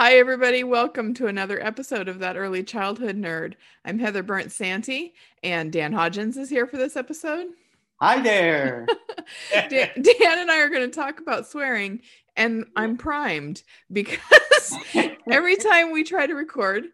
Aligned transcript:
Hi, 0.00 0.14
everybody. 0.14 0.64
Welcome 0.64 1.12
to 1.16 1.26
another 1.26 1.62
episode 1.62 2.08
of 2.08 2.20
That 2.20 2.34
Early 2.34 2.62
Childhood 2.62 3.18
Nerd. 3.18 3.52
I'm 3.84 3.98
Heather 3.98 4.22
Bernt-Santy, 4.22 5.12
and 5.42 5.70
Dan 5.70 5.92
Hodgins 5.92 6.38
is 6.38 6.48
here 6.48 6.66
for 6.66 6.78
this 6.78 6.96
episode. 6.96 7.48
Hi 8.00 8.18
there. 8.18 8.86
Dan, 9.52 9.90
Dan 10.00 10.38
and 10.38 10.50
I 10.50 10.60
are 10.60 10.70
going 10.70 10.90
to 10.90 10.96
talk 10.96 11.20
about 11.20 11.46
swearing, 11.46 12.00
and 12.34 12.64
I'm 12.76 12.96
primed 12.96 13.62
because 13.92 14.74
every 15.30 15.56
time 15.56 15.92
we 15.92 16.02
try 16.02 16.26
to 16.26 16.32
record, 16.32 16.84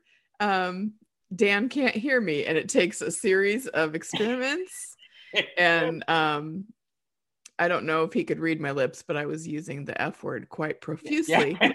um, 0.41 0.95
Dan 1.33 1.69
can't 1.69 1.95
hear 1.95 2.21
me, 2.21 2.45
and 2.45 2.59
it 2.59 2.69
takes 2.69 3.03
a 3.03 3.13
series 3.13 3.69
of 3.69 3.95
experiments. 3.95 4.97
And 5.57 6.03
um, 6.09 6.65
I 7.57 7.69
don't 7.69 7.87
know 7.87 8.03
if 8.03 8.13
he 8.13 8.25
could 8.25 8.41
read 8.41 8.61
my 8.61 8.73
lips, 8.73 9.05
but 9.07 9.17
I 9.17 9.27
was 9.27 9.47
using 9.47 9.85
the 9.85 10.03
F 10.03 10.25
word 10.25 10.49
quite 10.49 10.81
profusely. 10.81 11.57
and, 11.61 11.75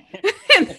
and 0.57 0.77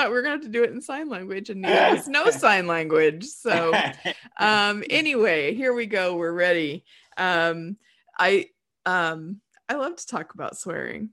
thought 0.00 0.10
we 0.10 0.14
were 0.14 0.22
going 0.22 0.38
to 0.38 0.44
have 0.44 0.52
to 0.52 0.58
do 0.58 0.64
it 0.64 0.70
in 0.70 0.80
sign 0.80 1.08
language, 1.08 1.50
and 1.50 1.64
there 1.64 1.94
was 1.94 2.08
no 2.08 2.30
sign 2.30 2.66
language. 2.66 3.24
So, 3.24 3.72
um, 4.38 4.82
anyway, 4.88 5.54
here 5.54 5.74
we 5.74 5.86
go. 5.86 6.16
We're 6.16 6.32
ready. 6.32 6.84
Um, 7.16 7.76
I 8.18 8.46
um, 8.86 9.40
I 9.68 9.74
love 9.74 9.96
to 9.96 10.06
talk 10.06 10.34
about 10.34 10.56
swearing. 10.56 11.10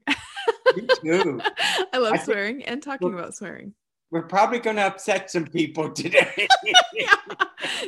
Me 0.76 0.88
too. 1.04 1.42
I 1.94 1.98
love 1.98 2.14
I 2.14 2.18
swearing 2.18 2.64
and 2.64 2.82
talking 2.82 3.14
about 3.14 3.36
swearing. 3.36 3.74
We're 4.10 4.22
probably 4.22 4.60
going 4.60 4.78
to 4.78 4.84
upset 4.84 5.30
some 5.30 5.46
people 5.46 5.92
today. 5.92 6.48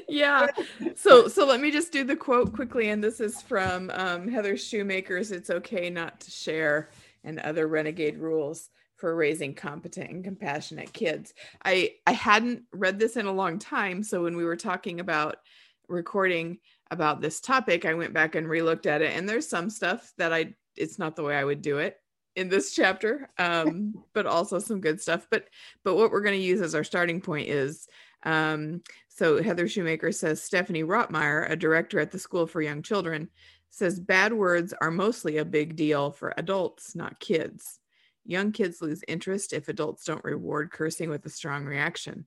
yeah. 0.10 0.48
So 0.96 1.30
so 1.30 1.46
let 1.46 1.62
me 1.62 1.72
just 1.72 1.94
do 1.94 2.04
the 2.04 2.18
quote 2.18 2.54
quickly, 2.54 2.90
and 2.90 3.02
this 3.02 3.22
is 3.22 3.42
from 3.42 3.90
um, 3.94 4.28
Heather 4.28 4.56
Shumaker's 4.56 5.32
"It's 5.32 5.50
Okay 5.50 5.90
Not 5.90 6.20
to 6.22 6.32
Share" 6.32 6.90
and 7.24 7.40
other 7.40 7.68
renegade 7.68 8.18
rules 8.18 8.70
for 9.00 9.16
raising 9.16 9.54
competent 9.54 10.10
and 10.10 10.24
compassionate 10.24 10.94
kids. 10.94 11.34
I 11.64 11.94
I 12.06 12.12
hadn't 12.12 12.64
read 12.72 13.00
this 13.00 13.18
in 13.18 13.26
a 13.26 13.34
long 13.34 13.60
time, 13.60 14.04
so 14.04 14.24
when 14.24 14.36
we 14.36 14.46
were 14.46 14.58
talking 14.58 15.00
about 15.00 15.38
recording 15.88 16.60
about 16.92 17.22
this 17.22 17.40
topic, 17.40 17.86
I 17.86 17.94
went 17.94 18.14
back 18.14 18.36
and 18.36 18.48
relooked 18.48 18.86
at 18.86 19.02
it, 19.02 19.16
and 19.16 19.28
there's 19.28 19.48
some 19.48 19.70
stuff 19.70 20.12
that 20.18 20.34
I 20.34 20.54
it's 20.76 21.00
not 21.00 21.16
the 21.16 21.24
way 21.24 21.36
I 21.36 21.44
would 21.44 21.62
do 21.62 21.80
it 21.80 21.98
in 22.36 22.50
this 22.50 22.74
chapter 22.76 23.30
um 23.38 23.94
but 24.14 24.26
also 24.26 24.60
some 24.60 24.82
good 24.82 25.02
stuff 25.02 25.28
but 25.30 25.46
but 25.84 25.96
what 25.96 26.12
we're 26.12 26.22
going 26.22 26.38
to 26.38 26.46
use 26.46 26.62
as 26.62 26.76
our 26.76 26.84
starting 26.84 27.22
point 27.22 27.50
is 27.50 27.88
um 28.24 28.82
so 29.08 29.42
heather 29.42 29.66
shumaker 29.66 30.14
says 30.14 30.42
stephanie 30.42 30.84
rottmayer 30.84 31.50
a 31.50 31.56
director 31.56 32.00
at 32.00 32.12
the 32.12 32.20
school 32.20 32.46
for 32.46 32.62
young 32.62 32.82
children 32.82 33.30
says 33.70 34.00
bad 34.00 34.34
words 34.34 34.74
are 34.82 34.92
mostly 34.92 35.38
a 35.38 35.46
big 35.46 35.76
deal 35.76 36.12
for 36.12 36.34
adults 36.38 36.96
not 36.96 37.20
kids 37.20 37.80
young 38.30 38.52
kids 38.52 38.82
lose 38.82 39.04
interest 39.08 39.54
if 39.54 39.68
adults 39.68 40.04
don't 40.04 40.24
reward 40.24 40.72
cursing 40.72 41.10
with 41.10 41.26
a 41.26 41.30
strong 41.30 41.66
reaction. 41.66 42.26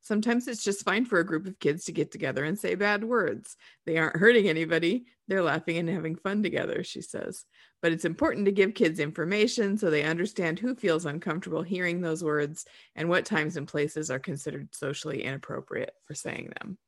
Sometimes 0.00 0.48
it's 0.48 0.64
just 0.64 0.84
fine 0.84 1.04
for 1.04 1.20
a 1.20 1.26
group 1.26 1.46
of 1.46 1.60
kids 1.60 1.84
to 1.84 1.92
get 1.92 2.10
together 2.10 2.44
and 2.44 2.58
say 2.58 2.74
bad 2.74 3.04
words. 3.04 3.56
They 3.86 3.98
aren't 3.98 4.16
hurting 4.16 4.48
anybody. 4.48 5.04
They're 5.28 5.44
laughing 5.44 5.78
and 5.78 5.88
having 5.88 6.16
fun 6.16 6.42
together 6.42 6.82
she 6.82 7.02
says. 7.02 7.44
But 7.80 7.92
it's 7.92 8.04
important 8.04 8.46
to 8.46 8.52
give 8.52 8.74
kids 8.74 8.98
information 8.98 9.78
so 9.78 9.90
they 9.90 10.02
understand 10.02 10.58
who 10.58 10.74
feels 10.74 11.06
uncomfortable 11.06 11.62
hearing 11.62 12.00
those 12.00 12.24
words 12.24 12.64
and 12.96 13.08
what 13.08 13.24
times 13.24 13.56
and 13.56 13.68
places 13.68 14.10
are 14.10 14.18
considered 14.18 14.74
socially 14.74 15.22
inappropriate 15.22 15.94
for 16.04 16.14
saying 16.14 16.52
them. 16.58 16.78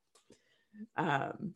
Um, 0.96 1.54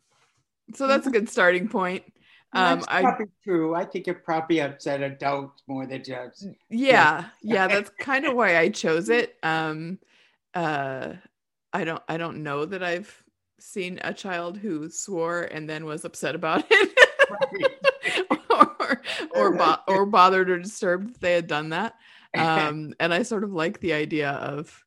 so 0.73 0.87
that's 0.87 1.07
a 1.07 1.11
good 1.11 1.29
starting 1.29 1.67
point. 1.67 2.03
Um, 2.51 2.79
That's 2.79 2.87
I 2.87 3.01
probably 3.01 3.25
true. 3.43 3.75
I 3.75 3.85
think 3.85 4.07
it 4.07 4.23
probably 4.23 4.59
upset 4.61 5.01
adults 5.03 5.61
more 5.67 5.85
than 5.85 6.03
just. 6.03 6.47
yeah, 6.69 7.25
yeah, 7.43 7.67
that's 7.67 7.91
kind 7.99 8.25
of 8.25 8.35
why 8.35 8.57
I 8.57 8.69
chose 8.69 9.09
it. 9.09 9.35
Um, 9.43 9.99
uh, 10.55 11.13
I 11.71 11.83
don't, 11.83 12.01
I 12.07 12.17
don't 12.17 12.41
know 12.41 12.65
that 12.65 12.83
I've 12.83 13.23
seen 13.59 13.99
a 14.03 14.13
child 14.13 14.57
who 14.57 14.89
swore 14.89 15.41
and 15.43 15.69
then 15.69 15.85
was 15.85 16.05
upset 16.05 16.33
about 16.33 16.63
it. 16.71 17.07
or 18.49 19.01
or, 19.35 19.55
bo- 19.55 19.77
or 19.87 20.05
bothered 20.05 20.49
or 20.49 20.59
disturbed 20.59 21.11
if 21.11 21.19
they 21.19 21.33
had 21.33 21.47
done 21.47 21.69
that. 21.69 21.93
Um, 22.35 22.93
and 22.99 23.13
I 23.13 23.23
sort 23.23 23.43
of 23.43 23.53
like 23.53 23.79
the 23.79 23.93
idea 23.93 24.31
of 24.31 24.83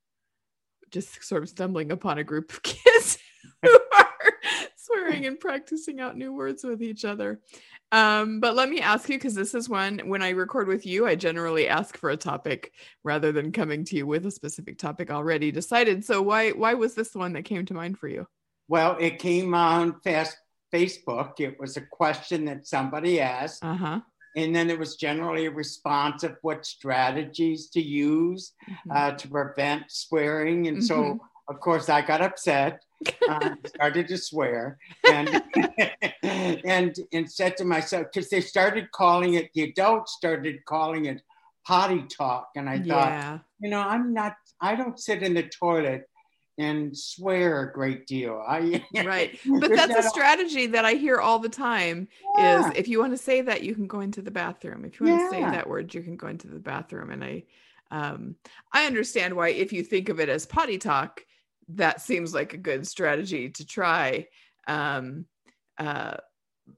just 0.90 1.24
sort 1.24 1.42
of 1.42 1.48
stumbling 1.48 1.90
upon 1.92 2.18
a 2.18 2.24
group 2.24 2.52
of 2.52 2.62
kids 2.62 3.18
who 3.62 3.70
are 3.96 4.01
swearing 4.82 5.26
and 5.26 5.38
practicing 5.38 6.00
out 6.00 6.16
new 6.16 6.32
words 6.32 6.65
with 6.65 6.82
each 6.82 7.04
other. 7.04 7.41
Um, 7.93 8.41
but 8.41 8.54
let 8.56 8.69
me 8.69 8.81
ask 8.81 9.09
you, 9.09 9.16
because 9.16 9.34
this 9.34 9.54
is 9.54 9.69
one 9.69 10.00
when 10.00 10.22
I 10.22 10.31
record 10.31 10.66
with 10.66 10.87
you, 10.87 11.06
I 11.06 11.15
generally 11.15 11.69
ask 11.69 11.97
for 11.97 12.10
a 12.10 12.16
topic 12.16 12.72
rather 13.04 13.32
than 13.32 13.53
coming 13.53 13.84
to 13.84 13.97
you 13.97 14.06
with 14.06 14.25
a 14.26 14.31
specific 14.31 14.78
topic 14.78 15.10
already 15.10 15.53
decided. 15.53 16.04
So 16.04 16.22
why 16.22 16.50
why 16.50 16.75
was 16.75 16.94
this 16.94 17.10
the 17.10 17.19
one 17.19 17.34
that 17.34 17.44
came 17.44 17.66
to 17.66 17.75
mind 17.75 17.98
for 17.98 18.09
you? 18.09 18.26
Well, 18.69 18.97
it 18.98 19.19
came 19.19 19.54
on 19.54 20.00
fast 20.00 20.37
Facebook. 20.72 21.38
It 21.38 21.60
was 21.60 21.76
a 21.76 21.82
question 21.82 22.47
that 22.47 22.66
somebody 22.66 23.20
asked, 23.20 23.62
Uh 23.62 23.75
huh. 23.75 24.00
and 24.37 24.56
then 24.56 24.70
it 24.70 24.78
was 24.78 24.97
generally 24.97 25.44
a 25.47 25.50
response 25.50 26.25
of 26.25 26.37
what 26.41 26.64
strategies 26.64 27.69
to 27.70 27.82
use 27.82 28.53
uh, 28.91 29.12
to 29.12 29.28
prevent 29.28 29.91
swearing. 29.91 30.66
And 30.69 30.78
Mhm. 30.78 30.82
so, 30.82 31.20
of 31.49 31.60
course, 31.60 31.91
I 31.91 32.00
got 32.00 32.22
upset, 32.22 32.81
uh, 33.28 33.54
started 33.66 34.08
to 34.08 34.18
swear, 34.18 34.78
and 35.10 35.42
and 36.22 36.96
and 37.12 37.30
said 37.30 37.56
to 37.56 37.64
myself 37.64 38.06
because 38.12 38.28
they 38.30 38.40
started 38.40 38.90
calling 38.92 39.34
it 39.34 39.50
the 39.54 39.62
adults 39.62 40.12
started 40.12 40.64
calling 40.64 41.06
it 41.06 41.22
potty 41.66 42.04
talk, 42.08 42.50
and 42.56 42.68
I 42.68 42.78
thought, 42.78 43.12
yeah. 43.12 43.38
you 43.60 43.70
know, 43.70 43.80
I'm 43.80 44.12
not, 44.12 44.34
I 44.60 44.74
don't 44.74 44.98
sit 44.98 45.22
in 45.22 45.34
the 45.34 45.44
toilet 45.44 46.08
and 46.58 46.96
swear 46.96 47.62
a 47.62 47.72
great 47.72 48.06
deal. 48.06 48.42
I 48.46 48.84
right 49.04 49.38
but 49.58 49.74
that's 49.74 49.94
a 49.94 50.02
not 50.02 50.04
strategy 50.04 50.66
that 50.66 50.84
i 50.84 50.92
hear 50.92 51.19
all 51.19 51.38
the 51.38 51.48
time 51.48 52.08
Yeah. 52.36 52.69
is 52.69 52.76
if 52.76 52.88
you 52.88 53.00
want 53.00 53.12
to 53.12 53.16
say 53.19 53.40
that 53.40 53.62
you 53.62 53.74
can 53.74 53.86
go 53.86 54.00
into 54.00 54.20
the 54.20 54.30
bathroom 54.30 54.84
if 54.84 55.00
you 55.00 55.06
want 55.06 55.20
to 55.20 55.28
say 55.28 55.40
that 55.40 55.69
word 55.69 55.94
you 55.94 56.02
can 56.02 56.16
go 56.16 56.26
into 56.26 56.48
the 56.48 56.58
bathroom 56.58 57.10
and 57.10 57.24
i 57.24 57.44
um 57.90 58.36
i 58.72 58.84
understand 58.86 59.34
why 59.34 59.48
if 59.48 59.72
you 59.72 59.82
think 59.82 60.10
of 60.10 60.20
it 60.20 60.28
as 60.28 60.44
potty 60.44 60.76
talk 60.76 61.25
that 61.69 62.00
seems 62.00 62.35
like 62.35 62.55
a 62.55 62.59
good 62.59 62.87
strategy 62.87 63.50
to 63.50 63.67
try. 63.67 64.26
Um 64.67 65.26
uh 65.79 66.17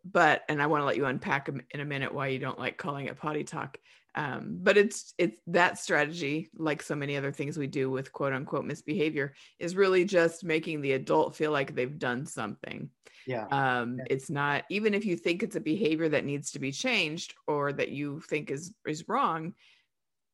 but 0.04 0.42
and 0.48 0.62
i 0.62 0.66
want 0.66 0.80
to 0.80 0.86
let 0.86 0.96
you 0.96 1.04
unpack 1.04 1.48
in 1.48 1.80
a 1.80 1.84
minute 1.84 2.12
why 2.14 2.28
you 2.28 2.38
don't 2.38 2.58
like 2.58 2.78
calling 2.78 3.06
it 3.06 3.18
potty 3.18 3.44
talk. 3.44 3.78
Um, 4.16 4.58
but 4.62 4.76
it's 4.76 5.12
it's 5.18 5.40
that 5.48 5.76
strategy 5.76 6.48
like 6.56 6.82
so 6.82 6.94
many 6.94 7.16
other 7.16 7.32
things 7.32 7.58
we 7.58 7.66
do 7.66 7.90
with 7.90 8.12
quote 8.12 8.32
unquote 8.32 8.64
misbehavior 8.64 9.34
is 9.58 9.74
really 9.74 10.04
just 10.04 10.44
making 10.44 10.80
the 10.80 10.92
adult 10.92 11.34
feel 11.34 11.50
like 11.50 11.74
they've 11.74 11.98
done 11.98 12.24
something. 12.24 12.90
Yeah. 13.26 13.46
um 13.50 14.00
it's 14.08 14.30
not 14.30 14.64
even 14.70 14.94
if 14.94 15.04
you 15.04 15.16
think 15.16 15.42
it's 15.42 15.56
a 15.56 15.60
behavior 15.60 16.08
that 16.10 16.24
needs 16.24 16.52
to 16.52 16.60
be 16.60 16.70
changed 16.70 17.34
or 17.46 17.72
that 17.72 17.88
you 17.88 18.20
think 18.20 18.50
is 18.50 18.72
is 18.86 19.08
wrong 19.08 19.54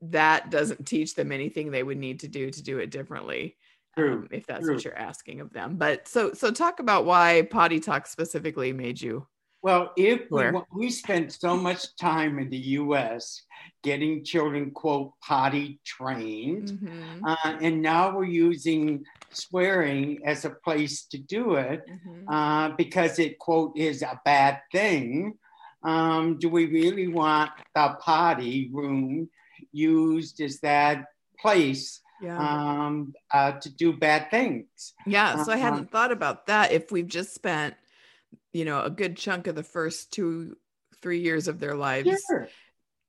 that 0.02 0.50
doesn't 0.50 0.86
teach 0.86 1.14
them 1.14 1.30
anything 1.30 1.70
they 1.70 1.82
would 1.82 1.98
need 1.98 2.20
to 2.20 2.28
do 2.28 2.50
to 2.50 2.62
do 2.62 2.78
it 2.78 2.90
differently 2.90 3.56
True, 4.00 4.12
um, 4.14 4.28
if 4.30 4.46
that's 4.46 4.64
true. 4.64 4.74
what 4.74 4.84
you're 4.84 4.96
asking 4.98 5.40
of 5.40 5.52
them 5.52 5.76
but 5.76 6.08
so 6.08 6.32
so 6.32 6.50
talk 6.50 6.80
about 6.80 7.04
why 7.04 7.46
potty 7.50 7.80
talk 7.80 8.06
specifically 8.06 8.72
made 8.72 9.00
you 9.00 9.26
Well, 9.62 9.92
if 9.96 10.22
we, 10.30 10.42
we 10.74 10.90
spend 10.90 11.30
so 11.32 11.54
much 11.56 11.94
time 11.96 12.38
in 12.38 12.48
the 12.48 12.56
US 12.80 13.42
getting 13.82 14.24
children, 14.24 14.70
quote, 14.70 15.12
potty 15.20 15.80
trained, 15.84 16.72
Mhm, 16.72 17.20
uh, 17.26 17.58
and 17.60 17.82
now 17.82 18.16
we're 18.16 18.24
using 18.24 19.04
swearing 19.32 20.20
as 20.24 20.44
a 20.46 20.50
place 20.64 21.04
to 21.08 21.18
do 21.18 21.54
it 21.56 21.82
mhm. 21.86 22.24
uh, 22.26 22.74
because 22.76 23.18
it, 23.18 23.38
quote, 23.38 23.76
is 23.76 24.00
a 24.02 24.18
bad 24.24 24.60
thing. 24.72 25.34
Um, 25.82 26.38
do 26.38 26.48
we 26.48 26.66
really 26.66 27.08
want 27.08 27.50
the 27.74 27.96
potty 28.00 28.70
room 28.72 29.28
used 29.72 30.40
as 30.40 30.60
that 30.60 31.04
place 31.38 32.00
yeah. 32.22 32.38
um, 32.86 33.12
uh, 33.32 33.52
to 33.52 33.70
do 33.70 33.92
bad 33.92 34.30
things? 34.30 34.94
Yeah, 35.06 35.42
so 35.44 35.52
I 35.52 35.54
Uh-huh. 35.54 35.64
hadn't 35.64 35.90
thought 35.90 36.12
about 36.12 36.46
that. 36.46 36.72
If 36.72 36.90
we've 36.92 37.06
just 37.06 37.34
spent, 37.34 37.74
you 38.52 38.64
know, 38.64 38.82
a 38.82 38.90
good 38.90 39.16
chunk 39.16 39.46
of 39.46 39.54
the 39.54 39.62
first 39.62 40.12
two, 40.12 40.56
three 41.02 41.20
years 41.20 41.48
of 41.48 41.60
their 41.60 41.74
lives 41.74 42.22
Sure. 42.28 42.48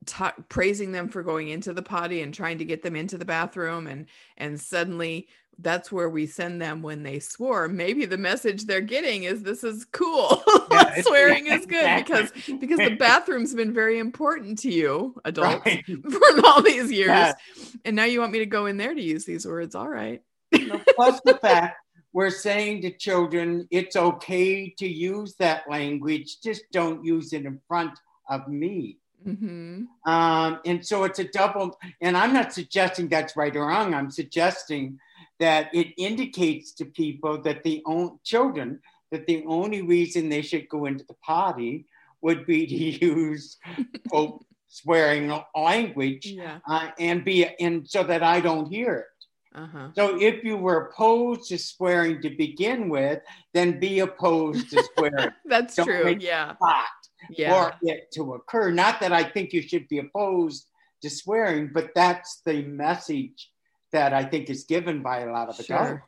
ta- 0.05 0.35
praising 0.49 0.91
them 0.91 1.09
for 1.09 1.23
going 1.23 1.49
into 1.49 1.73
the 1.73 1.81
potty 1.81 2.21
and 2.21 2.33
trying 2.33 2.57
to 2.59 2.65
get 2.65 2.81
them 2.83 2.95
into 2.95 3.17
the 3.17 3.25
bathroom, 3.25 3.87
and 3.87 4.07
and 4.37 4.59
suddenly 4.59 5.27
that's 5.61 5.91
where 5.91 6.09
we 6.09 6.25
send 6.25 6.61
them 6.61 6.81
when 6.81 7.03
they 7.03 7.19
swore. 7.19 7.67
Maybe 7.67 8.05
the 8.05 8.17
message 8.17 8.65
they're 8.65 8.81
getting 8.81 9.23
is 9.23 9.43
this 9.43 9.63
is 9.63 9.85
cool. 9.91 10.43
Yeah, 10.71 11.01
Swearing 11.01 11.47
is 11.47 11.65
good 11.65 11.97
because 11.97 12.31
Exactly. 12.31 12.57
because 12.57 12.77
the 12.79 12.95
bathroom's 12.99 13.53
been 13.53 13.73
very 13.73 13.99
important 13.99 14.57
to 14.59 14.71
you, 14.71 15.19
adults, 15.25 15.65
Right. 15.65 15.83
for 16.11 16.45
all 16.45 16.61
these 16.61 16.89
years, 16.91 17.07
Yeah. 17.09 17.33
and 17.83 17.95
now 17.95 18.05
you 18.05 18.21
want 18.21 18.31
me 18.31 18.39
to 18.39 18.45
go 18.45 18.67
in 18.67 18.77
there 18.77 18.93
to 18.93 19.01
use 19.01 19.25
these 19.25 19.45
words. 19.45 19.75
All 19.75 19.89
right. 19.89 20.21
Plus 20.95 21.19
the 21.25 21.35
fact 21.41 21.77
we're 22.13 22.29
saying 22.29 22.81
to 22.83 22.91
children, 22.97 23.67
it's 23.69 23.95
okay 23.97 24.69
to 24.79 24.87
use 24.87 25.35
that 25.39 25.69
language, 25.69 26.39
just 26.41 26.63
don't 26.71 27.03
use 27.03 27.33
it 27.33 27.45
in 27.45 27.59
front 27.67 27.91
of 28.29 28.47
me. 28.47 28.97
hmm 29.23 29.83
Um, 30.05 30.59
and 30.65 30.85
so 30.85 31.03
it's 31.03 31.19
a 31.19 31.25
double, 31.25 31.77
and 32.01 32.15
I'm 32.17 32.33
not 32.33 32.53
suggesting 32.53 33.07
that's 33.09 33.35
right 33.35 33.55
or 33.55 33.67
wrong. 33.67 33.93
I'm 33.93 34.09
suggesting 34.11 34.99
that 35.41 35.63
it 35.73 35.87
indicates 35.97 36.71
to 36.77 36.85
people 36.85 37.41
that 37.41 37.63
the 37.63 37.81
own 37.85 38.17
children 38.23 38.79
that 39.11 39.27
the 39.27 39.43
only 39.45 39.81
reason 39.81 40.29
they 40.29 40.41
should 40.41 40.69
go 40.69 40.85
into 40.85 41.03
the 41.05 41.15
potty 41.25 41.85
would 42.21 42.45
be 42.45 42.65
to 42.65 42.75
use 43.05 43.57
quote 44.09 44.45
swearing 44.67 45.27
language 45.53 46.25
Yeah. 46.27 46.59
uh, 46.67 46.89
and 46.97 47.25
be 47.25 47.45
and 47.59 47.85
so 47.87 48.03
that 48.03 48.23
I 48.23 48.39
don't 48.39 48.67
hear 48.71 48.93
it. 49.03 49.07
Uh 49.53 49.67
huh. 49.73 49.87
So 49.97 50.03
if 50.21 50.45
you 50.45 50.55
were 50.55 50.77
opposed 50.87 51.49
to 51.49 51.57
swearing 51.57 52.21
to 52.21 52.29
begin 52.29 52.87
with, 52.87 53.19
then 53.53 53.79
be 53.81 53.99
opposed 53.99 54.69
to 54.71 54.81
swearing 54.95 55.31
That's 55.45 55.75
Don't 55.75 55.87
true. 55.87 56.15
Yeah. 56.19 56.53
hot 56.61 56.85
Yeah. 57.29 57.51
for 57.51 57.73
it 57.83 58.11
to 58.13 58.35
occur. 58.35 58.71
Not 58.71 59.01
that 59.01 59.11
I 59.11 59.23
think 59.23 59.51
you 59.51 59.61
should 59.61 59.87
be 59.89 59.99
opposed 59.99 60.67
to 61.01 61.09
swearing, 61.09 61.69
but 61.73 61.89
that's 61.95 62.41
the 62.45 62.61
message 62.63 63.50
that 63.91 64.13
I 64.13 64.23
think 64.23 64.49
is 64.49 64.63
given 64.63 65.01
by 65.01 65.19
a 65.21 65.31
lot 65.31 65.49
of 65.49 65.55
Sure. 65.55 65.75
adults. 65.77 66.01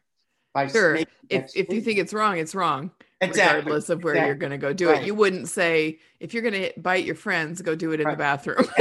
By 0.54 0.68
Sure. 0.68 0.96
if 1.30 1.52
if 1.56 1.70
you 1.70 1.82
think 1.82 2.00
it's 2.00 2.14
wrong, 2.14 2.38
it's 2.38 2.54
wrong. 2.56 2.92
Exactly. 3.22 3.60
Regardless 3.60 3.90
of 3.90 4.04
where 4.04 4.26
you're 4.26 4.36
going 4.36 4.52
to 4.52 4.58
go 4.58 4.74
do 4.74 4.90
Right. 4.90 5.02
it. 5.02 5.06
You 5.08 5.16
wouldn't 5.16 5.48
say, 5.48 6.00
if 6.20 6.34
you're 6.34 6.44
going 6.44 6.62
to 6.62 6.74
bite 6.80 7.06
your 7.06 7.16
friends, 7.16 7.62
go 7.62 7.74
do 7.74 7.92
it 7.94 8.02
in 8.02 8.10
the 8.10 8.16
bathroom. 8.16 8.66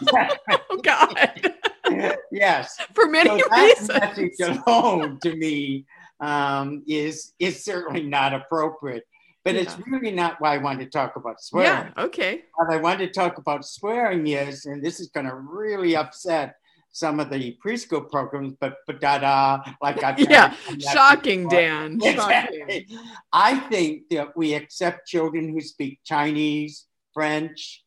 Exactly. 0.00 0.56
oh, 0.70 0.76
God. 0.76 1.54
yes. 2.30 2.78
For 2.94 3.06
many 3.06 3.30
So 3.40 3.48
that 3.50 3.76
reasons. 3.78 3.88
message 3.88 4.58
alone 4.66 5.18
to 5.22 5.34
me 5.34 5.86
um, 6.20 6.84
is 6.86 7.32
is 7.40 7.64
certainly 7.64 8.04
not 8.04 8.32
appropriate. 8.32 9.04
But 9.44 9.56
it's 9.56 9.76
really 9.86 10.10
not 10.12 10.40
why 10.40 10.54
I 10.54 10.58
want 10.58 10.78
to 10.80 10.86
talk 10.86 11.16
about 11.16 11.40
swearing. 11.40 11.90
Yeah. 11.96 12.04
Okay. 12.04 12.42
What 12.54 12.72
I 12.72 12.76
want 12.76 12.98
to 13.00 13.08
talk 13.10 13.38
about 13.38 13.64
swearing 13.64 14.26
is, 14.26 14.66
and 14.66 14.84
this 14.84 15.00
is 15.00 15.08
going 15.08 15.26
to 15.26 15.34
really 15.34 15.96
upset 15.96 16.56
some 16.98 17.20
of 17.20 17.30
the 17.30 17.56
preschool 17.64 18.10
programs, 18.10 18.54
but 18.60 18.76
but 18.86 19.00
da 19.00 19.18
da 19.18 19.62
like 19.80 20.02
I've 20.02 20.18
Yeah. 20.30 20.54
Shocking, 20.78 21.44
before. 21.44 21.60
Dan. 21.60 22.00
Shocking. 22.02 22.86
I 23.32 23.58
think 23.70 24.08
that 24.10 24.36
we 24.36 24.54
accept 24.54 25.06
children 25.06 25.52
who 25.52 25.60
speak 25.60 26.00
Chinese, 26.04 26.86
French, 27.14 27.84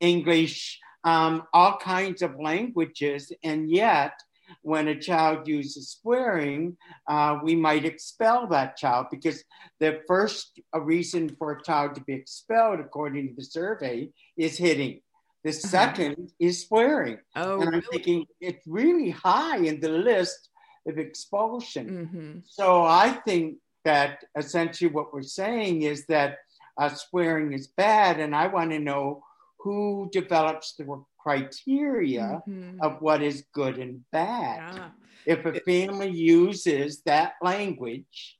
English, 0.00 0.78
um, 1.04 1.44
all 1.52 1.78
kinds 1.78 2.22
of 2.22 2.38
languages, 2.38 3.32
and 3.42 3.70
yet 3.70 4.12
when 4.62 4.88
a 4.88 4.98
child 4.98 5.46
uses 5.46 5.90
swearing, 6.00 6.76
uh, 7.08 7.38
we 7.42 7.54
might 7.54 7.84
expel 7.84 8.46
that 8.48 8.76
child 8.76 9.06
because 9.10 9.44
the 9.78 10.00
first 10.06 10.60
reason 10.74 11.28
for 11.38 11.52
a 11.52 11.62
child 11.62 11.94
to 11.94 12.00
be 12.02 12.14
expelled, 12.14 12.80
according 12.80 13.28
to 13.28 13.34
the 13.34 13.44
survey, 13.44 14.08
is 14.36 14.58
hitting. 14.58 15.00
The 15.44 15.50
2nd 15.50 16.30
is 16.38 16.66
swearing. 16.66 17.18
Uh-huh. 17.34 17.44
Oh, 17.52 17.60
and 17.60 17.68
I'm 17.68 17.74
really? 17.80 17.86
thinking 17.92 18.26
it's 18.40 18.66
really 18.66 19.10
high 19.10 19.58
in 19.58 19.80
the 19.80 19.88
list 19.88 20.50
of 20.86 20.98
expulsion. 20.98 21.86
hmm 22.12 22.38
So 22.44 22.84
I 22.84 23.08
think 23.26 23.58
that 23.84 24.24
essentially 24.36 24.90
what 24.90 25.12
we're 25.12 25.22
saying 25.42 25.82
is 25.82 26.06
that 26.06 26.38
uh, 26.80 26.88
swearing 26.90 27.52
is 27.52 27.66
bad, 27.68 28.20
and 28.20 28.34
I 28.34 28.46
want 28.48 28.70
to 28.72 28.78
know 28.78 29.22
who 29.62 30.08
develops 30.12 30.74
the 30.76 30.84
criteria 31.18 32.42
Mhm. 32.48 32.78
of 32.82 33.00
what 33.00 33.22
is 33.22 33.44
good 33.52 33.78
and 33.78 34.04
bad. 34.12 34.58
Yeah. 34.74 34.90
If 35.26 35.44
a 35.44 35.52
family 35.60 36.10
uses 36.10 37.02
that 37.02 37.34
language, 37.42 38.38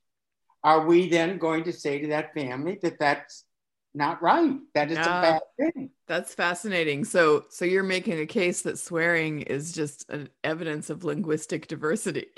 are 0.63 0.85
we 0.85 1.09
then 1.09 1.37
going 1.37 1.63
to 1.65 1.73
say 1.73 1.99
to 2.01 2.07
that 2.07 2.33
family 2.33 2.77
that 2.83 2.97
that's 2.99 3.45
not 3.93 4.21
right? 4.21 4.57
That 4.73 4.89
is 4.91 4.97
Yeah. 4.97 5.19
a 5.19 5.21
bad 5.21 5.41
thing. 5.57 5.89
That's 6.07 6.33
fascinating. 6.33 7.03
So, 7.05 7.45
so 7.49 7.65
you're 7.65 7.83
making 7.83 8.19
a 8.19 8.25
case 8.25 8.61
that 8.63 8.79
swearing 8.79 9.41
is 9.41 9.71
just 9.73 10.09
an 10.09 10.29
evidence 10.43 10.89
of 10.89 11.03
linguistic 11.03 11.67
diversity. 11.67 12.27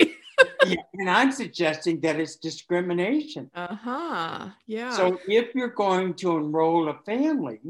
Yeah, 0.66 0.76
and 0.94 1.10
I'm 1.10 1.30
suggesting 1.30 2.00
that 2.00 2.18
it's 2.18 2.36
discrimination. 2.36 3.50
uh 3.54 3.74
huh. 3.76 4.48
Yeah. 4.66 4.90
So 4.96 5.20
if 5.28 5.54
you're 5.54 5.68
going 5.68 6.14
to 6.14 6.38
enroll 6.38 6.88
a 6.88 6.94
family, 7.04 7.60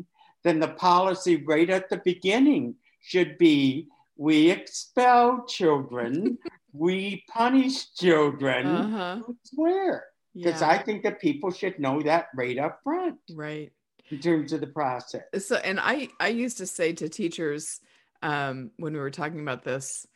then 0.44 0.60
the 0.60 0.68
policy 0.68 1.44
right 1.44 1.68
at 1.68 1.90
the 1.90 1.98
beginning 2.04 2.76
should 3.02 3.36
be 3.36 3.88
we 4.16 4.48
expel 4.50 5.44
children, 5.46 6.38
we 6.72 7.24
punish 7.28 7.92
children 7.94 8.66
uh 8.66 8.88
huh. 8.88 9.22
who 9.26 9.36
swear. 9.42 10.04
Because 10.34 10.60
Yeah. 10.60 10.70
I 10.70 10.78
think 10.78 11.02
that 11.04 11.20
people 11.20 11.50
should 11.50 11.78
know 11.78 12.02
that 12.02 12.26
right 12.34 12.58
up 12.58 12.80
front 12.82 13.18
right. 13.30 13.72
in 14.10 14.18
terms 14.18 14.52
of 14.52 14.60
the 14.60 14.66
process. 14.66 15.22
so 15.46 15.56
and 15.56 15.78
i 15.80 16.08
i 16.20 16.28
used 16.28 16.58
to 16.58 16.66
say 16.66 16.92
to 16.92 17.08
teachers 17.08 17.80
um 18.22 18.70
when 18.76 18.92
we 18.92 18.98
were 18.98 19.10
talking 19.10 19.40
about 19.40 19.64
this 19.64 20.06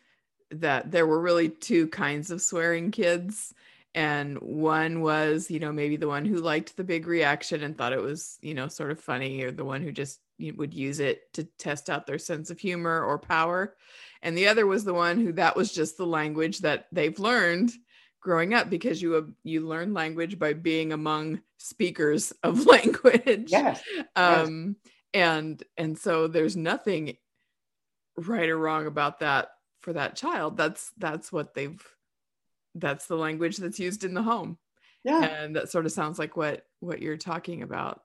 that 0.50 0.91
there 0.91 1.06
were 1.06 1.20
really 1.20 1.49
two 1.49 1.88
kinds 1.88 2.31
of 2.31 2.41
swearing 2.41 2.91
kids 2.91 3.55
and 3.94 4.39
one 4.39 5.01
was 5.01 5.51
you 5.51 5.58
know 5.58 5.72
maybe 5.72 5.96
the 5.96 6.08
one 6.08 6.25
who 6.25 6.37
liked 6.37 6.77
the 6.77 6.84
big 6.84 7.06
reaction 7.06 7.63
and 7.63 7.77
thought 7.77 7.93
it 7.93 8.03
was 8.03 8.39
you 8.43 8.55
know 8.55 8.69
sort 8.69 8.91
of 8.91 9.01
funny 9.01 9.43
or 9.43 9.51
the 9.51 9.65
one 9.65 9.82
who 9.82 9.93
just 9.93 10.20
would 10.56 10.72
use 10.72 11.01
it 11.01 11.32
to 11.32 11.44
test 11.58 11.91
out 11.91 12.06
their 12.06 12.19
sense 12.19 12.51
of 12.51 12.58
humor 12.58 13.03
or 13.03 13.19
power 13.19 13.75
and 14.22 14.37
the 14.37 14.48
other 14.48 14.67
was 14.67 14.84
the 14.84 14.94
one 14.94 15.19
who 15.19 15.32
that 15.32 15.56
was 15.56 15.72
just 15.72 15.96
the 15.96 16.06
language 16.06 16.58
that 16.60 16.87
they've 16.93 17.19
learned 17.19 17.72
growing 18.20 18.55
up 18.55 18.69
because 18.70 19.01
you 19.01 19.34
you 19.44 19.67
learn 19.67 19.94
language 19.94 20.39
by 20.39 20.53
being 20.53 20.93
among 20.93 21.41
speakers 21.58 22.32
of 22.43 22.67
language 22.75 23.51
Yes. 23.51 23.82
um 24.17 24.77
and 25.15 25.63
and 25.77 25.96
so 25.98 26.27
there's 26.29 26.56
nothing 26.56 27.17
right 28.17 28.48
or 28.48 28.58
wrong 28.58 28.87
about 28.87 29.20
that 29.20 29.51
for 29.81 29.93
that 29.93 30.17
child 30.17 30.56
that's 30.56 30.91
that's 30.98 31.32
what 31.32 31.55
they've 31.55 31.82
that's 32.75 33.06
the 33.06 33.17
language 33.17 33.56
that's 33.56 33.79
used 33.79 34.05
in 34.05 34.15
the 34.15 34.22
home 34.22 34.58
Yeah. 35.05 35.22
and 35.25 35.56
that 35.56 35.70
sort 35.70 35.87
of 35.87 35.93
sounds 35.93 36.19
like 36.19 36.37
what 36.37 36.67
what 36.81 37.01
you're 37.01 37.17
talking 37.17 37.63
about 37.63 38.03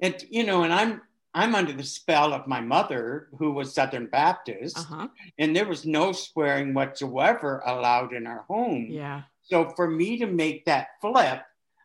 And 0.00 0.14
you 0.30 0.44
know, 0.44 0.62
and 0.64 0.72
I'm 0.72 1.02
I'm 1.32 1.54
under 1.54 1.72
the 1.72 1.84
spell 1.84 2.32
of 2.34 2.48
my 2.48 2.60
mother, 2.60 3.28
who 3.38 3.52
was 3.52 3.72
Southern 3.72 4.06
Baptist, 4.06 4.78
uh-huh 4.78 5.08
and 5.38 5.54
there 5.54 5.66
was 5.68 5.84
no 5.84 6.10
swearing 6.12 6.74
whatsoever 6.74 7.62
allowed 7.66 8.12
in 8.14 8.26
our 8.26 8.44
home. 8.48 8.86
yeah 8.90 9.22
So 9.50 9.72
for 9.76 9.90
me 9.90 10.16
to 10.18 10.26
make 10.26 10.64
that 10.66 10.88
flip, 11.00 11.42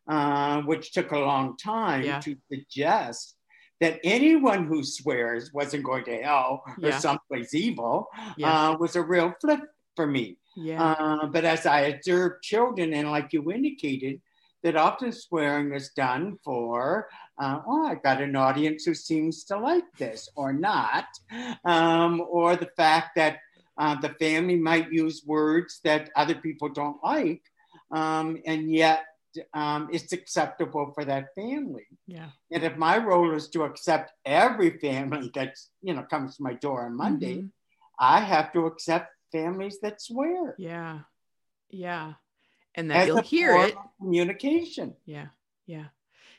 uh, 0.08 0.62
which 0.62 0.92
took 0.94 1.12
a 1.12 1.20
long 1.20 1.58
time 1.58 2.04
Yeah. 2.06 2.20
to 2.20 2.38
suggest 2.52 3.36
that 3.82 4.00
anyone 4.04 4.66
who 4.68 4.84
swears 4.84 5.52
wasn't 5.52 5.84
going 5.84 6.06
to 6.06 6.22
hell 6.22 6.64
or 6.82 6.92
Yeah. 6.92 7.00
someplace 7.00 7.54
evil, 7.54 8.08
yeah 8.38 8.70
uh, 8.70 8.78
was 8.78 8.96
a 8.96 9.02
real 9.02 9.34
flip 9.42 9.62
for 9.96 10.08
me. 10.08 10.38
Uh, 10.78 11.26
but 11.28 11.44
as 11.44 11.66
I 11.66 11.80
observed 11.94 12.44
children, 12.44 12.94
and 12.94 13.12
like 13.12 13.34
you 13.34 13.52
indicated, 13.52 14.22
that 14.64 14.76
often 14.78 15.12
swearing 15.12 15.74
is 15.74 15.90
done 15.96 16.38
for, 16.44 17.08
uh, 17.42 17.60
oh, 17.68 17.86
I've 17.88 18.02
got 18.02 18.22
an 18.22 18.36
audience 18.36 18.86
who 18.86 18.94
seems 18.96 19.44
to 19.46 19.58
like 19.58 19.86
this 20.00 20.30
or 20.36 20.54
not, 20.54 21.06
um, 21.66 22.22
or 22.30 22.56
the 22.56 22.72
fact 22.78 23.10
that 23.16 23.40
uh, 23.78 23.96
the 24.00 24.10
family 24.18 24.56
might 24.56 24.92
use 24.92 25.24
words 25.26 25.82
that 25.84 26.10
other 26.16 26.36
people 26.36 26.70
don't 26.70 27.04
like, 27.04 27.44
um, 27.92 28.38
and 28.46 28.72
yet 28.72 29.06
um, 29.54 29.90
it's 29.92 30.14
acceptable 30.14 30.92
for 30.94 31.04
that 31.06 31.36
family. 31.36 31.88
Yeah. 32.08 32.30
And 32.52 32.64
if 32.64 32.78
my 32.78 32.98
role 32.98 33.34
is 33.36 33.50
to 33.50 33.64
accept 33.64 34.12
every 34.26 34.78
family 34.80 35.30
that's 35.34 35.70
you 35.82 35.94
know 35.94 36.04
comes 36.04 36.38
to 36.38 36.44
my 36.44 36.54
door 36.54 36.86
on 36.86 36.96
Monday, 36.96 37.38
Mhm. 37.38 37.52
I 38.00 38.20
have 38.22 38.52
to 38.54 38.66
accept 38.66 39.12
families 39.32 39.80
that 39.82 40.02
swear. 40.02 40.56
Yeah. 40.58 41.00
Yeah. 41.70 42.14
And 42.76 42.92
that 42.92 42.98
As 43.04 43.08
you'll 43.08 43.22
hear 43.22 43.56
it. 43.58 43.76
communication. 44.00 44.96
Yeah. 45.06 45.28
Yeah. 45.66 45.88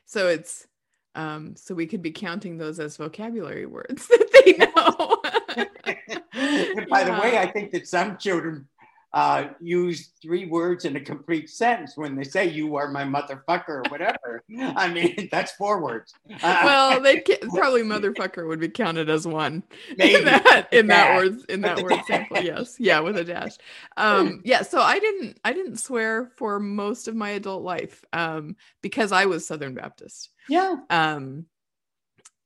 So 0.06 0.28
it's 0.28 0.66
um 1.14 1.56
so 1.56 1.74
we 1.74 1.86
could 1.86 2.02
be 2.02 2.12
counting 2.12 2.56
those 2.58 2.78
as 2.80 2.96
vocabulary 2.96 3.66
words 3.66 4.06
that 4.08 4.28
they 4.32 4.52
know. 4.58 5.22
and 6.76 6.88
by 6.88 7.04
the 7.04 7.12
way, 7.12 7.38
I 7.38 7.46
think 7.50 7.72
that 7.72 7.86
some 7.88 8.16
children 8.18 8.68
uh, 9.16 9.48
use 9.62 10.10
three 10.20 10.44
words 10.44 10.84
in 10.84 10.94
a 10.96 11.00
complete 11.00 11.48
sentence 11.48 11.96
when 11.96 12.14
they 12.14 12.22
say 12.22 12.46
"you 12.50 12.76
are 12.76 12.88
my 12.90 13.02
motherfucker" 13.02 13.68
or 13.68 13.82
whatever. 13.88 14.44
I 14.60 14.92
mean, 14.92 15.28
that's 15.32 15.52
four 15.52 15.80
words. 15.82 16.12
Uh, 16.42 16.60
well, 16.64 17.00
they 17.00 17.20
probably 17.54 17.82
motherfucker 17.82 18.46
would 18.46 18.60
be 18.60 18.68
counted 18.68 19.08
as 19.08 19.26
one 19.26 19.62
Maybe. 19.96 20.16
in 20.16 20.24
that 20.26 20.68
in 20.70 20.86
that 20.88 21.08
Dash. 21.08 21.16
word 21.16 21.38
in 21.48 21.60
that 21.62 21.82
word 21.82 21.98
sample. 22.06 22.42
Yes, 22.42 22.76
yeah, 22.78 23.00
with 23.00 23.16
a 23.16 23.24
dash. 23.24 23.52
Um, 23.96 24.42
yeah, 24.44 24.60
so 24.60 24.80
I 24.82 24.98
didn't 24.98 25.40
I 25.42 25.54
didn't 25.54 25.78
swear 25.78 26.30
for 26.36 26.60
most 26.60 27.08
of 27.08 27.16
my 27.16 27.30
adult 27.30 27.62
life 27.62 28.04
um, 28.12 28.54
because 28.82 29.12
I 29.12 29.24
was 29.24 29.46
Southern 29.46 29.72
Baptist. 29.74 30.28
yeah, 30.46 30.76
Um, 30.90 31.46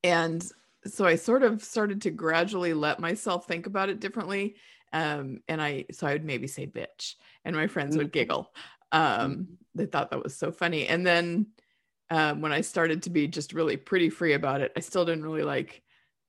and 0.04 0.48
so 0.86 1.04
I 1.04 1.16
sort 1.16 1.42
of 1.42 1.64
started 1.64 2.02
to 2.02 2.10
gradually 2.10 2.74
let 2.74 3.00
myself 3.00 3.46
think 3.48 3.66
about 3.66 3.88
it 3.88 3.98
differently. 4.00 4.54
Um, 4.92 5.40
and 5.48 5.60
I 5.62 5.86
so 5.92 6.06
I 6.06 6.12
would 6.12 6.24
maybe 6.24 6.46
say 6.46 6.66
bitch, 6.66 7.14
and 7.44 7.54
my 7.56 7.66
friends 7.66 7.96
would 7.96 8.08
Mhm. 8.08 8.12
giggle. 8.12 8.52
Um, 8.92 9.58
they 9.74 9.86
thought 9.86 10.10
that 10.10 10.22
was 10.22 10.36
so 10.36 10.50
funny. 10.50 10.86
And 10.88 11.06
then 11.06 11.46
um, 12.10 12.40
when 12.40 12.52
I 12.52 12.60
started 12.62 13.04
to 13.04 13.10
be 13.10 13.28
just 13.28 13.52
really 13.52 13.76
pretty 13.76 14.10
free 14.10 14.32
about 14.32 14.60
it, 14.62 14.72
I 14.76 14.80
still 14.80 15.04
didn't 15.04 15.22
really 15.24 15.44
like 15.44 15.82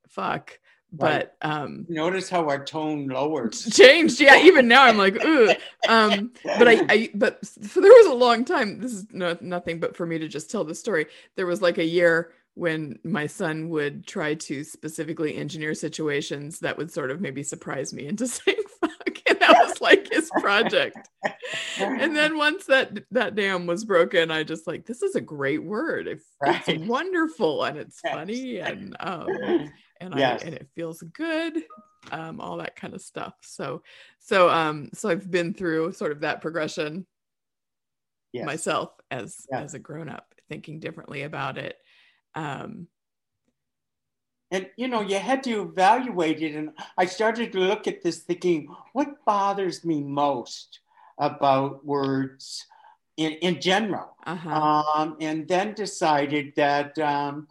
fuck, 0.07 0.59
but 0.91 1.35
um, 1.41 1.85
Notice 1.89 2.29
how 2.29 2.47
our 2.49 2.63
tone 2.63 3.07
lowers. 3.07 3.67
changed. 3.75 4.19
Yeah, 4.21 4.37
even 4.43 4.67
now 4.67 4.83
I'm 4.83 4.97
like, 4.97 5.23
ooh. 5.25 5.49
Um, 5.87 6.33
but 6.43 6.67
I, 6.67 6.85
I, 6.89 7.09
but 7.15 7.41
there 7.57 7.91
was 7.91 8.07
a 8.07 8.13
long 8.13 8.45
time. 8.45 8.79
This 8.79 8.93
is 8.93 9.07
no, 9.11 9.35
nothing 9.41 9.79
but 9.79 9.95
for 9.95 10.05
me 10.05 10.19
to 10.19 10.27
just 10.27 10.51
tell 10.51 10.63
the 10.63 10.75
story. 10.75 11.07
There 11.35 11.47
was 11.47 11.61
like 11.63 11.79
a 11.79 11.85
year 11.85 12.33
when 12.55 12.99
my 13.03 13.27
son 13.27 13.69
would 13.69 14.05
try 14.05 14.33
to 14.35 14.63
specifically 14.63 15.35
engineer 15.35 15.73
situations 15.73 16.59
that 16.59 16.77
would 16.77 16.91
sort 16.91 17.09
of 17.11 17.21
maybe 17.21 17.43
surprise 17.43 17.93
me 17.93 18.05
into 18.07 18.27
saying 18.27 18.57
fuck, 18.79 19.19
and 19.27 19.39
that 19.39 19.57
was 19.65 19.79
like 19.81 20.11
his 20.11 20.29
project. 20.31 20.97
And 21.79 22.15
then 22.15 22.37
once 22.37 22.65
that 22.65 22.99
that 23.11 23.35
dam 23.35 23.67
was 23.67 23.85
broken, 23.85 24.31
I 24.31 24.43
just 24.43 24.67
like 24.67 24.85
this 24.85 25.01
is 25.01 25.15
a 25.15 25.21
great 25.21 25.63
word. 25.63 26.07
It, 26.07 26.19
Right. 26.41 26.67
It's 26.67 26.87
wonderful 26.87 27.63
and 27.63 27.77
it's 27.77 28.01
Yes. 28.03 28.13
funny 28.13 28.57
and 28.57 28.95
um 28.99 29.71
and 30.01 30.15
Yes. 30.15 30.41
I 30.41 30.45
and 30.45 30.55
it 30.55 30.67
feels 30.75 31.01
good, 31.01 31.63
um, 32.11 32.41
all 32.41 32.57
that 32.57 32.75
kind 32.75 32.93
of 32.93 33.01
stuff. 33.01 33.35
So 33.41 33.83
so 34.19 34.49
um 34.49 34.89
so 34.93 35.09
I've 35.09 35.29
been 35.29 35.53
through 35.53 35.93
sort 35.93 36.11
of 36.11 36.21
that 36.21 36.41
progression 36.41 37.05
Yes. 38.33 38.45
myself 38.45 38.91
as 39.11 39.45
as 39.53 39.73
a 39.73 39.79
grown 39.79 40.09
up, 40.09 40.33
thinking 40.49 40.79
differently 40.79 41.23
about 41.23 41.57
it. 41.57 41.77
Um 42.35 42.87
And 44.51 44.69
you 44.75 44.87
know, 44.87 45.01
you 45.01 45.17
had 45.17 45.43
to 45.43 45.61
evaluate 45.61 46.41
it. 46.41 46.55
And 46.55 46.71
I 46.97 47.05
started 47.05 47.51
to 47.53 47.59
look 47.59 47.87
at 47.87 48.01
this 48.03 48.19
thinking, 48.19 48.67
what 48.93 49.23
bothers 49.25 49.85
me 49.85 50.03
most 50.03 50.79
about 51.17 51.85
words 51.85 52.65
in, 53.15 53.31
in 53.33 53.61
general? 53.61 54.17
uh-huh. 54.25 54.83
Um, 54.95 55.17
and 55.21 55.47
then 55.47 55.73
decided 55.73 56.53
that 56.55 56.97
um, 56.99 57.47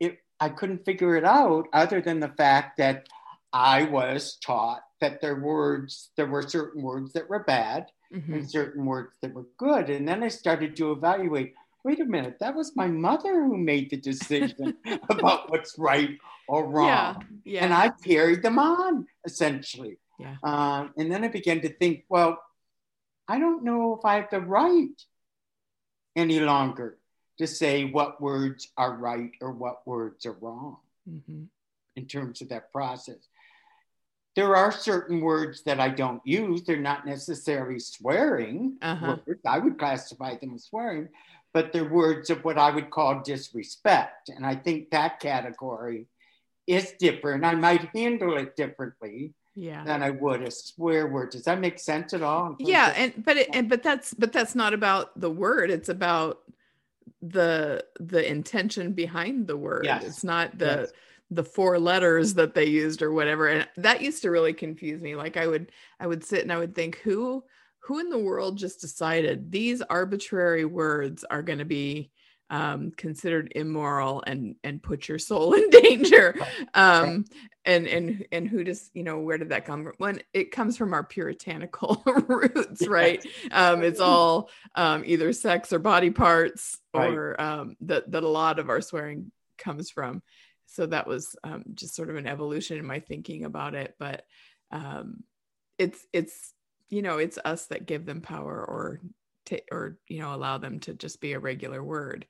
it, 0.00 0.18
I 0.40 0.48
couldn't 0.48 0.84
figure 0.84 1.14
it 1.16 1.24
out 1.24 1.68
other 1.72 2.00
than 2.00 2.20
the 2.20 2.34
fact 2.36 2.78
that 2.78 3.06
I 3.52 3.84
was 3.84 4.36
taught 4.44 4.82
that 5.00 5.20
there 5.20 5.40
words, 5.40 6.10
there 6.16 6.26
were 6.26 6.42
certain 6.42 6.82
words 6.82 7.12
that 7.12 7.30
were 7.30 7.44
bad 7.44 7.86
mhm. 8.12 8.32
and 8.34 8.50
certain 8.50 8.84
words 8.84 9.16
that 9.22 9.32
were 9.32 9.46
good. 9.56 9.88
And 9.88 10.06
then 10.08 10.22
I 10.22 10.28
started 10.28 10.74
to 10.76 10.92
evaluate 10.92 11.54
wait 11.84 12.00
a 12.00 12.04
minute, 12.04 12.38
that 12.40 12.54
was 12.54 12.74
my 12.76 12.88
mother 12.88 13.44
who 13.44 13.56
made 13.56 13.90
the 13.90 13.96
decision 13.96 14.76
about 15.10 15.50
what's 15.50 15.78
right 15.78 16.18
or 16.48 16.66
wrong. 16.68 16.86
Yeah. 16.88 17.14
Yeah. 17.44 17.64
And 17.64 17.74
I 17.74 17.90
carried 18.04 18.42
them 18.42 18.58
on 18.58 19.06
essentially. 19.24 19.98
Yeah. 20.18 20.36
Um, 20.42 20.92
and 20.96 21.10
then 21.10 21.24
I 21.24 21.28
began 21.28 21.60
to 21.60 21.68
think, 21.68 22.04
well, 22.08 22.38
I 23.28 23.38
don't 23.38 23.62
know 23.64 23.96
if 23.96 24.04
I 24.04 24.16
have 24.16 24.30
the 24.30 24.40
right 24.40 24.88
any 26.16 26.40
longer 26.40 26.98
to 27.38 27.46
say 27.46 27.84
what 27.84 28.20
words 28.20 28.68
are 28.76 28.94
right 28.96 29.30
or 29.40 29.52
what 29.52 29.86
words 29.86 30.26
are 30.26 30.32
wrong 30.32 30.78
Mhm. 31.08 31.46
in 31.94 32.06
terms 32.06 32.40
of 32.42 32.48
that 32.48 32.72
process. 32.72 33.28
There 34.34 34.56
are 34.56 34.72
certain 34.72 35.20
words 35.20 35.62
that 35.64 35.78
I 35.80 35.88
don't 35.88 36.22
use. 36.26 36.62
They're 36.64 36.76
not 36.80 37.06
necessarily 37.06 37.78
swearing 37.78 38.78
Uh-huh. 38.82 39.18
words. 39.26 39.40
I 39.46 39.58
would 39.58 39.78
classify 39.78 40.36
them 40.36 40.54
as 40.54 40.64
swearing, 40.64 41.08
but 41.54 41.72
they're 41.72 41.88
words 41.88 42.30
of 42.30 42.44
what 42.44 42.58
I 42.58 42.70
would 42.70 42.90
call 42.90 43.22
disrespect. 43.22 44.28
And 44.28 44.44
I 44.44 44.54
think 44.54 44.90
that 44.90 45.20
category 45.20 46.06
is 46.66 46.92
different. 46.98 47.44
I 47.44 47.54
might 47.54 47.88
handle 47.94 48.36
it 48.36 48.54
differently 48.56 49.32
Yeah. 49.54 49.82
than 49.84 50.02
I 50.02 50.10
would 50.10 50.42
a 50.42 50.50
swear 50.50 51.06
word. 51.08 51.30
Does 51.30 51.44
that 51.44 51.60
make 51.60 51.78
sense 51.78 52.12
at 52.12 52.22
all? 52.22 52.56
yeah 52.58 52.92
and 52.96 53.24
but 53.24 53.36
it 53.38 53.48
and 53.52 53.68
but 53.68 53.82
that's 53.82 54.12
but 54.14 54.32
that's 54.32 54.54
not 54.54 54.74
about 54.74 55.18
the 55.18 55.30
word 55.30 55.70
it's 55.70 55.88
about 55.88 56.40
the 57.22 57.84
the 57.98 58.28
intention 58.28 58.92
behind 58.92 59.46
the 59.46 59.56
word 59.56 59.84
Yes. 59.84 60.04
it's 60.04 60.24
not 60.24 60.56
the 60.58 60.66
Yes. 60.82 60.92
the 61.30 61.44
four 61.44 61.78
letters 61.78 62.34
that 62.34 62.54
they 62.54 62.66
used 62.66 63.02
or 63.02 63.12
whatever 63.12 63.48
and 63.48 63.66
that 63.76 64.00
used 64.02 64.22
to 64.22 64.30
really 64.30 64.52
confuse 64.52 65.00
me 65.00 65.16
like 65.16 65.36
i 65.36 65.46
would 65.46 65.72
i 65.98 66.06
would 66.06 66.22
sit 66.24 66.42
and 66.42 66.52
i 66.52 66.58
would 66.58 66.74
think 66.74 66.98
who 66.98 67.42
who 67.80 67.98
in 68.00 68.10
the 68.10 68.18
world 68.18 68.58
just 68.58 68.80
decided 68.80 69.50
these 69.50 69.82
arbitrary 69.82 70.64
words 70.64 71.24
are 71.24 71.42
going 71.42 71.60
to 71.60 71.64
be 71.64 72.10
um, 72.50 72.92
considered 72.96 73.52
immoral 73.54 74.22
and 74.26 74.56
and 74.64 74.82
put 74.82 75.08
your 75.08 75.18
soul 75.18 75.52
in 75.54 75.70
danger? 75.70 76.34
Um 76.74 77.24
and 77.64 77.86
and 77.86 78.26
and 78.30 78.48
who 78.48 78.62
does 78.64 78.90
you 78.94 79.02
know 79.02 79.20
where 79.20 79.38
did 79.38 79.50
that 79.50 79.64
come 79.64 79.84
from? 79.84 79.92
When 79.98 80.20
it 80.32 80.50
comes 80.50 80.76
from 80.76 80.92
our 80.92 81.02
puritanical 81.04 82.02
roots 82.06 82.86
right? 82.86 83.24
Um 83.50 83.82
it's 83.82 84.00
all 84.00 84.50
um 84.74 85.02
either 85.06 85.32
sex 85.32 85.72
or 85.72 85.78
body 85.78 86.10
parts 86.10 86.78
or 86.94 87.40
um 87.40 87.76
that 87.82 88.10
that 88.12 88.22
a 88.22 88.28
lot 88.28 88.58
of 88.58 88.68
our 88.68 88.80
swearing 88.80 89.32
comes 89.56 89.90
from. 89.90 90.22
So 90.66 90.86
that 90.86 91.06
was 91.06 91.36
um 91.42 91.64
just 91.74 91.94
sort 91.94 92.10
of 92.10 92.16
an 92.16 92.26
evolution 92.26 92.78
in 92.78 92.86
my 92.86 93.00
thinking 93.00 93.44
about 93.44 93.74
it 93.74 93.94
but 93.98 94.24
um 94.70 95.24
it's 95.78 96.06
it's 96.12 96.52
you 96.88 97.02
know 97.02 97.18
it's 97.18 97.38
us 97.44 97.66
that 97.66 97.86
give 97.86 98.04
them 98.06 98.20
power 98.20 98.64
or 98.64 99.00
ta- 99.44 99.56
or 99.70 99.98
you 100.08 100.20
know 100.20 100.34
allow 100.34 100.58
them 100.58 100.80
to 100.80 100.94
just 100.94 101.20
be 101.20 101.32
a 101.32 101.38
regular 101.38 101.82
word 101.82 102.26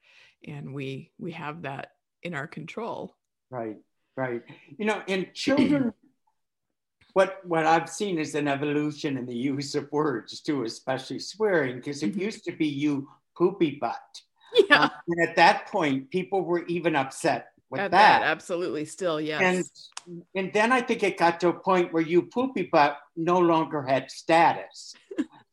and 0.46 0.72
we 0.74 1.10
we 1.18 1.32
have 1.32 1.62
that 1.62 1.92
in 2.22 2.34
our 2.34 2.46
control 2.46 3.14
Right, 3.50 3.78
right. 4.14 4.42
You 4.76 4.84
know, 4.84 5.00
in 5.06 5.28
children, 5.32 5.94
what 7.14 7.40
what 7.44 7.64
I've 7.64 7.88
seen 7.88 8.18
is 8.18 8.34
an 8.34 8.46
evolution 8.46 9.16
in 9.16 9.24
the 9.24 9.34
use 9.34 9.74
of 9.74 9.90
words 9.90 10.40
too, 10.42 10.64
especially 10.64 11.18
swearing, 11.18 11.76
because 11.76 12.02
it 12.02 12.14
Mhm. 12.14 12.20
used 12.20 12.44
to 12.44 12.52
be 12.52 12.66
you 12.66 13.08
poopy 13.36 13.78
butt. 13.80 14.22
yeah 14.68 14.82
Uh, 14.84 14.88
and 15.08 15.28
at 15.28 15.36
that 15.36 15.66
point, 15.68 16.10
people 16.10 16.42
were 16.44 16.64
even 16.66 16.94
upset 16.94 17.52
with 17.70 17.78
that. 17.78 17.90
that 17.90 18.22
absolutely 18.22 18.84
still 18.84 19.20
yes 19.20 19.40
And 19.42 20.24
and 20.34 20.52
then 20.52 20.72
I 20.72 20.80
think 20.80 21.02
it 21.02 21.18
got 21.18 21.40
to 21.40 21.48
a 21.48 21.52
point 21.52 21.92
where 21.92 22.02
you 22.02 22.22
poopy 22.22 22.68
butt 22.72 22.98
no 23.16 23.38
longer 23.38 23.82
had 23.82 24.10
status. 24.10 24.94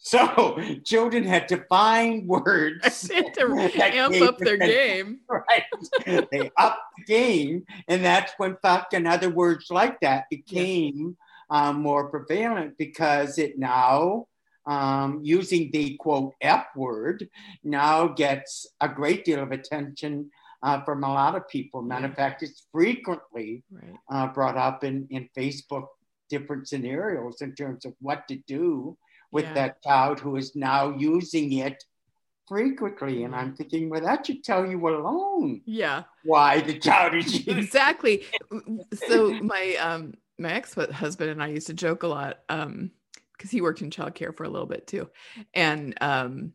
So 0.05 0.59
children 0.85 1.23
had 1.23 1.47
to 1.47 1.65
find 1.67 2.27
words 2.27 3.01
to 3.07 3.71
amp 3.75 4.21
up 4.21 4.37
their 4.37 4.57
game 4.75 5.19
right. 5.27 5.63
they 6.05 6.51
upped 6.57 6.79
the 6.97 7.03
game, 7.07 7.65
and 7.87 8.05
that's 8.05 8.33
when 8.37 8.55
fuck 8.61 8.93
and 8.93 9.07
other 9.07 9.31
words 9.31 9.67
like 9.71 9.99
that 10.01 10.25
became 10.29 11.17
um, 11.49 11.81
more 11.81 12.09
prevalent 12.09 12.77
because 12.77 13.39
it 13.39 13.57
now, 13.57 14.27
um, 14.67 15.21
using 15.23 15.71
the 15.71 15.97
quote 15.97 16.33
F 16.39 16.67
word, 16.75 17.27
now 17.63 18.07
gets 18.07 18.67
a 18.81 18.87
great 18.87 19.25
deal 19.25 19.41
of 19.41 19.51
attention 19.51 20.29
uh, 20.65 20.83
from 20.83 21.03
a 21.03 21.13
lot 21.13 21.35
of 21.35 21.47
people. 21.47 21.81
Matter 21.83 22.07
of 22.07 22.15
fact, 22.15 22.41
it's 22.41 22.65
frequently 22.71 23.63
right. 23.71 23.93
uh, 24.11 24.27
brought 24.33 24.57
up 24.57 24.83
in, 24.83 25.07
in 25.11 25.29
Facebook 25.37 25.85
different 26.27 26.67
scenarios 26.67 27.41
in 27.41 27.53
terms 27.53 27.85
of 27.85 27.93
what 27.99 28.27
to 28.27 28.35
do 28.47 28.97
with 29.31 29.45
Yeah. 29.45 29.53
that 29.53 29.83
child 29.83 30.19
who 30.19 30.37
is 30.37 30.55
now 30.55 30.89
using 30.97 31.53
it 31.53 31.83
frequently. 32.47 33.23
And 33.23 33.35
I'm 33.35 33.55
thinking, 33.55 33.89
well, 33.89 34.01
that 34.01 34.25
should 34.25 34.43
tell 34.43 34.65
you 34.65 34.79
alone 34.87 35.61
yeah. 35.65 36.03
why 36.23 36.61
the 36.61 36.79
child 36.79 37.13
is 37.13 37.31
using 37.45 37.59
exactly. 37.59 38.23
So 39.07 39.33
my 39.53 39.75
um 39.75 40.15
my 40.37 40.51
ex-husband 40.51 41.29
and 41.29 41.41
i 41.41 41.47
used 41.47 41.67
to 41.67 41.73
joke 41.73 42.03
a 42.03 42.07
lot 42.07 42.39
um 42.49 42.91
because 43.31 43.51
he 43.51 43.61
worked 43.61 43.81
in 43.81 43.89
childcare 43.89 44.35
for 44.35 44.43
a 44.43 44.49
little 44.49 44.67
bit 44.67 44.87
too. 44.87 45.09
And 45.53 45.95
um 46.01 46.53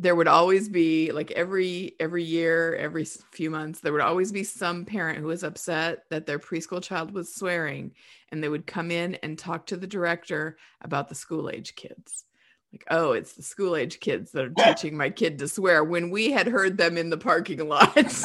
there 0.00 0.14
would 0.14 0.28
always 0.28 0.68
be 0.68 1.12
like 1.12 1.30
every 1.32 1.94
every 2.00 2.24
year 2.24 2.74
every 2.76 3.04
few 3.04 3.50
months 3.50 3.80
there 3.80 3.92
would 3.92 4.00
always 4.00 4.32
be 4.32 4.42
some 4.42 4.86
parent 4.86 5.18
who 5.18 5.26
was 5.26 5.44
upset 5.44 6.04
that 6.08 6.24
their 6.24 6.38
preschool 6.38 6.82
child 6.82 7.12
was 7.12 7.34
swearing 7.34 7.92
and 8.32 8.42
they 8.42 8.48
would 8.48 8.66
come 8.66 8.90
in 8.90 9.16
and 9.16 9.38
talk 9.38 9.66
to 9.66 9.76
the 9.76 9.86
director 9.86 10.56
about 10.80 11.08
the 11.08 11.14
school 11.14 11.50
age 11.50 11.74
kids. 11.74 12.24
Like 12.72 12.84
oh 12.90 13.12
it's 13.12 13.34
the 13.34 13.42
school 13.42 13.76
age 13.76 14.00
kids 14.00 14.32
that 14.32 14.44
are 14.46 14.72
teaching 14.72 14.96
my 14.96 15.10
kid 15.10 15.38
to 15.40 15.48
swear 15.48 15.84
when 15.84 16.08
we 16.10 16.30
had 16.30 16.46
heard 16.46 16.78
them 16.78 16.96
in 16.96 17.10
the 17.10 17.18
parking 17.18 17.68
lots 17.68 18.24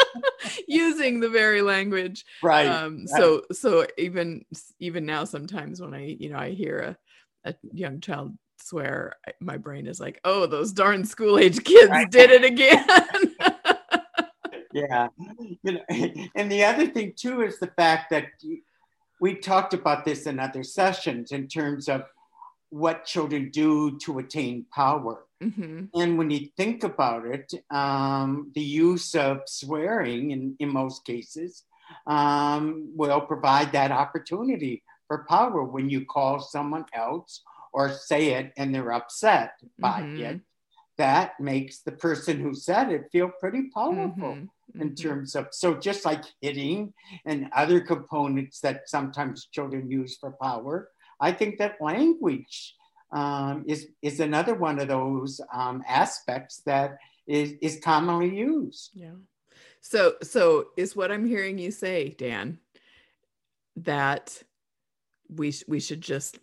using 0.66 1.20
the 1.20 1.28
very 1.28 1.60
language. 1.60 2.24
Right 2.42 2.66
um 2.66 3.06
so 3.06 3.42
so 3.52 3.86
even 3.98 4.46
even 4.78 5.04
now 5.04 5.24
sometimes 5.24 5.80
when 5.80 5.92
i 5.94 6.16
you 6.18 6.30
know 6.30 6.38
i 6.38 6.50
hear 6.50 6.96
a, 7.44 7.50
a 7.50 7.54
young 7.72 8.00
child 8.00 8.32
swear 8.62 9.14
my 9.40 9.56
brain 9.56 9.86
is 9.86 10.00
like 10.00 10.20
oh 10.24 10.46
those 10.46 10.72
darn 10.72 11.04
school 11.04 11.38
age 11.38 11.62
kids 11.64 11.92
did 12.10 12.30
it 12.30 12.44
again. 12.52 12.84
Yeah. 14.72 15.08
You 15.62 15.72
know, 15.72 15.80
and 16.34 16.50
the 16.50 16.64
other 16.64 16.86
thing 16.86 17.12
too 17.16 17.42
is 17.42 17.58
the 17.58 17.66
fact 17.68 18.10
that 18.10 18.26
we 19.20 19.34
talked 19.34 19.74
about 19.74 20.04
this 20.04 20.26
in 20.26 20.38
other 20.38 20.62
sessions 20.62 21.32
in 21.32 21.46
terms 21.46 21.88
of 21.88 22.04
what 22.70 23.04
children 23.04 23.50
do 23.50 23.98
to 23.98 24.18
attain 24.18 24.66
power. 24.74 25.24
Mm-hmm. 25.42 25.86
and 26.00 26.18
when 26.18 26.30
you 26.30 26.50
think 26.56 26.84
about 26.84 27.26
it 27.26 27.52
um, 27.72 28.52
the 28.54 28.60
use 28.60 29.12
of 29.16 29.40
swearing 29.46 30.30
in, 30.30 30.54
in 30.60 30.68
most 30.68 31.04
cases 31.04 31.64
um, 32.06 32.92
will 32.94 33.20
provide 33.22 33.72
that 33.72 33.90
opportunity 33.90 34.84
for 35.08 35.26
power 35.28 35.64
when 35.64 35.90
you 35.90 36.04
call 36.04 36.38
someone 36.38 36.84
else 36.94 37.42
or 37.72 37.90
say 37.90 38.34
it 38.34 38.52
and 38.56 38.74
they're 38.74 38.92
upset 38.92 39.52
by 39.78 40.00
mm-hmm. 40.00 40.22
it, 40.22 40.40
that 40.98 41.38
makes 41.40 41.80
the 41.80 41.92
person 41.92 42.40
who 42.40 42.54
said 42.54 42.90
it 42.90 43.08
feel 43.10 43.30
pretty 43.40 43.70
powerful 43.74 44.34
mm-hmm. 44.34 44.80
in 44.80 44.90
mm-hmm. 44.90 44.94
terms 44.94 45.34
of 45.34 45.48
so 45.50 45.74
just 45.74 46.04
like 46.04 46.22
hitting 46.40 46.92
and 47.24 47.48
other 47.56 47.80
components 47.80 48.60
that 48.60 48.88
sometimes 48.88 49.46
children 49.46 49.90
use 49.90 50.16
for 50.18 50.32
power. 50.42 50.90
I 51.20 51.32
think 51.32 51.58
that 51.58 51.80
language 51.80 52.74
um, 53.12 53.64
is 53.66 53.88
is 54.02 54.20
another 54.20 54.54
one 54.54 54.78
of 54.78 54.88
those 54.88 55.40
um, 55.52 55.82
aspects 55.88 56.62
that 56.66 56.98
is 57.26 57.54
is 57.60 57.80
commonly 57.82 58.34
used. 58.34 58.90
Yeah. 58.94 59.16
So 59.80 60.14
so 60.22 60.68
is 60.76 60.96
what 60.96 61.12
I'm 61.12 61.26
hearing 61.26 61.58
you 61.58 61.70
say, 61.70 62.14
Dan, 62.16 62.58
that 63.76 64.42
we 65.28 65.54
we 65.68 65.80
should 65.80 66.00
just 66.00 66.38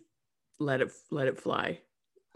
let 0.60 0.80
it 0.80 0.92
let 1.10 1.26
it 1.26 1.40
fly. 1.40 1.80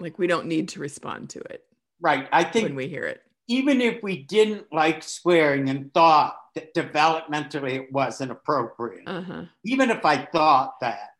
Like 0.00 0.18
we 0.18 0.26
don't 0.26 0.46
need 0.46 0.70
to 0.70 0.80
respond 0.80 1.30
to 1.30 1.40
it. 1.40 1.62
Right. 2.00 2.28
I 2.32 2.44
think 2.44 2.64
when 2.64 2.76
we 2.76 2.88
hear 2.88 3.04
it. 3.04 3.20
Even 3.46 3.80
if 3.80 4.02
we 4.02 4.22
didn't 4.22 4.72
like 4.72 5.02
swearing 5.02 5.68
and 5.68 5.92
thought 5.92 6.36
that 6.54 6.74
developmentally 6.74 7.74
it 7.74 7.92
wasn't 7.92 8.30
appropriate, 8.30 9.06
uh-huh. 9.06 9.44
even 9.64 9.90
if 9.90 10.04
I 10.04 10.24
thought 10.24 10.80
that, 10.80 11.10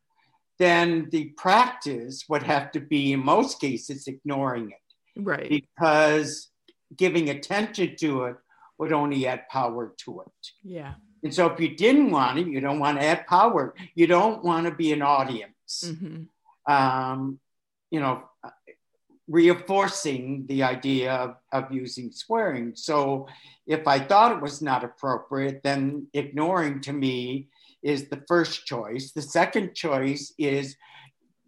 then 0.59 1.09
the 1.11 1.27
practice 1.37 2.25
would 2.29 2.43
have 2.45 2.73
to 2.73 2.81
be, 2.81 3.13
in 3.13 3.23
most 3.23 3.61
cases, 3.61 4.07
ignoring 4.07 4.71
it. 4.71 5.23
Right. 5.23 5.51
Because 5.51 6.49
giving 6.97 7.29
attention 7.29 7.97
to 8.01 8.25
it 8.25 8.37
would 8.79 8.93
only 8.93 9.27
add 9.27 9.47
power 9.51 9.93
to 10.05 10.23
it. 10.23 10.49
Yeah. 10.63 10.95
And 11.23 11.35
so 11.35 11.47
if 11.47 11.61
you 11.61 11.77
didn't 11.77 12.11
want 12.11 12.39
it, 12.39 12.47
you 12.47 12.61
don't 12.61 12.79
want 12.79 12.99
to 13.01 13.05
add 13.05 13.27
power. 13.27 13.75
You 13.95 14.07
don't 14.07 14.43
want 14.43 14.67
to 14.67 14.73
be 14.73 14.93
an 14.93 15.03
audience. 15.03 15.85
Mm-hmm 15.85 16.25
um, 16.67 17.39
you 17.91 18.01
know, 18.01 18.25
reinforcing 19.27 20.47
the 20.49 20.63
idea 20.63 21.13
of, 21.13 21.37
of 21.53 21.73
using 21.73 22.13
swearing. 22.13 22.73
So 22.75 23.27
if 23.67 23.87
I 23.87 23.99
thought 23.99 24.37
it 24.37 24.43
was 24.43 24.61
not 24.61 24.85
appropriate, 24.85 25.63
then 25.63 26.09
ignoring 26.13 26.81
to 26.83 26.93
me 26.93 27.49
is 27.83 28.09
the 28.09 28.23
first 28.29 28.67
choice. 28.67 29.13
The 29.13 29.23
second 29.23 29.75
choice 29.75 30.33
is 30.39 30.77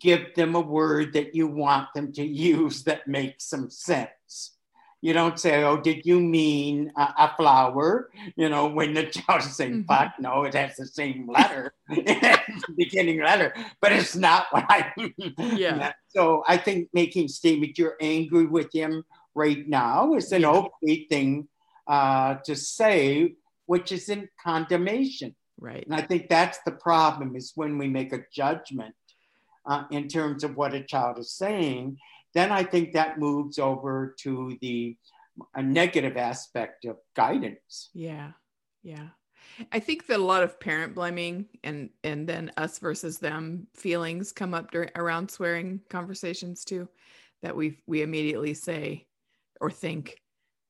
give 0.01 0.35
them 0.35 0.55
a 0.55 0.61
word 0.61 1.13
that 1.15 1.35
you 1.35 1.47
want 1.49 1.89
them 1.95 2.13
to 2.13 2.25
use 2.25 2.85
that 2.85 3.09
makes 3.09 3.45
some 3.45 3.71
sense. 3.71 4.56
You 5.03 5.13
don't 5.13 5.39
say, 5.39 5.63
"Oh, 5.63 5.77
did 5.77 6.07
you 6.07 6.21
mean 6.21 6.91
a, 6.97 7.15
a 7.19 7.35
flower?" 7.37 8.11
You 8.37 8.49
know, 8.49 8.67
when 8.67 8.95
the 8.95 9.05
child 9.05 9.43
is 9.43 9.55
saying 9.55 9.85
mm-hmm. 9.85 9.93
"fuck," 9.93 10.15
no, 10.19 10.45
it 10.45 10.55
has 10.55 10.77
the 10.77 10.87
same 10.87 11.29
letter, 11.29 11.75
beginning 12.77 13.23
letter, 13.23 13.55
but 13.81 13.93
it's 13.93 14.17
not 14.17 14.47
what 14.51 14.65
I. 14.69 14.93
yeah. 15.39 15.93
So 16.09 16.45
I 16.49 16.57
think 16.57 16.89
making 16.93 17.29
statement 17.29 17.79
you're 17.79 17.97
angry 18.01 18.47
with 18.47 18.73
him 18.73 19.05
right 19.35 19.69
now 19.69 20.15
is 20.15 20.33
an 20.33 20.45
okay 20.45 21.05
thing 21.05 21.49
uh, 21.87 22.37
to 22.45 22.57
say, 22.57 23.35
which 23.67 23.93
is 23.93 24.09
in 24.09 24.29
condemnation. 24.43 25.37
Right. 25.59 25.85
And 25.87 25.95
I 25.95 26.03
think 26.03 26.29
that's 26.29 26.59
the 26.65 26.73
problem 26.73 27.37
is 27.37 27.53
when 27.55 27.79
we 27.79 27.89
make 27.89 28.13
a 28.13 28.25
judgment 28.33 28.95
uh, 29.65 29.85
in 29.91 30.09
terms 30.09 30.45
of 30.45 30.57
what 30.57 30.75
a 30.75 30.83
child 30.83 31.19
is 31.19 31.33
saying 31.33 31.99
then 32.37 32.53
I 32.53 32.63
think 32.63 32.93
that 32.93 33.19
moves 33.19 33.59
over 33.59 34.15
to 34.21 34.59
the 34.61 34.95
a 35.55 35.63
negative 35.63 36.19
aspect 36.19 36.85
of 36.85 36.99
guidance. 37.15 37.89
Yeah. 37.95 38.33
Yeah. 38.83 39.09
I 39.73 39.81
think 39.81 40.07
that 40.07 40.21
a 40.21 40.23
lot 40.23 40.43
of 40.43 40.61
parent 40.61 40.95
blaming 40.95 41.47
and 41.65 41.91
and 42.05 42.29
then 42.29 42.53
us 42.59 42.79
versus 42.79 43.19
them 43.19 43.69
feelings 43.75 44.33
come 44.33 44.53
up 44.53 44.71
during 44.71 44.91
around 44.97 45.31
swearing 45.31 45.81
conversations 45.89 46.65
too 46.65 46.89
that 47.43 47.57
we 47.57 47.79
we 47.87 48.03
immediately 48.03 48.53
say 48.53 49.07
or 49.61 49.71
think 49.71 50.21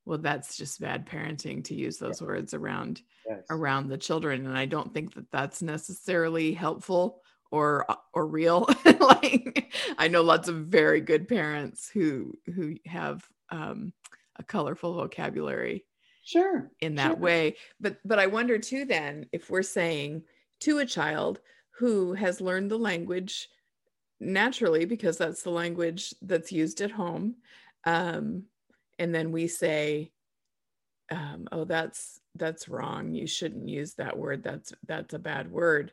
well 0.04 0.18
that's 0.18 0.56
just 0.56 0.80
bad 0.80 1.06
parenting 1.06 1.64
to 1.64 1.74
use 1.74 1.96
those 1.96 2.20
yes. 2.20 2.22
words 2.22 2.54
around 2.54 3.02
yes. 3.28 3.42
around 3.50 3.88
the 3.88 3.98
children 3.98 4.46
and 4.46 4.56
I 4.56 4.66
don't 4.66 4.92
think 4.94 5.14
that 5.14 5.30
that's 5.32 5.62
necessarily 5.62 6.52
helpful 6.52 7.22
or 7.50 7.86
or 8.12 8.26
real 8.26 8.68
like 9.00 9.72
i 9.98 10.08
know 10.08 10.22
lots 10.22 10.48
of 10.48 10.66
very 10.66 11.00
good 11.00 11.28
parents 11.28 11.88
who 11.88 12.32
who 12.54 12.74
have 12.86 13.26
um, 13.50 13.92
a 14.36 14.42
colorful 14.42 14.94
vocabulary 14.94 15.84
sure 16.24 16.70
in 16.80 16.96
that 16.96 17.12
sure. 17.12 17.16
way. 17.16 17.56
But 17.80 17.98
but 18.04 18.18
i 18.18 18.26
wonder 18.26 18.58
too 18.58 18.84
then 18.84 19.26
if 19.32 19.50
we're 19.50 19.62
saying 19.62 20.22
to 20.60 20.78
a 20.78 20.86
child 20.86 21.40
who 21.78 22.14
has 22.14 22.40
learned 22.40 22.70
the 22.70 22.78
language 22.78 23.48
naturally 24.18 24.86
because 24.86 25.18
that's 25.18 25.42
the 25.42 25.50
language 25.50 26.14
that's 26.22 26.50
used 26.50 26.80
at 26.80 26.90
home 26.90 27.36
um, 27.84 28.44
and 28.98 29.14
then 29.14 29.30
we 29.30 29.46
say 29.46 30.10
um, 31.10 31.46
oh 31.52 31.64
that's 31.64 32.20
that's 32.34 32.68
wrong. 32.68 33.12
You 33.14 33.26
shouldn't 33.26 33.68
use 33.68 33.94
that 33.94 34.16
word. 34.16 34.42
That's 34.42 34.72
that's 34.86 35.14
a 35.14 35.18
bad 35.18 35.50
word 35.50 35.92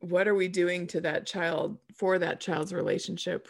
what 0.00 0.26
are 0.26 0.34
we 0.34 0.48
doing 0.48 0.86
to 0.88 1.00
that 1.02 1.26
child 1.26 1.78
for 1.94 2.18
that 2.18 2.40
child's 2.40 2.72
relationship 2.72 3.48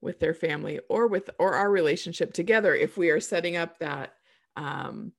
with 0.00 0.20
their 0.20 0.34
family 0.34 0.80
or 0.88 1.06
with 1.06 1.30
or 1.38 1.54
our 1.54 1.70
relationship 1.70 2.32
together 2.32 2.74
if 2.74 2.96
we 2.96 3.10
are 3.10 3.20
setting 3.20 3.56
up 3.56 3.78
that 3.78 4.14
um 4.56 5.12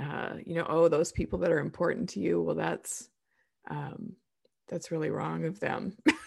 uh 0.00 0.34
you 0.44 0.54
know 0.54 0.66
oh 0.68 0.88
those 0.88 1.12
people 1.12 1.38
that 1.38 1.52
are 1.52 1.60
important 1.60 2.08
to 2.08 2.20
you 2.20 2.42
well 2.42 2.54
that's 2.54 3.08
um 3.70 4.16
that's 4.68 4.90
really 4.90 5.10
wrong 5.10 5.44
of 5.44 5.60
them. 5.60 5.96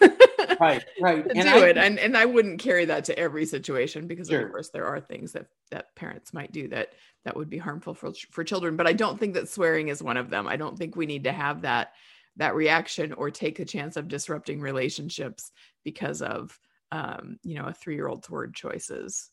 Right 0.58 0.84
right. 1.00 1.24
To 1.24 1.36
and 1.36 1.48
do 1.48 1.64
I, 1.64 1.68
it. 1.68 1.78
And 1.78 1.98
and 1.98 2.14
i 2.14 2.26
wouldn't 2.26 2.58
carry 2.58 2.84
that 2.86 3.04
to 3.04 3.18
every 3.18 3.46
situation 3.46 4.06
because 4.06 4.28
sure. 4.28 4.44
of 4.44 4.50
course 4.50 4.68
there 4.68 4.84
are 4.84 5.00
things 5.00 5.32
that 5.32 5.46
that 5.70 5.94
parents 5.96 6.34
might 6.34 6.52
do 6.52 6.68
that 6.68 6.92
that 7.24 7.34
would 7.34 7.48
be 7.48 7.56
harmful 7.56 7.94
for 7.94 8.12
for 8.30 8.44
children. 8.44 8.76
But 8.76 8.86
i 8.86 8.92
don't 8.92 9.18
think 9.18 9.34
that 9.34 9.48
swearing 9.48 9.88
is 9.88 10.02
one 10.02 10.18
of 10.18 10.28
them. 10.28 10.46
I 10.46 10.56
don't 10.56 10.76
think 10.76 10.96
we 10.96 11.06
need 11.06 11.24
to 11.24 11.32
have 11.32 11.62
that 11.62 11.92
that 12.36 12.54
reaction 12.54 13.12
or 13.12 13.30
take 13.30 13.58
a 13.58 13.64
chance 13.64 13.96
of 13.96 14.08
disrupting 14.08 14.60
relationships 14.60 15.50
because 15.84 16.22
of 16.22 16.58
um, 16.92 17.38
you 17.42 17.54
know 17.54 17.66
a 17.66 17.72
three-year-old's 17.72 18.30
word 18.30 18.54
choices. 18.54 19.30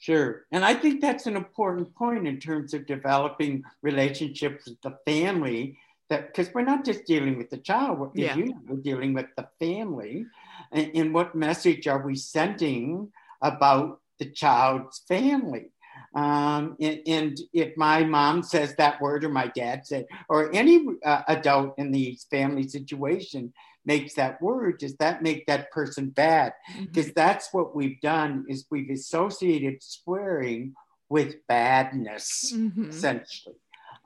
Sure. 0.00 0.46
And 0.52 0.64
i 0.64 0.74
think 0.74 1.00
that's 1.00 1.26
an 1.26 1.36
important 1.36 1.92
point 1.94 2.28
in 2.28 2.38
terms 2.38 2.72
of 2.72 2.86
developing 2.86 3.64
relationships 3.82 4.68
with 4.68 4.80
the 4.82 4.96
family 5.04 5.76
that 6.08 6.28
because 6.28 6.52
we're 6.54 6.62
not 6.62 6.84
just 6.84 7.04
dealing 7.04 7.36
with 7.36 7.50
the 7.50 7.58
child 7.58 8.10
yeah. 8.14 8.34
you 8.34 8.46
know, 8.46 8.58
we're 8.66 8.76
dealing 8.76 9.12
with 9.12 9.26
the 9.36 9.48
family. 9.58 10.24
And, 10.72 10.90
and 10.94 11.14
what 11.14 11.34
message 11.34 11.86
are 11.86 12.04
we 12.04 12.16
sending 12.16 13.12
about 13.42 14.00
the 14.18 14.30
child's 14.30 15.00
family 15.06 15.70
um, 16.14 16.76
and, 16.80 17.00
and, 17.06 17.40
if 17.52 17.76
my 17.76 18.02
mom 18.02 18.42
says 18.42 18.74
that 18.76 19.00
word, 19.00 19.24
or 19.24 19.28
my 19.28 19.48
dad 19.48 19.86
said, 19.86 20.06
or 20.28 20.54
any 20.54 20.84
uh, 21.04 21.22
adult 21.28 21.74
in 21.78 21.92
the 21.92 22.18
family 22.30 22.66
situation 22.66 23.52
makes 23.84 24.14
that 24.14 24.40
word, 24.40 24.78
does 24.78 24.96
that 24.96 25.22
make 25.22 25.46
that 25.46 25.70
person 25.70 26.08
bad? 26.08 26.54
Because 26.80 27.06
mm-hmm. 27.06 27.12
that's 27.14 27.52
what 27.52 27.76
we've 27.76 28.00
done 28.00 28.46
is 28.48 28.66
we've 28.70 28.90
associated 28.90 29.82
swearing 29.82 30.74
with 31.08 31.46
badness, 31.46 32.52
mm-hmm. 32.54 32.90
essentially. 32.90 33.56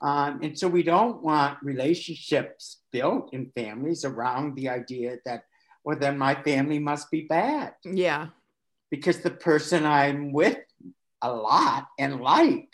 Um, 0.01 0.41
and 0.43 0.59
so 0.59 0.67
we 0.67 0.83
don't 0.83 1.23
want 1.23 1.59
relationships 1.63 2.81
built 2.91 3.33
in 3.33 3.51
families 3.55 4.03
around 4.03 4.55
the 4.55 4.69
idea 4.69 5.17
that, 5.25 5.45
well, 5.85 5.97
then 5.97 6.17
my 6.17 6.35
family 6.35 6.79
must 6.79 7.09
be 7.09 7.21
bad. 7.21 7.73
Yeah. 7.85 8.27
Because 8.91 9.19
the 9.19 9.31
person 9.31 9.85
I'm 9.85 10.33
with 10.33 10.57
a 11.23 11.31
lot 11.31 11.87
and 11.97 12.21
like 12.21 12.69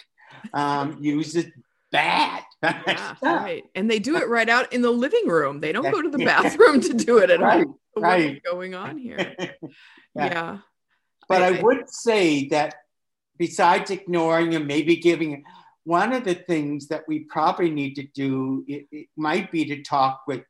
um, 0.53 0.97
use 1.01 1.35
it 1.35 1.53
bad. 1.91 2.43
Yeah, 2.62 3.15
right. 3.23 3.63
And 3.73 3.89
they 3.89 3.99
do 3.99 4.17
it 4.17 4.27
right 4.27 4.49
out 4.49 4.73
in 4.73 4.81
the 4.81 4.91
living 4.91 5.27
room. 5.27 5.62
They 5.62 5.71
don't 5.71 5.89
go 5.89 6.01
to 6.01 6.09
the 6.09 6.25
bathroom 6.25 6.81
to 6.81 6.93
do 6.93 7.19
it 7.19 7.29
at 7.29 7.39
right, 7.39 7.65
home. 7.65 7.75
right. 7.95 8.33
What's 8.33 8.51
going 8.53 8.75
on 8.75 8.97
here? 8.97 9.33
yeah. 9.39 9.55
yeah. 10.15 10.57
But 11.29 11.41
I, 11.43 11.57
I- 11.59 11.62
would 11.62 11.89
say 11.89 12.49
that 12.49 12.75
besides 13.38 13.91
ignoring 13.91 14.55
and 14.55 14.67
maybe 14.67 14.97
giving, 14.97 15.45
one 15.85 16.12
of 16.12 16.25
the 16.25 16.35
things 16.35 16.89
that 16.89 17.03
we 17.07 17.19
probably 17.19 17.69
need 17.69 17.95
to 17.95 18.03
do 18.03 18.65
it, 18.67 18.88
it 18.91 19.07
might 19.15 19.49
be 19.49 19.63
to 19.65 19.81
talk 19.81 20.23
with 20.27 20.43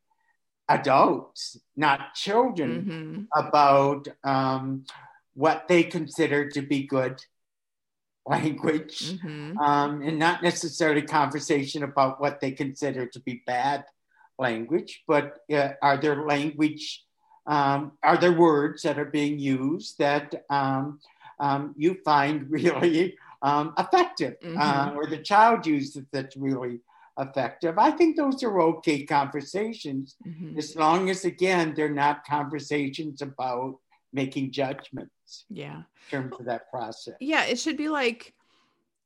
adults, 0.68 1.58
not 1.76 2.16
children, 2.16 3.28
Mhm. 3.36 3.46
about 3.48 4.08
um, 4.24 4.86
what 5.36 5.68
they 5.68 5.84
consider 5.84 6.50
to 6.50 6.62
be 6.62 6.88
good 6.88 7.20
language. 8.30 9.16
Mhm. 9.20 9.58
um, 9.60 10.02
and 10.08 10.18
not 10.20 10.42
necessarily 10.44 11.02
conversation 11.02 11.84
about 11.84 12.22
what 12.22 12.40
they 12.40 12.52
consider 12.52 13.06
to 13.08 13.20
be 13.28 13.44
bad 13.46 13.84
language, 14.38 15.04
but 15.08 15.26
uh, 15.52 15.72
are 15.82 15.98
there 15.98 16.26
language, 16.26 17.04
um, 17.48 17.80
are 18.04 18.18
there 18.18 18.32
words 18.48 18.84
that 18.84 18.98
are 19.02 19.12
being 19.20 19.38
used 19.40 19.98
that 19.98 20.46
um, 20.50 21.00
um, 21.40 21.74
you 21.78 21.92
find 22.06 22.50
really 22.58 23.18
um, 23.42 23.74
effective, 23.78 24.36
uh, 24.44 24.92
Mhm. 24.92 24.96
or 24.96 25.04
the 25.08 25.22
child 25.32 25.66
uses 25.66 26.06
that's 26.14 26.38
really 26.38 26.80
effective? 27.18 27.78
I 27.78 27.92
think 27.92 28.16
those 28.16 28.44
are 28.44 28.62
okay 28.72 29.00
conversations, 29.06 30.16
Mhm. 30.26 30.58
as 30.58 30.76
long 30.76 31.10
as, 31.10 31.26
again, 31.26 31.74
they're 31.76 32.00
not 32.06 32.26
conversations 32.26 33.22
about 33.22 33.76
making 34.14 34.52
judgments 34.52 35.14
Yeah. 35.50 35.84
in 36.12 36.22
terms 36.22 36.36
of 36.40 36.46
that 36.46 36.70
process. 36.70 37.16
Yeah, 37.20 37.46
it 37.46 37.60
should 37.60 37.78
be 37.78 37.90
like 37.90 38.34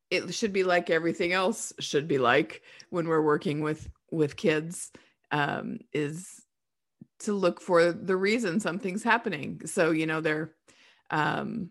it 0.10 0.34
should 0.34 0.54
be 0.54 0.64
like 0.64 0.90
everything 0.90 1.34
else 1.34 1.74
should 1.80 2.08
be 2.08 2.18
like 2.20 2.62
when 2.90 3.08
we're 3.08 3.22
working 3.22 3.62
with 3.62 3.90
with 4.12 4.36
kids 4.36 4.92
um 5.32 5.80
is 5.92 6.42
to 7.20 7.34
look 7.34 7.62
for 7.62 7.92
the 7.92 8.16
reason 8.16 8.60
something's 8.60 9.04
happening. 9.04 9.62
So, 9.66 9.92
you 9.92 10.06
know, 10.06 10.22
they're 10.22 10.54
um 11.10 11.70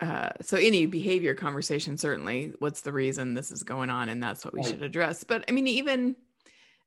uh, 0.00 0.30
so 0.42 0.56
any 0.56 0.86
behavior 0.86 1.34
conversation 1.34 1.98
certainly 1.98 2.52
what's 2.60 2.82
the 2.82 2.92
reason 2.92 3.34
this 3.34 3.50
is 3.50 3.64
going 3.64 3.90
on 3.90 4.08
and 4.08 4.22
that's 4.22 4.44
what 4.44 4.54
we 4.54 4.60
Right. 4.60 4.68
should 4.68 4.82
address 4.84 5.24
but 5.24 5.44
i 5.48 5.52
mean 5.52 5.66
even 5.66 6.14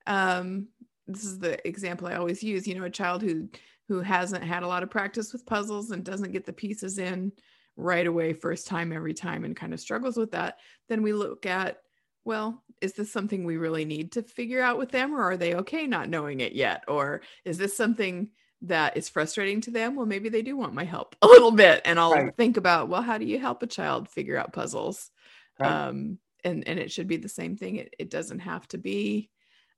um 0.08 0.70
this 1.08 1.26
is 1.26 1.38
the 1.40 1.66
example 1.68 2.08
i 2.08 2.16
always 2.16 2.42
use 2.42 2.66
you 2.66 2.74
know 2.74 2.86
a 2.86 2.90
child 2.90 3.22
who 3.22 3.50
who 3.92 4.00
hasn't 4.00 4.42
had 4.42 4.64
a 4.64 4.68
lot 4.68 4.84
of 4.84 4.90
practice 4.90 5.34
with 5.34 5.46
puzzles 5.46 5.92
and 5.92 6.06
doesn't 6.06 6.32
get 6.32 6.46
the 6.46 6.54
pieces 6.54 6.98
in 6.98 7.30
right 7.76 8.08
away 8.08 8.32
first 8.32 8.66
time 8.66 8.94
every 8.94 9.14
time 9.14 9.44
and 9.44 9.54
kind 9.54 9.74
of 9.74 9.82
struggles 9.82 10.16
with 10.16 10.32
that 10.32 10.60
then 10.88 11.02
we 11.02 11.12
look 11.12 11.46
at 11.46 11.80
well 12.24 12.64
is 12.80 12.94
this 12.94 13.12
something 13.12 13.44
we 13.44 13.58
really 13.58 13.84
need 13.84 14.14
to 14.14 14.24
figure 14.24 14.62
out 14.62 14.78
with 14.78 14.92
them 14.92 15.14
or 15.14 15.22
are 15.22 15.36
they 15.36 15.56
okay 15.56 15.86
not 15.88 16.08
knowing 16.08 16.40
it 16.40 16.54
yet? 16.54 16.84
Or 16.88 17.22
is 17.44 17.58
this 17.58 17.76
something 17.76 18.30
that 18.62 18.96
is 18.96 19.10
frustrating 19.10 19.60
to 19.62 19.72
them? 19.72 19.98
Well 19.98 20.06
maybe 20.06 20.30
they 20.30 20.42
do 20.42 20.56
want 20.56 20.74
my 20.74 20.86
help 20.86 21.18
a 21.22 21.28
little 21.28 21.52
bit 21.52 21.82
and 21.84 22.00
i'll 22.00 22.14
Right. 22.14 22.36
think 22.38 22.56
about 22.56 22.88
well 22.88 23.02
how 23.02 23.18
do 23.18 23.26
you 23.26 23.40
help 23.40 23.62
a 23.62 23.68
child 23.68 24.08
figure 24.08 24.38
out 24.38 24.54
puzzles? 24.54 25.12
Right. 25.60 25.70
um 25.70 26.18
and 26.46 26.66
and 26.66 26.80
it 26.80 26.94
should 26.94 27.08
be 27.10 27.18
the 27.18 27.28
same 27.30 27.58
thing. 27.58 27.76
It, 27.76 27.94
it 28.00 28.10
doesn't 28.10 28.40
have 28.40 28.70
to 28.70 28.78
be 28.78 29.30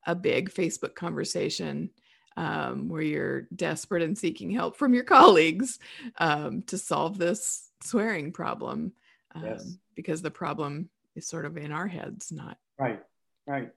a 0.06 0.14
big 0.14 0.52
facebook 0.52 0.94
conversation 0.96 1.90
um, 2.38 2.90
where 2.90 3.02
you're 3.02 3.42
desperate 3.56 4.02
and 4.04 4.18
seeking 4.18 4.50
help 4.50 4.76
from 4.78 4.94
your 4.94 5.04
colleagues 5.04 5.80
um, 6.18 6.62
to 6.64 6.78
solve 6.78 7.18
this 7.18 7.70
swearing 7.84 8.32
problem 8.32 8.94
um, 9.36 9.44
Yes. 9.44 9.78
because 9.96 10.22
the 10.22 10.32
problem 10.32 10.90
is 11.16 11.28
sort 11.28 11.46
of 11.46 11.58
in 11.58 11.72
our 11.72 11.88
heads 11.88 12.32
not 12.32 12.58
Right, 12.80 13.02
right. 13.48 13.72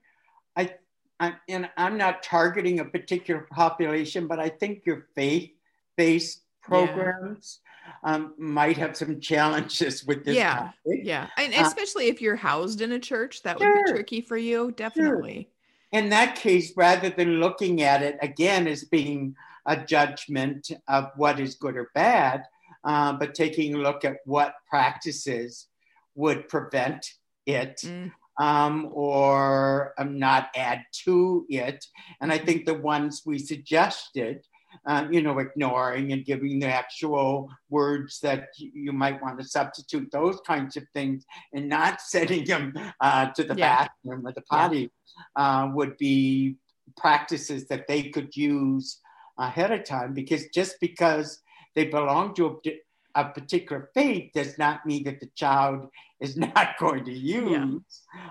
I, 0.57 0.75
I 1.21 1.35
and 1.49 1.69
I'm 1.77 1.99
not 1.99 2.23
targeting 2.23 2.81
a 2.81 2.85
particular 2.85 3.47
population, 3.51 4.27
but 4.27 4.39
I 4.39 4.49
think 4.49 4.87
your 4.87 5.07
faith-based 5.15 6.43
programs 6.63 7.61
um, 8.03 8.35
might 8.39 8.77
have 8.79 8.97
some 8.97 9.21
challenges 9.21 10.05
with 10.05 10.25
this 10.25 10.37
Yeah, 10.37 10.55
topic. 10.55 11.01
yeah 11.05 11.29
and 11.37 11.55
Uh, 11.55 11.63
especially 11.63 12.09
if 12.09 12.21
you're 12.21 12.37
housed 12.37 12.81
in 12.81 12.93
a 12.93 12.99
church 12.99 13.43
that 13.43 13.59
would 13.59 13.69
be 13.73 13.93
tricky 13.93 14.21
for 14.21 14.37
you 14.37 14.73
definitely 14.73 15.51
In 15.97 16.11
that 16.11 16.37
case, 16.37 16.75
rather 16.77 17.09
than 17.09 17.41
looking 17.41 17.81
at 17.81 18.03
it 18.03 18.19
again 18.21 18.67
as 18.67 18.85
being 18.85 19.35
a 19.65 19.79
judgment 19.79 20.71
of 20.89 21.11
what 21.17 21.41
is 21.41 21.55
good 21.55 21.75
or 21.75 21.91
bad, 21.95 22.45
uh, 22.85 23.15
but 23.15 23.35
taking 23.35 23.75
a 23.75 23.79
look 23.79 24.05
at 24.05 24.19
what 24.27 24.57
practices 24.69 25.69
would 26.15 26.51
prevent 26.51 27.15
it 27.47 27.81
Mm, 27.83 28.13
um, 28.39 28.91
or 28.93 29.95
um, 29.97 30.19
not 30.19 30.51
add 30.55 30.85
to 31.05 31.47
it. 31.49 31.87
And 32.21 32.31
I 32.31 32.37
think 32.37 32.67
the 32.67 32.75
ones 32.75 33.23
we 33.25 33.39
suggested, 33.39 34.47
uh, 34.87 35.07
you 35.11 35.21
know, 35.23 35.39
ignoring 35.39 36.13
and 36.13 36.25
giving 36.25 36.61
the 36.61 36.67
actual 36.67 37.51
words 37.71 38.21
that 38.21 38.49
you 38.57 38.93
might 38.93 39.21
want 39.23 39.39
to 39.39 39.45
substitute, 39.47 40.11
those 40.13 40.39
kinds 40.47 40.77
of 40.77 40.85
things, 40.95 41.25
and 41.53 41.69
not 41.69 42.01
sending 42.15 42.45
them 42.45 42.73
uh, 43.01 43.27
to 43.33 43.43
the 43.43 43.55
Yeah. 43.57 43.89
bathroom 44.05 44.27
or 44.27 44.33
the 44.33 44.43
potty 44.43 44.91
uh, 45.35 45.71
would 45.75 45.97
be 45.97 46.57
practices 46.97 47.67
that 47.69 47.87
they 47.89 48.05
could 48.11 48.37
use 48.37 49.01
ahead 49.39 49.73
of 49.73 49.85
time. 49.85 50.15
Because 50.15 50.47
just 50.55 50.77
because 50.81 51.43
they 51.75 51.87
belong 51.87 52.35
to 52.35 52.61
a, 52.67 52.81
a 53.17 53.25
particular 53.31 53.91
faith 53.93 54.31
does 54.35 54.57
not 54.57 54.87
mean 54.87 55.03
that 55.05 55.19
the 55.21 55.31
child 55.35 55.89
is 56.21 56.37
not 56.47 56.79
going 56.79 57.05
to 57.05 57.13
use 57.13 57.83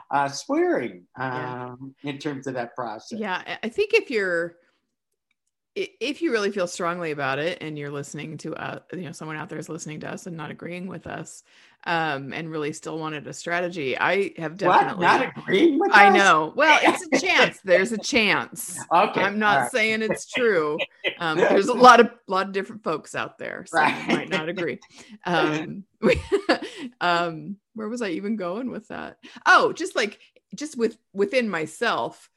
uh, 0.10 0.30
swearing 0.30 1.06
Yeah. 1.20 1.66
um, 1.74 1.94
in 2.04 2.18
terms 2.18 2.48
of 2.48 2.54
that 2.54 2.76
process. 2.76 3.20
yeah 3.20 3.58
I- 3.62 3.70
think 3.70 3.94
if 3.94 4.10
you're 4.10 4.56
if 5.76 6.22
you 6.22 6.32
really 6.32 6.52
feel 6.52 6.68
strongly 6.68 7.12
about 7.12 7.38
it 7.38 7.58
and 7.62 7.78
you're 7.78 7.92
listening 7.92 8.38
to 8.38 8.56
uh, 8.56 8.80
you 8.94 9.02
know 9.02 9.12
someone 9.12 9.36
out 9.38 9.50
there 9.50 9.60
is 9.60 9.68
listening 9.70 10.00
to 10.00 10.10
us 10.10 10.26
and 10.26 10.36
not 10.38 10.50
agreeing 10.52 10.88
with 10.88 11.06
us 11.06 11.44
um 11.86 12.32
and 12.34 12.50
really 12.50 12.72
still 12.72 12.98
wanted 12.98 13.28
a 13.28 13.34
strategy 13.34 13.98
i 14.00 14.32
have 14.38 14.54
What? 14.54 14.58
definitely 14.58 15.06
Not 15.06 15.34
agreeing 15.38 15.78
with 15.80 15.92
us. 15.92 15.98
i 15.98 16.08
us? 16.08 16.14
know 16.14 16.54
well 16.56 16.80
it's 16.82 17.06
a 17.06 17.26
chance 17.28 17.60
there's 17.64 17.92
a 17.92 17.98
chance 17.98 18.80
Okay. 18.94 19.22
i'm 19.22 19.38
not 19.38 19.60
right. 19.60 19.72
saying 19.72 20.02
it's 20.02 20.26
true 20.26 20.78
um, 21.20 21.38
there's 21.38 21.68
a 21.68 21.74
lot 21.88 22.00
of 22.00 22.10
lot 22.28 22.48
of 22.48 22.54
different 22.54 22.84
folks 22.84 23.14
out 23.16 23.38
there 23.38 23.66
so 23.68 23.78
Right. 23.78 23.96
you 24.08 24.16
might 24.16 24.30
not 24.30 24.48
agree 24.50 24.80
um, 25.26 25.84
we- 26.02 26.22
um 27.02 27.58
where 27.74 27.90
was 27.90 28.02
i 28.02 28.10
even 28.10 28.36
going 28.38 28.72
with 28.72 28.88
that 28.88 29.18
oh 29.46 29.74
just 29.74 29.96
like 29.96 30.20
just 30.56 30.78
with 30.78 30.98
within 31.14 31.50
myself 31.50 32.30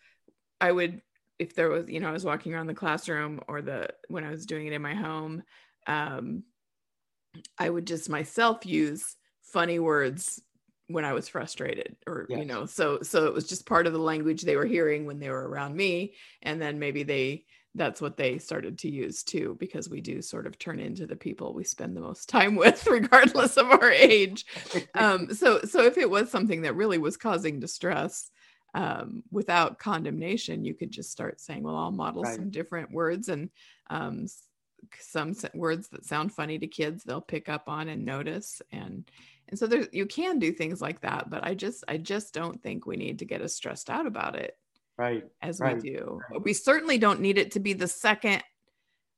i 0.61 0.71
would 0.73 1.01
if 1.39 1.55
there 1.55 1.69
was 1.69 1.89
you 1.89 2.01
know 2.01 2.09
i 2.09 2.13
was 2.13 2.25
walking 2.25 2.55
around 2.55 2.67
the 2.67 2.75
classroom 2.75 3.41
or 3.49 3.63
the 3.63 3.89
when 4.09 4.25
i 4.25 4.31
was 4.31 4.47
doing 4.47 4.67
it 4.67 4.73
in 4.73 4.83
my 4.83 4.95
home 4.95 5.43
um 5.87 6.43
i 7.59 7.69
would 7.69 7.87
just 7.87 8.09
myself 8.09 8.67
use 8.67 9.17
funny 9.43 9.79
words 9.79 10.43
when 10.89 11.05
i 11.05 11.13
was 11.13 11.29
frustrated 11.29 11.97
or 12.07 12.27
you 12.29 12.45
know 12.47 12.65
so 12.67 13.01
so 13.03 13.27
it 13.27 13.35
was 13.35 13.47
just 13.47 13.67
part 13.67 13.87
of 13.87 13.93
the 13.93 13.99
language 13.99 14.43
they 14.43 14.57
were 14.57 14.65
hearing 14.65 15.05
when 15.05 15.19
they 15.19 15.29
were 15.31 15.49
around 15.49 15.77
me. 15.77 16.15
And 16.43 16.61
then 16.61 16.79
maybe 16.79 17.03
they 17.03 17.45
that's 17.75 18.01
what 18.01 18.17
they 18.17 18.39
started 18.39 18.79
to 18.79 18.91
use 18.91 19.23
too 19.23 19.57
because 19.61 19.89
we 19.89 20.01
do 20.01 20.23
sort 20.23 20.47
of 20.47 20.59
turn 20.59 20.81
into 20.81 21.07
the 21.07 21.15
people 21.15 21.53
we 21.55 21.63
spend 21.65 21.95
the 21.95 22.01
most 22.01 22.29
time 22.31 22.57
with 22.57 22.87
regardless 22.87 23.57
of 23.57 23.71
our 23.71 23.91
age. 23.91 24.47
Um 24.95 25.35
so 25.35 25.61
so 25.61 25.83
if 25.83 25.99
it 25.99 26.09
was 26.11 26.31
something 26.31 26.63
that 26.63 26.75
really 26.75 26.99
was 26.99 27.17
causing 27.17 27.61
distress 27.61 28.31
um 28.75 29.23
without 29.31 29.79
condemnation 29.79 30.65
you 30.65 30.75
could 30.75 30.91
just 30.91 31.11
start 31.11 31.41
saying 31.41 31.63
well 31.63 31.77
i'll 31.77 31.91
model 31.91 32.23
Right. 32.23 32.37
some 32.37 32.51
different 32.51 32.91
words 32.91 33.29
and 33.29 33.51
um 33.89 34.27
some 35.01 35.35
words 35.55 35.89
that 35.89 36.05
sound 36.05 36.33
funny 36.33 36.59
to 36.59 36.67
kids 36.67 37.03
they'll 37.03 37.21
pick 37.21 37.49
up 37.49 37.65
on 37.69 37.89
and 37.89 38.05
notice 38.05 38.61
and 38.71 39.11
and 39.49 39.59
so 39.59 39.67
there 39.67 39.87
you 39.93 40.07
can 40.07 40.39
do 40.39 40.53
things 40.53 40.81
like 40.81 41.01
that 41.01 41.31
but 41.31 41.43
i 41.45 41.55
just 41.55 41.83
i 41.89 41.97
just 41.97 42.35
don't 42.35 42.63
think 42.63 42.87
we 42.87 42.97
need 42.97 43.19
to 43.19 43.25
get 43.25 43.41
as 43.41 43.55
stressed 43.55 43.91
out 43.91 44.07
about 44.07 44.37
it 44.37 44.57
Right. 44.97 45.25
as 45.43 45.61
Right, 45.61 45.81
we 45.81 45.91
do. 45.91 46.21
right. 46.29 46.43
We 46.43 46.53
certainly 46.53 46.99
don't 46.99 47.21
need 47.21 47.39
it 47.39 47.53
to 47.53 47.61
be 47.61 47.73
the 47.73 47.87
second 47.87 48.43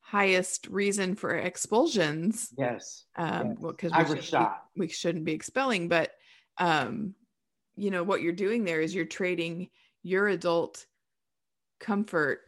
highest 0.01 0.67
reason 0.69 1.15
for 1.15 1.35
expulsions. 1.37 2.53
Yes. 2.59 3.05
Um, 3.17 3.49
Yes. 3.49 3.57
well, 3.61 3.73
because 3.73 3.93
we, 3.93 4.21
shouldn't 4.21 4.31
be- 4.75 4.81
we 4.81 4.89
shouldn't 4.89 5.25
be 5.25 5.33
expelling, 5.33 5.89
but 5.89 6.11
um, 6.59 7.15
you 7.81 7.91
know 7.91 8.03
what 8.03 8.21
you're 8.21 8.33
doing 8.33 8.65
there 8.65 8.83
is 8.83 8.95
you're 8.95 9.07
trading 9.07 9.69
your 10.03 10.29
adult 10.29 10.85
comfort 11.81 12.41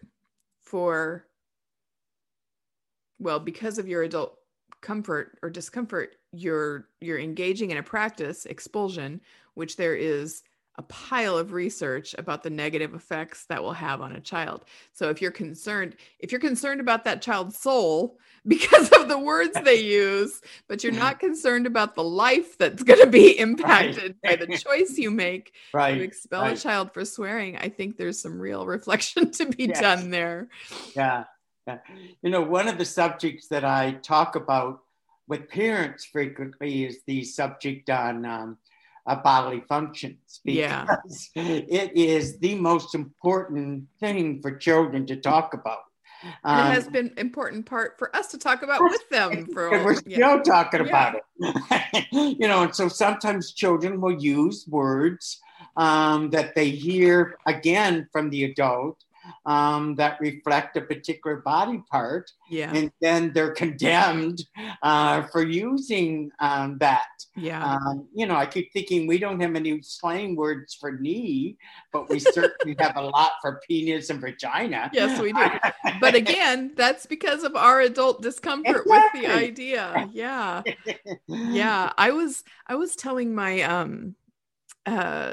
for 0.60 1.26
well 3.18 3.40
because 3.40 3.78
of 3.78 3.88
your 3.88 4.02
adult 4.02 4.36
comfort 4.82 5.38
or 5.42 5.48
discomfort 5.48 6.16
you're 6.32 6.86
you're 7.00 7.18
engaging 7.18 7.70
in 7.70 7.78
a 7.78 7.82
practice 7.82 8.44
expulsion 8.44 9.20
which 9.54 9.76
there 9.76 9.94
is 9.94 10.42
a 10.76 10.82
pile 10.82 11.36
of 11.36 11.52
research 11.52 12.14
about 12.16 12.42
the 12.42 12.50
negative 12.50 12.94
effects 12.94 13.44
that 13.46 13.62
will 13.62 13.74
have 13.74 14.00
on 14.00 14.12
a 14.12 14.20
child. 14.20 14.64
So 14.92 15.10
if 15.10 15.20
you're 15.20 15.30
concerned, 15.30 15.96
if 16.18 16.32
you're 16.32 16.40
concerned 16.40 16.80
about 16.80 17.04
that 17.04 17.20
child's 17.20 17.58
soul 17.58 18.18
because 18.46 18.90
of 18.90 19.08
the 19.08 19.18
words 19.18 19.56
they 19.64 19.80
use, 19.80 20.40
but 20.68 20.82
you're 20.82 20.92
not 20.92 21.20
concerned 21.20 21.66
about 21.66 21.94
the 21.94 22.02
life 22.02 22.58
that's 22.58 22.82
going 22.82 23.00
to 23.00 23.06
be 23.06 23.38
impacted 23.38 24.16
right. 24.24 24.40
by 24.40 24.46
the 24.46 24.56
choice 24.58 24.98
you 24.98 25.10
make 25.10 25.52
right. 25.74 25.94
to 25.94 26.02
expel 26.02 26.42
right. 26.42 26.58
a 26.58 26.60
child 26.60 26.92
for 26.92 27.04
swearing, 27.04 27.56
I 27.56 27.68
think 27.68 27.96
there's 27.96 28.20
some 28.20 28.40
real 28.40 28.66
reflection 28.66 29.30
to 29.32 29.46
be 29.46 29.66
yes. 29.66 29.80
done 29.80 30.10
there. 30.10 30.48
Yeah. 30.96 31.24
yeah. 31.68 31.78
You 32.22 32.30
know, 32.30 32.42
one 32.42 32.66
of 32.66 32.78
the 32.78 32.84
subjects 32.84 33.46
that 33.48 33.64
I 33.64 33.92
talk 34.02 34.34
about 34.34 34.80
with 35.28 35.48
parents 35.48 36.04
frequently 36.04 36.84
is 36.84 36.98
the 37.06 37.22
subject 37.22 37.88
on 37.90 38.24
um, 38.24 38.58
uh, 39.06 39.16
bodily 39.16 39.62
functions 39.68 40.40
because 40.44 41.30
yeah. 41.34 41.42
it 41.44 41.96
is 41.96 42.38
the 42.38 42.54
most 42.54 42.94
important 42.94 43.84
thing 44.00 44.40
for 44.40 44.56
children 44.56 45.06
to 45.06 45.16
talk 45.16 45.54
about. 45.54 45.80
Um, 46.44 46.70
it 46.70 46.74
has 46.74 46.88
been 46.88 47.12
important 47.16 47.66
part 47.66 47.98
for 47.98 48.14
us 48.14 48.28
to 48.28 48.38
talk 48.38 48.62
about 48.62 48.80
with 48.80 49.08
them 49.10 49.46
for 49.52 49.70
we're 49.84 49.96
still 49.96 50.12
yeah. 50.12 50.42
talking 50.42 50.80
about 50.80 51.16
it 51.16 52.06
you 52.12 52.46
know 52.46 52.62
and 52.62 52.72
so 52.72 52.86
sometimes 52.86 53.52
children 53.52 54.00
will 54.00 54.22
use 54.22 54.64
words 54.68 55.40
um, 55.76 56.30
that 56.30 56.54
they 56.54 56.70
hear 56.70 57.38
again 57.46 58.06
from 58.12 58.30
the 58.30 58.44
adult 58.44 59.02
um, 59.46 59.94
that 59.96 60.20
reflect 60.20 60.76
a 60.76 60.80
particular 60.80 61.36
body 61.36 61.82
part. 61.90 62.30
Yeah. 62.50 62.72
And 62.72 62.92
then 63.00 63.32
they're 63.32 63.52
condemned 63.52 64.44
uh, 64.82 65.22
for 65.24 65.42
using 65.42 66.30
um, 66.38 66.78
that. 66.78 67.06
Yeah. 67.36 67.64
Um, 67.64 68.08
you 68.14 68.26
know, 68.26 68.36
I 68.36 68.46
keep 68.46 68.72
thinking 68.72 69.06
we 69.06 69.18
don't 69.18 69.40
have 69.40 69.54
any 69.54 69.80
slang 69.82 70.36
words 70.36 70.74
for 70.74 70.92
knee, 70.92 71.56
but 71.92 72.08
we 72.08 72.18
certainly 72.18 72.76
have 72.78 72.96
a 72.96 73.02
lot 73.02 73.32
for 73.40 73.60
penis 73.66 74.10
and 74.10 74.20
vagina. 74.20 74.90
Yes, 74.92 75.20
we 75.20 75.32
do. 75.32 75.46
but 76.00 76.14
again, 76.22 76.72
that's 76.76 77.06
because 77.06 77.42
of 77.42 77.56
our 77.56 77.80
adult 77.80 78.22
discomfort 78.22 78.82
exactly. 78.86 79.22
with 79.22 79.30
the 79.30 79.34
idea. 79.34 80.08
Yeah. 80.12 80.62
yeah. 81.26 81.92
I 81.96 82.10
was 82.10 82.44
I 82.66 82.74
was 82.74 82.96
telling 82.96 83.34
my 83.34 83.62
um 83.62 84.14
uh 84.86 85.32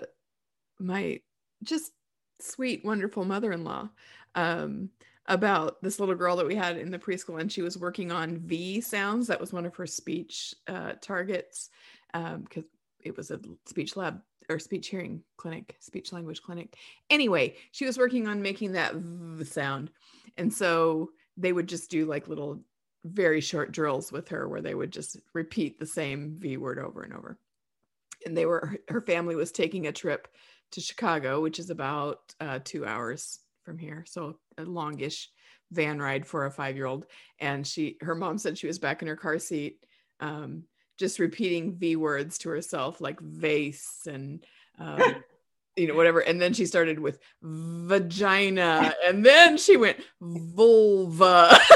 my 0.79 1.21
just 1.63 1.91
sweet, 2.39 2.83
wonderful 2.85 3.25
mother 3.25 3.51
in 3.51 3.63
law 3.63 3.89
um, 4.35 4.89
about 5.27 5.81
this 5.81 5.99
little 5.99 6.15
girl 6.15 6.35
that 6.35 6.47
we 6.47 6.55
had 6.55 6.77
in 6.77 6.91
the 6.91 6.99
preschool, 6.99 7.39
and 7.39 7.51
she 7.51 7.61
was 7.61 7.77
working 7.77 8.11
on 8.11 8.37
V 8.39 8.81
sounds. 8.81 9.27
That 9.27 9.39
was 9.39 9.53
one 9.53 9.65
of 9.65 9.75
her 9.75 9.85
speech 9.87 10.55
uh, 10.67 10.93
targets 11.01 11.69
because 12.13 12.63
um, 12.63 12.69
it 13.01 13.15
was 13.15 13.31
a 13.31 13.39
speech 13.65 13.95
lab 13.95 14.21
or 14.49 14.57
speech 14.57 14.87
hearing 14.87 15.21
clinic, 15.37 15.75
speech 15.79 16.11
language 16.11 16.41
clinic. 16.41 16.75
Anyway, 17.09 17.55
she 17.71 17.85
was 17.85 17.97
working 17.97 18.27
on 18.27 18.41
making 18.41 18.71
that 18.71 18.95
v 18.95 19.43
sound. 19.43 19.91
And 20.37 20.51
so 20.51 21.11
they 21.37 21.53
would 21.53 21.67
just 21.67 21.91
do 21.91 22.05
like 22.05 22.27
little, 22.27 22.59
very 23.05 23.39
short 23.39 23.71
drills 23.71 24.11
with 24.11 24.27
her 24.27 24.49
where 24.49 24.61
they 24.61 24.75
would 24.75 24.91
just 24.91 25.17
repeat 25.33 25.79
the 25.79 25.85
same 25.85 26.35
V 26.37 26.57
word 26.57 26.79
over 26.79 27.01
and 27.01 27.13
over. 27.13 27.37
And 28.25 28.35
they 28.35 28.45
were, 28.45 28.75
her 28.89 29.01
family 29.01 29.35
was 29.35 29.53
taking 29.53 29.87
a 29.87 29.91
trip 29.93 30.27
to 30.71 30.81
Chicago, 30.81 31.41
which 31.41 31.59
is 31.59 31.69
about 31.69 32.19
uh, 32.39 32.59
two 32.63 32.85
hours 32.85 33.39
from 33.63 33.77
here. 33.77 34.05
So 34.07 34.37
a 34.57 34.63
longish 34.63 35.29
van 35.71 35.99
ride 35.99 36.25
for 36.25 36.45
a 36.45 36.51
five 36.51 36.75
year 36.75 36.85
old. 36.85 37.05
And 37.39 37.65
she, 37.65 37.97
her 38.01 38.15
mom 38.15 38.37
said 38.37 38.57
she 38.57 38.67
was 38.67 38.79
back 38.79 39.01
in 39.01 39.07
her 39.07 39.15
car 39.15 39.39
seat, 39.39 39.83
um, 40.19 40.63
just 40.97 41.19
repeating 41.19 41.75
V 41.75 41.95
words 41.95 42.37
to 42.39 42.49
herself, 42.49 42.99
like 42.99 43.19
vase 43.19 44.01
and, 44.07 44.43
um, 44.79 45.01
you 45.75 45.87
know, 45.87 45.95
whatever. 45.95 46.19
And 46.19 46.41
then 46.41 46.53
she 46.53 46.65
started 46.65 46.99
with 46.99 47.19
vagina. 47.41 48.93
And 49.05 49.25
then 49.25 49.57
she 49.57 49.77
went 49.77 49.97
vulva. 50.19 51.57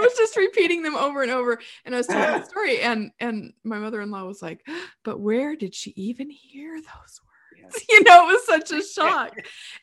was 0.00 0.16
just 0.16 0.36
repeating 0.36 0.82
them 0.82 0.96
over 0.96 1.22
and 1.22 1.30
over. 1.30 1.58
And 1.84 1.94
I 1.94 1.98
was 1.98 2.06
telling 2.06 2.40
the 2.40 2.46
story, 2.46 2.80
and 2.80 3.10
and 3.18 3.52
my 3.64 3.78
mother-in-law 3.78 4.24
was 4.24 4.42
like, 4.42 4.66
"But 5.04 5.20
where 5.20 5.56
did 5.56 5.74
she 5.74 5.92
even 5.96 6.30
hear 6.30 6.74
those 6.76 6.84
words?" 6.84 7.29
you 7.88 8.02
know 8.04 8.28
it 8.28 8.32
was 8.32 8.46
such 8.46 8.70
a 8.72 8.82
shock. 8.94 9.36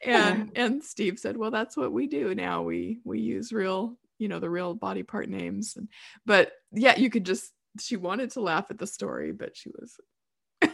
And 0.04 0.52
and 0.56 0.84
steve 0.84 1.20
said 1.20 1.38
well 1.38 1.52
that's 1.52 1.78
what 1.78 1.92
we 1.92 2.08
do 2.08 2.34
now. 2.36 2.64
We 2.64 3.00
we 3.04 3.20
use 3.20 3.52
real 3.52 3.98
you 4.18 4.28
know 4.28 4.40
the 4.40 4.50
real 4.50 4.74
body 4.74 5.04
part 5.04 5.30
names. 5.30 5.76
And 5.78 5.88
but 6.26 6.52
yeah 6.72 6.98
you 6.98 7.10
could 7.10 7.26
just 7.26 7.52
she 7.80 7.96
wanted 7.96 8.32
to 8.32 8.42
laugh 8.42 8.68
at 8.70 8.80
the 8.80 8.88
story 8.88 9.32
but 9.32 9.56
she 9.56 9.70
was 9.70 9.98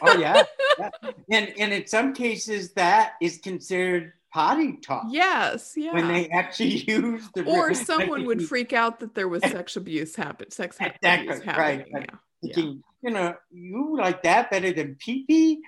oh 0.02 0.18
yeah. 0.18 0.44
yeah. 0.80 0.90
And 1.32 1.54
and 1.60 1.74
in 1.74 1.88
some 1.88 2.14
cases 2.14 2.74
that 2.74 3.14
is 3.22 3.40
considered 3.40 4.14
potty 4.34 4.78
talk. 4.78 5.06
Yes 5.10 5.74
yeah. 5.76 5.94
when 5.94 6.08
they 6.08 6.28
actually 6.30 6.78
use 6.88 7.30
the 7.36 7.44
or 7.46 7.74
someone 7.74 8.26
would 8.26 8.48
freak 8.48 8.74
out 8.74 9.00
that 9.00 9.14
there 9.14 9.28
was 9.28 9.44
sex 9.44 9.76
abuse 9.76 10.16
happen 10.16 10.52
sex 10.52 10.78
exactly, 10.80 11.28
abuse 11.28 11.44
happening 11.44 11.80
right, 11.80 11.88
yeah. 11.92 12.06
Thinking, 12.42 12.84
yeah. 13.02 13.10
you 13.10 13.16
know 13.16 13.36
you 13.52 13.98
like 13.98 14.24
that 14.24 14.50
better 14.50 14.72
than 14.72 14.96
pee 14.96 15.26
pee 15.28 15.62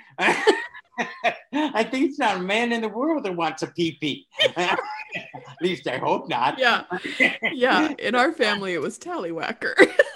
I 1.54 1.84
think 1.84 2.10
it's 2.10 2.20
not 2.20 2.38
a 2.38 2.42
man 2.42 2.72
in 2.72 2.82
the 2.82 2.90
world 2.90 3.26
that 3.26 3.36
wants 3.36 3.64
a 3.64 3.68
pee 3.68 3.98
pee. 4.00 4.28
At 4.56 4.80
least 5.62 5.88
I 5.88 5.98
hope 5.98 6.30
not. 6.30 6.60
Yeah. 6.60 6.84
Yeah. 7.54 7.94
In 8.00 8.16
our 8.16 8.34
family, 8.34 8.74
it 8.74 8.82
was 8.82 9.00
tallywhacker 9.00 9.76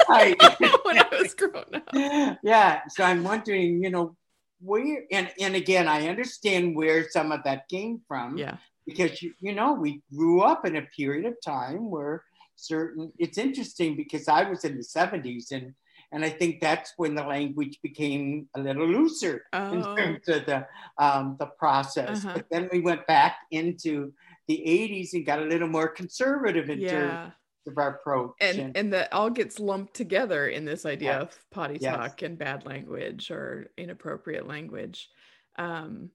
right. 0.10 0.36
when 0.84 1.00
I 1.00 1.06
was 1.12 1.34
growing 1.34 1.76
up. 1.76 2.38
Yeah. 2.44 2.82
So 2.90 3.04
I'm 3.04 3.24
wondering, 3.24 3.84
you 3.84 3.90
know, 3.90 4.16
where, 4.62 5.04
and, 5.12 5.32
and 5.40 5.56
again, 5.56 5.88
I 5.88 6.08
understand 6.08 6.76
where 6.76 7.10
some 7.10 7.32
of 7.32 7.44
that 7.46 7.70
came 7.70 8.02
from. 8.08 8.38
Yeah. 8.38 8.58
Because, 8.86 9.22
you, 9.22 9.34
you 9.40 9.54
know, 9.54 9.74
we 9.74 10.02
grew 10.14 10.42
up 10.42 10.66
in 10.66 10.76
a 10.76 10.82
period 10.82 11.26
of 11.26 11.36
time 11.46 11.90
where 11.90 12.24
certain, 12.56 13.12
it's 13.18 13.38
interesting 13.38 13.96
because 13.96 14.28
I 14.28 14.50
was 14.50 14.66
in 14.66 14.76
the 14.76 14.84
70s 14.84 15.52
and 15.52 15.74
and 16.12 16.26
I 16.26 16.30
think 16.30 16.60
that's 16.60 16.94
when 16.98 17.16
the 17.16 17.24
language 17.24 17.80
became 17.84 18.48
a 18.56 18.60
little 18.60 18.88
looser 18.88 19.46
oh. 19.54 19.74
in 19.74 19.84
terms 19.96 20.28
of 20.28 20.46
the 20.46 20.68
um, 20.98 21.36
the 21.40 21.46
process. 21.46 22.26
Uh-huh. 22.26 22.34
But 22.36 22.46
then 22.50 22.70
we 22.72 22.80
went 22.80 23.06
back 23.06 23.38
into 23.52 24.12
the 24.48 24.58
80s 24.58 25.14
and 25.14 25.26
got 25.26 25.40
a 25.40 25.46
little 25.46 25.68
more 25.68 25.88
conservative 25.88 26.70
in 26.70 26.82
yeah. 26.82 26.90
terms 26.90 27.34
of 27.68 27.78
our 27.78 27.90
approach. 27.96 28.32
And, 28.42 28.60
and 28.60 28.78
and 28.78 28.94
that 28.94 29.14
all 29.14 29.30
gets 29.30 29.60
lumped 29.60 29.94
together 29.94 30.48
in 30.48 30.66
this 30.66 30.86
idea 30.86 31.20
yes. 31.20 31.22
of 31.22 31.50
potty 31.52 31.78
yes. 31.80 31.96
talk 31.96 32.22
and 32.24 32.38
bad 32.38 32.66
language 32.66 33.30
or 33.30 33.70
inappropriate 33.78 34.48
language. 34.48 35.10
Um, 35.58 36.10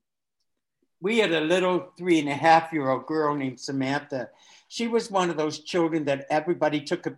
we 1.01 1.19
had 1.19 1.33
a 1.33 1.41
little 1.41 1.93
three 1.99 2.19
and 2.19 2.29
a 2.29 2.35
half 2.35 2.73
year 2.73 2.89
old 2.89 3.07
girl 3.07 3.35
named 3.37 3.61
Samantha. 3.61 4.31
She 4.69 4.89
was 4.89 5.11
one 5.11 5.31
of 5.31 5.37
those 5.37 5.61
children 5.61 6.07
that 6.07 6.27
everybody 6.31 6.81
took 6.81 7.07
a 7.07 7.15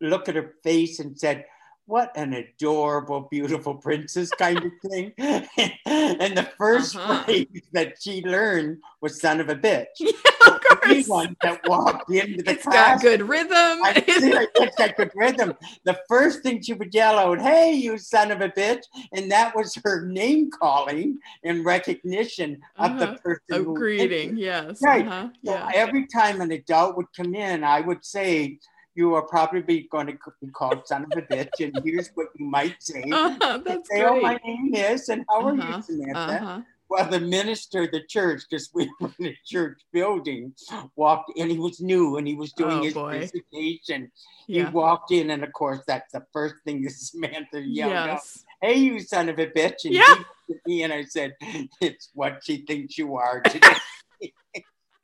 look 0.00 0.28
at 0.28 0.34
her 0.36 0.54
face 0.62 1.00
and 1.00 1.18
said, 1.18 1.46
what 1.90 2.16
an 2.16 2.32
adorable, 2.34 3.22
beautiful 3.22 3.74
princess 3.74 4.30
kind 4.30 4.58
of 4.58 4.70
thing. 4.88 5.12
and 5.18 6.36
the 6.36 6.48
1st 6.58 6.96
uh-huh. 6.96 7.24
phrase 7.24 7.46
that 7.72 7.94
she 8.00 8.22
learned 8.22 8.78
was 9.00 9.20
son 9.20 9.40
of 9.40 9.48
a 9.48 9.56
bitch. 9.56 9.86
Yeah, 10.40 10.54
of 10.54 10.60
course. 10.62 10.80
Anyone 10.90 11.36
that 11.42 11.60
walked 11.68 12.10
into 12.10 12.42
the 12.42 12.52
it's 12.52 12.62
class. 12.62 13.02
got 13.02 13.02
good 13.02 13.28
rhythm. 13.28 13.50
it's 13.84 14.76
got 14.78 14.96
good 14.96 15.10
rhythm. 15.14 15.52
The 15.84 15.98
first 16.08 16.42
thing 16.42 16.62
she 16.62 16.72
would 16.72 16.94
yell 16.94 17.18
out, 17.18 17.40
hey, 17.40 17.74
you 17.74 17.98
son 17.98 18.30
of 18.30 18.40
a 18.40 18.48
bitch. 18.48 18.82
And 19.12 19.30
that 19.30 19.54
was 19.54 19.76
her 19.84 20.06
name 20.06 20.50
calling 20.50 21.18
in 21.42 21.62
recognition 21.62 22.60
uh-huh. 22.78 22.92
of 22.92 22.98
the 22.98 23.08
uh-huh. 23.08 23.18
person. 23.22 23.40
A 23.50 23.62
greeting, 23.62 24.38
yes. 24.38 24.80
Right. 24.82 25.06
Uh-huh. 25.06 25.28
So 25.44 25.52
yeah. 25.52 25.70
every 25.74 26.06
time 26.06 26.40
an 26.40 26.52
adult 26.52 26.96
would 26.96 27.12
come 27.14 27.34
in, 27.34 27.62
I 27.62 27.80
would 27.82 28.04
say, 28.04 28.58
you 28.94 29.14
are 29.14 29.22
probably 29.22 29.88
going 29.90 30.06
to 30.06 30.12
be 30.42 30.48
called 30.48 30.86
son 30.86 31.04
of 31.04 31.16
a 31.16 31.22
bitch, 31.22 31.60
and 31.60 31.80
here's 31.84 32.10
what 32.14 32.28
you 32.36 32.46
might 32.46 32.76
say. 32.80 33.04
Uh-huh, 33.12 33.58
that's 33.64 33.88
say, 33.88 34.00
great. 34.00 34.10
oh, 34.12 34.20
my 34.20 34.38
name 34.44 34.74
is, 34.74 35.08
and 35.08 35.24
how 35.28 35.40
are 35.46 35.54
uh-huh, 35.54 35.76
you, 35.76 35.82
Samantha? 35.82 36.32
uh-huh. 36.42 36.60
Well, 36.88 37.08
the 37.08 37.20
minister 37.20 37.84
of 37.84 37.92
the 37.92 38.02
church, 38.08 38.42
because 38.50 38.68
we 38.74 38.90
were 39.00 39.12
in 39.20 39.26
a 39.26 39.38
church 39.46 39.80
building, 39.92 40.52
walked 40.96 41.32
in. 41.36 41.48
He 41.48 41.58
was 41.58 41.80
new 41.80 42.16
and 42.16 42.26
he 42.26 42.34
was 42.34 42.52
doing 42.52 42.78
Oh, 42.78 42.82
his 42.82 42.94
boy. 42.94 43.10
presentation. 43.10 44.10
Yeah. 44.48 44.66
He 44.66 44.72
walked 44.72 45.12
in, 45.12 45.30
and 45.30 45.44
of 45.44 45.52
course, 45.52 45.80
that's 45.86 46.12
the 46.12 46.24
first 46.32 46.56
thing 46.64 46.82
that 46.82 46.90
Samantha 46.96 47.60
yelled 47.60 47.92
out. 47.92 48.20
Hey, 48.60 48.74
you 48.74 48.98
son 49.00 49.28
of 49.28 49.38
a 49.38 49.46
bitch! 49.46 49.84
And 49.84 49.94
Yeah. 49.94 50.04
he 50.08 50.14
looked 50.14 50.50
at 50.50 50.56
me, 50.66 50.82
and 50.82 50.92
I 50.92 51.04
said, 51.04 51.34
"It's 51.80 52.10
what 52.12 52.40
she 52.42 52.64
thinks 52.66 52.98
you 52.98 53.14
are 53.16 53.40
today." 53.40 53.76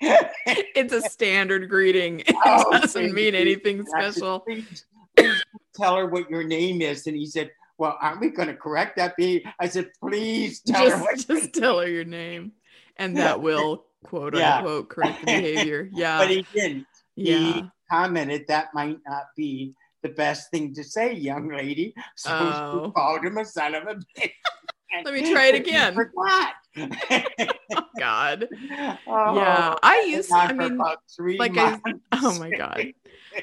It's 0.46 0.92
a 0.92 1.00
standard 1.02 1.68
greeting. 1.70 2.20
It 2.20 2.34
Oh, 2.44 2.70
doesn't 2.80 3.12
mean 3.14 3.34
you. 3.34 3.40
anything 3.40 3.84
special. 3.86 4.40
"Please- 4.40 4.84
please 5.16 5.42
tell 5.74 5.96
her 5.96 6.06
what 6.06 6.28
your 6.30 6.44
name 6.44 6.82
is. 6.82 7.06
And 7.06 7.16
he 7.16 7.26
said, 7.26 7.50
Well, 7.78 7.96
aren't 8.00 8.20
we 8.20 8.28
going 8.30 8.48
to 8.48 8.54
correct 8.54 8.96
that? 8.96 9.16
Be 9.16 9.44
I 9.58 9.68
said, 9.68 9.90
Please 10.00 10.60
tell 10.60 10.90
her 10.90 10.98
what 10.98 11.14
Just, 11.16 11.28
just 11.28 11.54
tell 11.54 11.80
her 11.80 11.88
your 11.88 12.04
name, 12.04 12.52
and 12.96 13.16
that 13.16 13.40
will 13.40 13.86
quote 14.04 14.36
Yeah. 14.36 14.58
unquote 14.58 14.88
correct 14.90 15.20
the 15.20 15.26
behavior. 15.26 15.88
Yeah. 15.92 16.18
But 16.18 16.30
he 16.30 16.46
didn't. 16.52 16.86
yeah. 17.16 17.38
He 17.54 17.64
commented 17.90 18.44
that 18.48 18.74
might 18.74 18.98
not 19.08 19.24
be 19.36 19.74
the 20.02 20.08
best 20.10 20.50
thing 20.50 20.74
to 20.74 20.84
say, 20.84 21.14
young 21.14 21.48
lady. 21.48 21.94
So 22.16 22.30
Oh. 22.32 22.84
she 22.86 22.92
called 22.92 23.24
him 23.24 23.38
a 23.38 23.44
son 23.44 23.74
of 23.74 23.84
a 23.84 23.94
bitch. 23.94 24.30
Let 25.04 25.14
me 25.14 25.32
try 25.32 25.46
it 25.46 25.54
again. 25.56 25.94
Forgot. 25.94 26.52
God. 27.98 28.48
Oh, 29.06 29.36
yeah, 29.36 29.74
I 29.82 30.04
used. 30.08 30.30
not 30.30 30.50
I 30.50 30.52
mean, 30.52 30.78
like 31.38 31.56
I. 31.56 31.78
Oh 32.12 32.38
my 32.38 32.50
God. 32.50 32.86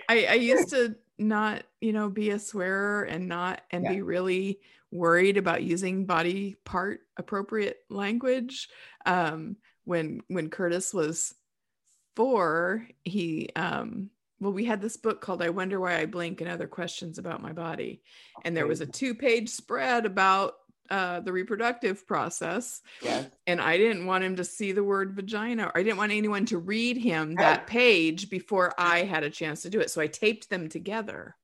I, 0.10 0.26
I 0.26 0.34
used 0.34 0.70
to 0.70 0.96
not, 1.18 1.64
you 1.82 1.94
know, 1.94 2.10
be 2.10 2.32
a 2.32 2.40
swearer 2.40 3.04
and 3.04 3.28
not 3.28 3.62
and 3.72 3.84
Yeah. 3.84 3.94
be 3.94 4.02
really 4.02 4.60
worried 4.92 5.38
about 5.38 5.64
using 5.64 6.06
body 6.06 6.56
part 6.66 7.02
appropriate 7.18 7.78
language. 7.90 8.70
Um, 9.06 9.58
when 9.86 10.22
when 10.28 10.50
Curtis 10.50 10.94
was 10.94 11.34
four, 12.16 12.88
he 13.04 13.50
um 13.56 14.10
well, 14.40 14.52
we 14.54 14.66
had 14.66 14.82
this 14.82 14.98
book 14.98 15.22
called 15.22 15.42
I 15.42 15.50
Wonder 15.50 15.80
Why 15.80 16.00
I 16.00 16.06
Blink 16.06 16.42
and 16.42 16.50
Other 16.50 16.68
Questions 16.68 17.18
About 17.18 17.42
My 17.42 17.54
Body. 17.54 18.02
And 18.44 18.58
there 18.58 18.68
was 18.68 18.82
a 18.82 18.86
two-page 18.86 19.48
spread 19.48 20.06
about 20.06 20.56
uh, 20.94 21.20
the 21.22 21.34
reproductive 21.34 22.06
process 22.06 22.82
Yes. 23.02 23.26
and 23.48 23.60
I 23.60 23.78
didn't 23.78 24.06
want 24.06 24.24
him 24.24 24.36
to 24.36 24.44
see 24.44 24.74
the 24.74 24.84
word 24.84 25.16
vagina. 25.16 25.72
I 25.74 25.82
didn't 25.82 25.98
want 25.98 26.12
anyone 26.12 26.46
to 26.48 26.60
read 26.60 26.98
him 26.98 27.34
that 27.36 27.66
page 27.66 28.30
before 28.30 28.74
I 28.78 29.00
had 29.04 29.24
a 29.24 29.30
chance 29.32 29.64
to 29.64 29.72
do 29.72 29.80
it. 29.80 29.90
So 29.90 30.02
I 30.02 30.08
taped 30.08 30.52
them 30.52 30.70
together. 30.70 31.36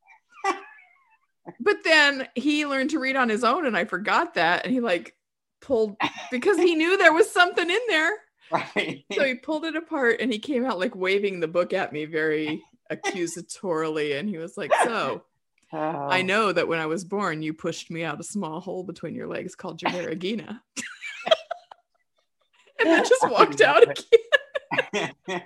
but 1.59 1.77
then 1.83 2.27
he 2.35 2.67
learned 2.67 2.91
to 2.91 2.99
read 2.99 3.15
on 3.15 3.27
his 3.29 3.43
own, 3.43 3.65
and 3.65 3.75
I 3.75 3.85
forgot 3.85 4.35
that. 4.35 4.65
And 4.65 4.73
he 4.73 4.81
like 4.81 5.15
pulled 5.61 5.95
because 6.31 6.57
he 6.57 6.75
knew 6.75 6.97
there 6.97 7.13
was 7.13 7.29
something 7.31 7.69
in 7.69 7.79
there. 7.87 8.11
Right. 8.51 9.03
So 9.13 9.23
he 9.23 9.33
pulled 9.35 9.65
it 9.65 9.75
apart 9.75 10.21
and 10.21 10.31
he 10.31 10.39
came 10.39 10.65
out 10.65 10.79
like 10.79 10.95
waving 10.95 11.39
the 11.39 11.47
book 11.47 11.73
at 11.73 11.91
me 11.91 12.05
very 12.05 12.61
accusatorily. 12.91 14.19
And 14.19 14.29
he 14.29 14.37
was 14.37 14.57
like, 14.57 14.71
So 14.83 15.23
I 15.71 16.19
Oh. 16.19 16.23
know 16.23 16.51
that 16.51 16.67
when 16.67 16.79
I 16.79 16.87
was 16.87 17.03
born, 17.05 17.41
you 17.43 17.53
pushed 17.53 17.91
me 17.91 18.03
out 18.03 18.19
a 18.19 18.23
small 18.23 18.59
hole 18.59 18.83
between 18.83 19.13
your 19.15 19.27
legs 19.27 19.55
called 19.55 19.81
your 19.81 19.91
varigina. 19.91 20.61
and 22.79 22.89
then 22.89 23.05
just 23.05 23.29
walked 23.29 23.61
out 23.61 23.83
again. 23.83 25.13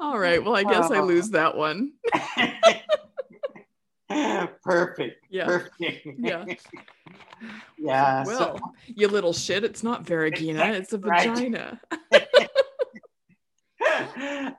All 0.00 0.18
right. 0.18 0.42
Well, 0.42 0.56
I 0.56 0.64
guess 0.64 0.90
I 0.90 0.98
Oh. 0.98 1.04
lose 1.04 1.30
that 1.30 1.56
one. 1.56 1.92
Perfect. 4.64 5.24
Yeah. 5.30 5.44
Perfect. 5.46 6.06
Yeah. 6.18 6.44
yeah. 7.78 8.24
so- 8.24 8.30
Well, 8.30 8.74
you 8.86 9.08
little 9.08 9.32
shit. 9.32 9.64
It's 9.64 9.82
not 9.82 10.04
varigina. 10.04 10.74
It's 10.74 10.92
a 10.92 10.98
Right. 10.98 11.28
vagina. 11.28 11.80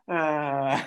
uh, 0.08 0.82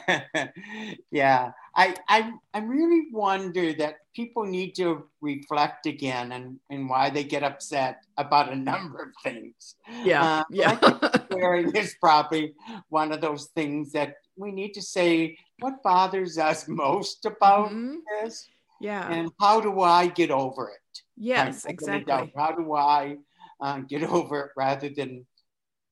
yeah, 1.11 1.53
I, 1.79 1.95
I 2.09 2.33
I 2.55 2.61
really 2.61 3.09
wonder 3.13 3.75
that 3.75 3.97
people 4.15 4.45
need 4.45 4.75
to 4.77 5.05
reflect 5.21 5.85
again 5.87 6.33
and, 6.33 6.59
and 6.71 6.89
why 6.89 7.11
they 7.11 7.23
get 7.23 7.43
upset 7.43 8.03
about 8.17 8.51
a 8.51 8.57
number 8.57 9.03
of 9.03 9.13
things. 9.23 9.77
Yeah. 10.03 10.23
Uh, 10.25 10.45
yeah. 10.51 10.99
Swearing 11.31 11.75
is 11.77 11.95
probably 12.01 12.55
one 12.89 13.13
of 13.13 13.21
those 13.21 13.47
things 13.55 13.93
that 13.93 14.15
we 14.37 14.53
need 14.53 14.73
to 14.73 14.83
say 14.83 15.37
what 15.61 15.83
bothers 15.83 16.39
us 16.39 16.67
most 16.67 17.27
about 17.27 17.71
Mhm. 17.71 17.97
this 18.23 18.49
Yeah. 18.81 19.07
and 19.11 19.31
how 19.39 19.61
do 19.61 19.81
I 19.83 20.07
get 20.09 20.31
over 20.31 20.71
it? 20.71 21.03
Yes, 21.17 21.65
Like, 21.67 21.83
open 21.83 21.95
it 21.95 22.11
up. 22.11 22.23
exactly. 22.25 22.33
How 22.43 22.53
do 22.53 22.73
I 22.75 23.17
uh, 23.61 23.79
get 23.81 24.03
over 24.03 24.37
it 24.47 24.51
rather 24.57 24.89
than 24.89 25.27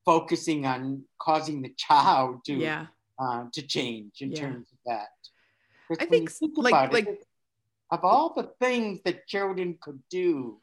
focusing 0.03 0.65
on 0.65 1.03
causing 1.19 1.61
the 1.61 1.73
child 1.77 2.43
to 2.45 2.53
Yeah. 2.55 2.87
uh, 3.19 3.45
to 3.53 3.61
change 3.75 4.21
in 4.21 4.31
Yeah. 4.31 4.41
terms 4.41 4.71
of 4.71 4.79
that? 4.85 5.09
'Cause 5.87 5.97
I 5.99 6.05
when 6.05 6.27
think 6.27 6.31
like- 6.57 6.73
about 6.73 6.93
like- 6.93 7.07
it- 7.07 7.27
of 7.91 8.03
all 8.03 8.33
the 8.33 8.51
things 8.59 9.01
that 9.03 9.27
children 9.27 9.77
could 9.79 10.01
do, 10.09 10.59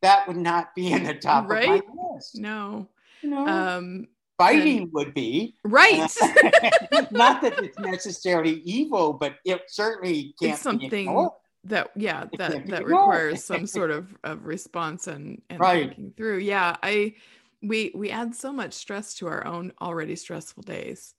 that 0.00 0.26
would 0.28 0.36
not 0.36 0.74
be 0.74 0.92
in 0.92 1.04
the 1.04 1.14
top 1.14 1.48
Right? 1.48 1.82
of 1.82 1.94
my 1.94 2.02
list. 2.14 2.36
No. 2.38 2.88
You 3.20 3.30
know, 3.30 3.46
Um, 3.46 4.08
fighting 4.38 4.90
would 4.92 5.12
be. 5.14 5.56
right. 5.64 6.08
not 7.10 7.42
that 7.42 7.58
it's 7.62 7.78
necessarily 7.78 8.60
evil, 8.62 9.12
but 9.12 9.36
it 9.44 9.62
certainly 9.68 10.34
can't 10.40 10.52
It's 10.54 10.60
be 10.60 10.62
something 10.62 11.28
that 11.64 11.90
yeah 11.94 12.24
It 12.32 12.38
that 12.38 12.66
that 12.68 12.84
requires 12.86 13.44
some 13.44 13.66
sort 13.68 13.90
of, 13.92 14.16
of 14.24 14.46
response 14.46 15.06
and 15.06 15.40
and 15.48 15.60
Right. 15.60 15.86
thinking 15.90 16.12
through 16.16 16.38
yeah 16.38 16.74
i 16.82 17.14
we 17.62 17.92
we 17.94 18.10
add 18.10 18.34
so 18.34 18.52
much 18.52 18.72
stress 18.72 19.14
to 19.18 19.28
our 19.28 19.46
own 19.46 19.72
already 19.80 20.16
stressful 20.16 20.64
days 20.64 21.14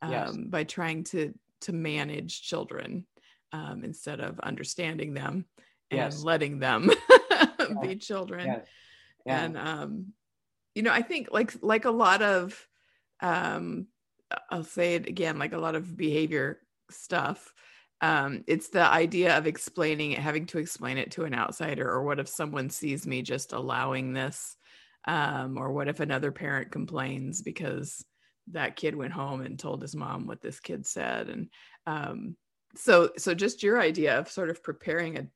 um, 0.00 0.12
Yes. 0.12 0.36
by 0.36 0.62
trying 0.62 1.02
to 1.04 1.34
to 1.62 1.72
manage 1.72 2.42
children 2.42 3.06
um, 3.52 3.82
instead 3.84 4.20
of 4.20 4.38
understanding 4.40 5.14
them 5.14 5.44
and 5.90 5.98
Yes. 6.00 6.22
letting 6.22 6.58
them 6.58 6.90
be 7.80 7.96
children 7.96 8.46
Yes. 8.46 8.66
Yeah. 9.24 9.44
and 9.44 9.56
um 9.58 10.06
you 10.74 10.82
know 10.82 10.92
i 10.92 11.02
think 11.02 11.28
like 11.32 11.52
like 11.62 11.84
a 11.86 11.90
lot 11.90 12.22
of 12.22 12.66
um 13.20 13.86
i'll 14.50 14.64
say 14.64 14.94
it 14.94 15.08
again 15.08 15.38
like 15.38 15.52
a 15.52 15.58
lot 15.58 15.74
of 15.74 15.96
behavior 15.96 16.60
stuff 16.90 17.52
um 18.00 18.44
it's 18.46 18.68
the 18.68 18.82
idea 18.82 19.36
of 19.36 19.46
explaining 19.46 20.12
it 20.12 20.18
having 20.18 20.46
to 20.46 20.58
explain 20.58 20.98
it 20.98 21.10
to 21.10 21.24
an 21.24 21.34
outsider 21.34 21.88
or 21.90 22.04
what 22.04 22.18
if 22.20 22.28
someone 22.28 22.70
sees 22.70 23.06
me 23.06 23.22
just 23.22 23.52
allowing 23.52 24.12
this 24.12 24.56
um 25.06 25.56
or 25.58 25.72
what 25.72 25.88
if 25.88 26.00
another 26.00 26.30
parent 26.30 26.70
complains 26.70 27.42
because 27.42 28.04
that 28.52 28.76
kid 28.76 28.94
went 28.94 29.12
home 29.12 29.40
and 29.40 29.58
told 29.58 29.82
his 29.82 29.94
mom 29.96 30.26
what 30.26 30.40
this 30.40 30.60
kid 30.60 30.86
said 30.86 31.28
and 31.28 31.48
um 31.86 32.36
so 32.74 33.10
so 33.16 33.34
just 33.34 33.62
your 33.62 33.80
idea 33.80 34.18
of 34.18 34.30
sort 34.30 34.50
of 34.50 34.62
preparing 34.62 35.18
a, 35.18 35.26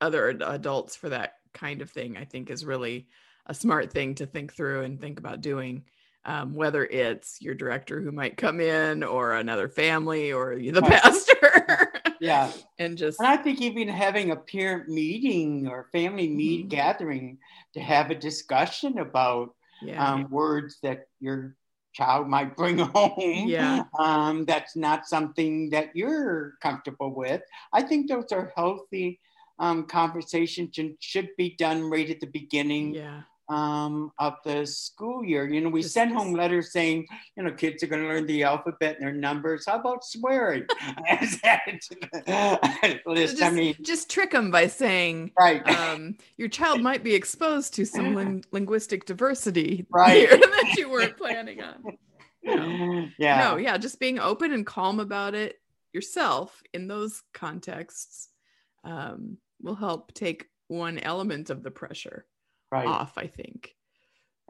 other 0.00 0.30
ad- 0.30 0.42
adults 0.42 0.96
for 0.96 1.08
that 1.08 1.34
kind 1.52 1.82
of 1.82 1.90
thing 1.90 2.16
i 2.16 2.24
think 2.24 2.50
is 2.50 2.64
really 2.64 3.06
a 3.46 3.54
smart 3.54 3.92
thing 3.92 4.14
to 4.14 4.26
think 4.26 4.52
through 4.52 4.82
and 4.82 5.00
think 5.00 5.18
about 5.18 5.40
doing 5.40 5.84
um, 6.24 6.54
whether 6.54 6.84
it's 6.84 7.42
your 7.42 7.54
director 7.54 8.00
who 8.00 8.12
might 8.12 8.36
come 8.36 8.60
in 8.60 9.02
or 9.02 9.32
another 9.32 9.68
family 9.68 10.32
or 10.32 10.56
the 10.56 10.80
pastor 10.80 11.92
yeah. 12.20 12.52
and 12.78 12.96
just 12.96 13.18
And 13.18 13.26
I 13.26 13.36
think 13.36 13.60
even 13.60 13.88
having 13.88 14.30
a 14.30 14.36
parent 14.36 14.88
meeting 14.88 15.66
or 15.66 15.88
family 15.90 16.28
meet 16.28 16.66
Mhm. 16.66 16.68
gathering 16.68 17.38
to 17.74 17.80
have 17.80 18.10
a 18.12 18.14
discussion 18.14 18.98
about 18.98 19.56
yeah 19.82 20.14
um, 20.14 20.30
words 20.30 20.78
that 20.84 21.06
your 21.18 21.56
child 21.92 22.28
might 22.28 22.56
bring 22.56 22.78
home. 22.94 23.48
Yeah. 23.48 23.84
Um, 23.98 24.44
that's 24.44 24.76
not 24.76 25.06
something 25.06 25.70
that 25.70 25.94
you're 25.94 26.54
comfortable 26.60 27.14
with. 27.14 27.42
I 27.72 27.82
think 27.82 28.08
those 28.08 28.32
are 28.32 28.52
healthy 28.56 29.20
um, 29.58 29.86
conversations 29.86 30.78
and 30.78 30.96
should 31.00 31.28
be 31.36 31.54
done 31.56 31.88
right 31.88 32.10
at 32.10 32.20
the 32.20 32.26
beginning 32.26 32.94
yeah 32.94 33.22
um, 33.52 34.10
of 34.18 34.36
the 34.44 34.64
school 34.66 35.24
year. 35.24 35.46
You 35.48 35.60
know, 35.60 35.68
we 35.68 35.82
Just- 35.82 35.94
send 35.94 36.12
home 36.12 36.32
letters 36.32 36.72
saying, 36.72 37.06
you 37.36 37.42
know, 37.42 37.52
kids 37.52 37.82
are 37.82 37.86
going 37.86 38.02
to 38.02 38.08
learn 38.08 38.26
the 38.26 38.44
alphabet 38.44 38.96
and 38.96 39.04
their 39.06 39.12
numbers. 39.14 39.66
How 39.66 39.78
about 39.78 40.04
swearing? 40.04 40.64
Add 41.08 41.28
that 41.42 41.62
to 41.82 41.96
the 42.00 43.00
So 43.04 43.10
list. 43.10 43.32
just, 43.38 43.42
I 43.42 43.50
mean, 43.50 43.76
just 43.82 44.10
trick 44.10 44.30
them 44.30 44.50
by 44.50 44.66
saying 44.68 45.32
right. 45.38 45.66
um, 45.78 46.16
your 46.36 46.48
child 46.48 46.80
might 46.80 47.04
be 47.04 47.14
exposed 47.14 47.74
to 47.74 47.84
some 47.84 48.14
lin- 48.14 48.44
linguistic 48.52 49.04
diversity 49.04 49.86
Right. 49.90 50.28
here 50.28 50.38
that 50.38 50.74
you 50.78 50.88
weren't 50.90 51.16
planning 51.16 51.60
on 51.62 51.96
no. 52.44 53.08
yeah. 53.18 53.38
no 53.40 53.56
yeah 53.56 53.78
just 53.78 54.00
being 54.00 54.18
open 54.18 54.52
and 54.52 54.66
calm 54.66 54.98
about 54.98 55.34
it 55.34 55.60
yourself 55.92 56.60
in 56.72 56.88
those 56.88 57.22
contexts 57.32 58.28
um, 58.84 59.36
will 59.60 59.74
help 59.76 60.12
take 60.14 60.46
one 60.68 60.98
element 60.98 61.50
of 61.50 61.62
the 61.62 61.70
pressure 61.70 62.24
right. 62.72 62.88
off 62.88 63.12
i 63.16 63.26
think 63.26 63.76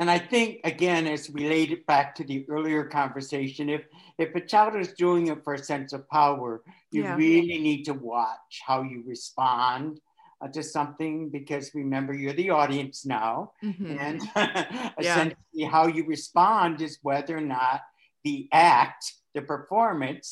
And 0.00 0.11
I 0.11 0.18
think 0.18 0.48
again, 0.64 1.06
it's 1.06 1.28
related 1.30 1.80
back 1.87 2.16
to 2.16 2.24
the 2.24 2.38
earlier 2.54 2.82
conversation. 3.00 3.68
If 3.68 3.82
if 4.24 4.30
a 4.35 4.40
child 4.52 4.74
is 4.85 4.90
doing 5.04 5.24
it 5.32 5.44
for 5.44 5.54
a 5.54 5.62
sense 5.72 5.92
of 5.96 6.08
power, 6.08 6.50
you 6.90 7.02
Yeah. 7.04 7.14
really 7.24 7.58
need 7.68 7.82
to 7.90 7.94
watch 8.12 8.52
how 8.66 8.78
you 8.82 8.98
respond 9.14 10.00
uh, 10.40 10.48
to 10.56 10.62
something 10.76 11.14
because 11.38 11.74
remember 11.82 12.12
you're 12.20 12.38
the 12.42 12.50
audience 12.50 12.98
now, 13.20 13.52
Mhm. 13.62 13.90
and 14.00 14.16
Yeah. 14.35 14.96
essentially 15.02 15.64
how 15.76 15.85
you 15.96 16.02
respond 16.16 16.80
is 16.80 16.98
whether 17.08 17.35
or 17.37 17.46
not 17.58 17.78
the 18.26 18.48
act, 18.50 19.02
the 19.37 19.42
performance, 19.54 20.26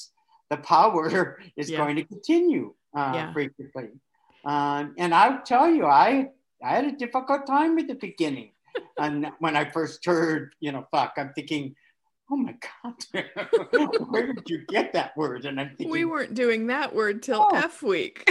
the 0.52 0.60
power 0.74 1.06
is 1.60 1.68
Yeah. 1.70 1.78
going 1.80 1.96
to 2.00 2.04
continue 2.14 2.64
uh, 3.00 3.14
Yeah. 3.16 3.32
frequently. 3.36 3.90
Um, 4.52 4.82
and 5.02 5.10
I'll 5.20 5.42
tell 5.52 5.68
you, 5.76 5.84
I 5.86 6.08
I 6.64 6.74
had 6.76 6.84
a 6.84 6.92
difficult 6.92 7.46
time 7.46 7.78
at 7.78 7.88
the 7.88 7.94
beginning. 7.94 8.52
and 8.98 9.26
when 9.38 9.56
I 9.56 9.64
first 9.70 10.04
heard, 10.04 10.54
you 10.60 10.72
know, 10.72 10.86
fuck, 10.90 11.14
I'm 11.16 11.32
thinking, 11.34 11.74
oh 12.30 12.36
my 12.36 12.54
God, 12.84 12.94
where 14.10 14.26
did 14.32 14.48
you 14.48 14.64
get 14.68 14.92
that 14.92 15.16
word? 15.16 15.44
And 15.46 15.60
I'm 15.60 15.68
thinking, 15.70 15.90
we 15.90 16.04
weren't 16.04 16.34
doing 16.34 16.66
that 16.68 16.94
word 16.94 17.22
till 17.22 17.48
Oh. 17.50 17.56
f 17.56 17.82
week 17.82 18.24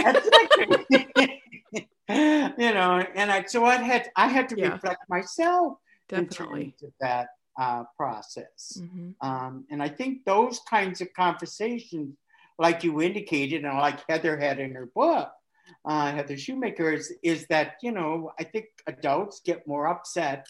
you 2.08 2.74
know, 2.74 3.04
and 3.14 3.30
I 3.30 3.44
so 3.46 3.64
I 3.64 3.76
had 3.76 4.10
I 4.16 4.28
had 4.28 4.48
to 4.50 4.58
Yeah. 4.58 4.72
reflect 4.74 5.02
myself 5.08 5.78
in 6.10 6.26
definitely 6.26 6.74
of 6.82 6.92
that 7.00 7.28
uh, 7.58 7.84
process. 7.96 8.78
Mhm. 8.80 9.14
Um, 9.20 9.66
and 9.70 9.82
I 9.82 9.88
think 9.88 10.24
those 10.24 10.60
kinds 10.68 11.00
of 11.00 11.12
conversations, 11.14 12.16
like 12.58 12.82
you 12.84 13.00
indicated, 13.02 13.64
and 13.64 13.76
like 13.78 14.00
Heather 14.08 14.38
had 14.38 14.58
in 14.60 14.74
her 14.74 14.86
book, 14.94 15.30
uh, 15.84 16.12
Heather 16.12 16.34
Shumaker, 16.34 16.96
is, 16.96 17.12
is 17.22 17.46
that, 17.48 17.74
you 17.82 17.92
know, 17.92 18.32
I 18.38 18.44
think 18.44 18.66
adults 18.86 19.40
get 19.44 19.66
more 19.66 19.86
upset 19.86 20.46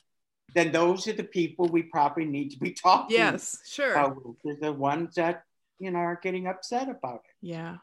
then 0.54 0.72
those 0.72 1.06
are 1.06 1.12
the 1.12 1.24
people 1.24 1.66
we 1.68 1.82
probably 1.82 2.24
need 2.24 2.50
to 2.50 2.58
be 2.58 2.70
talking. 2.82 3.16
Yes, 3.16 3.58
sure. 3.68 3.92
about. 3.92 4.16
They're 4.44 4.56
the 4.56 4.72
ones 4.72 5.14
that 5.14 5.44
you 5.78 5.90
know 5.90 5.98
are 5.98 6.20
getting 6.22 6.46
upset 6.46 6.88
about 6.88 7.22
it. 7.24 7.46
Yeah. 7.46 7.76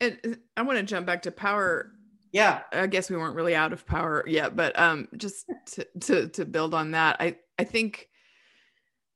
And 0.00 0.38
I 0.56 0.62
want 0.62 0.78
to 0.78 0.84
jump 0.84 1.06
back 1.06 1.22
to 1.22 1.30
power. 1.30 1.92
Yeah, 2.32 2.62
I 2.72 2.86
guess 2.86 3.08
we 3.08 3.16
weren't 3.16 3.36
really 3.36 3.54
out 3.54 3.72
of 3.72 3.86
power 3.86 4.24
yet, 4.26 4.56
but 4.56 4.78
um 4.78 5.08
just 5.16 5.46
to 5.72 5.86
to 6.00 6.28
to 6.28 6.44
build 6.44 6.74
on 6.74 6.92
that, 6.92 7.16
I 7.20 7.36
I 7.58 7.64
think 7.64 8.08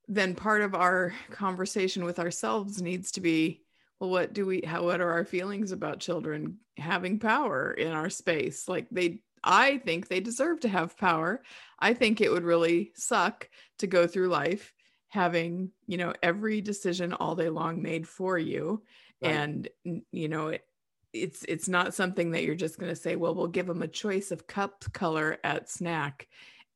then 0.09 0.35
part 0.35 0.63
of 0.63 0.75
our 0.75 1.15
conversation 1.31 2.05
with 2.05 2.19
ourselves 2.19 2.81
needs 2.83 3.13
to 3.13 3.21
be 3.21 3.63
what 4.09 4.33
do 4.33 4.47
we 4.47 4.63
how 4.67 4.83
what 4.83 5.01
are 5.01 5.13
our 5.13 5.25
feelings 5.25 5.73
about 5.73 6.01
children 6.01 6.57
having 6.79 7.19
power 7.19 7.73
in 7.73 7.93
our 7.93 8.09
space 8.11 8.67
like 8.67 8.87
they 8.91 9.21
i 9.45 9.77
think 9.79 10.09
they 10.09 10.21
deserve 10.21 10.59
to 10.61 10.69
have 10.69 10.97
power 10.97 11.43
i 11.79 11.93
think 11.93 12.21
it 12.21 12.33
would 12.33 12.45
really 12.45 12.91
suck 12.97 13.49
to 13.79 13.87
go 13.87 14.07
through 14.07 14.29
life 14.29 14.73
having 15.09 15.71
you 15.87 15.99
know 15.99 16.15
every 16.23 16.61
decision 16.63 17.13
all 17.13 17.35
day 17.37 17.49
long 17.51 17.83
made 17.83 18.09
for 18.09 18.39
you 18.39 18.83
Right. 19.23 19.33
and 19.33 19.69
you 20.13 20.29
know 20.29 20.49
it, 20.49 20.65
it's 21.13 21.45
it's 21.45 21.69
not 21.69 21.93
something 21.93 22.31
that 22.31 22.43
you're 22.45 22.55
just 22.55 22.79
going 22.79 22.89
to 22.91 22.97
say 22.97 23.17
well 23.17 23.35
we'll 23.35 23.49
give 23.49 23.67
them 23.67 23.83
a 23.83 23.89
choice 23.89 24.31
of 24.31 24.47
cup 24.47 24.83
color 24.95 25.37
at 25.45 25.69
snack 25.69 26.27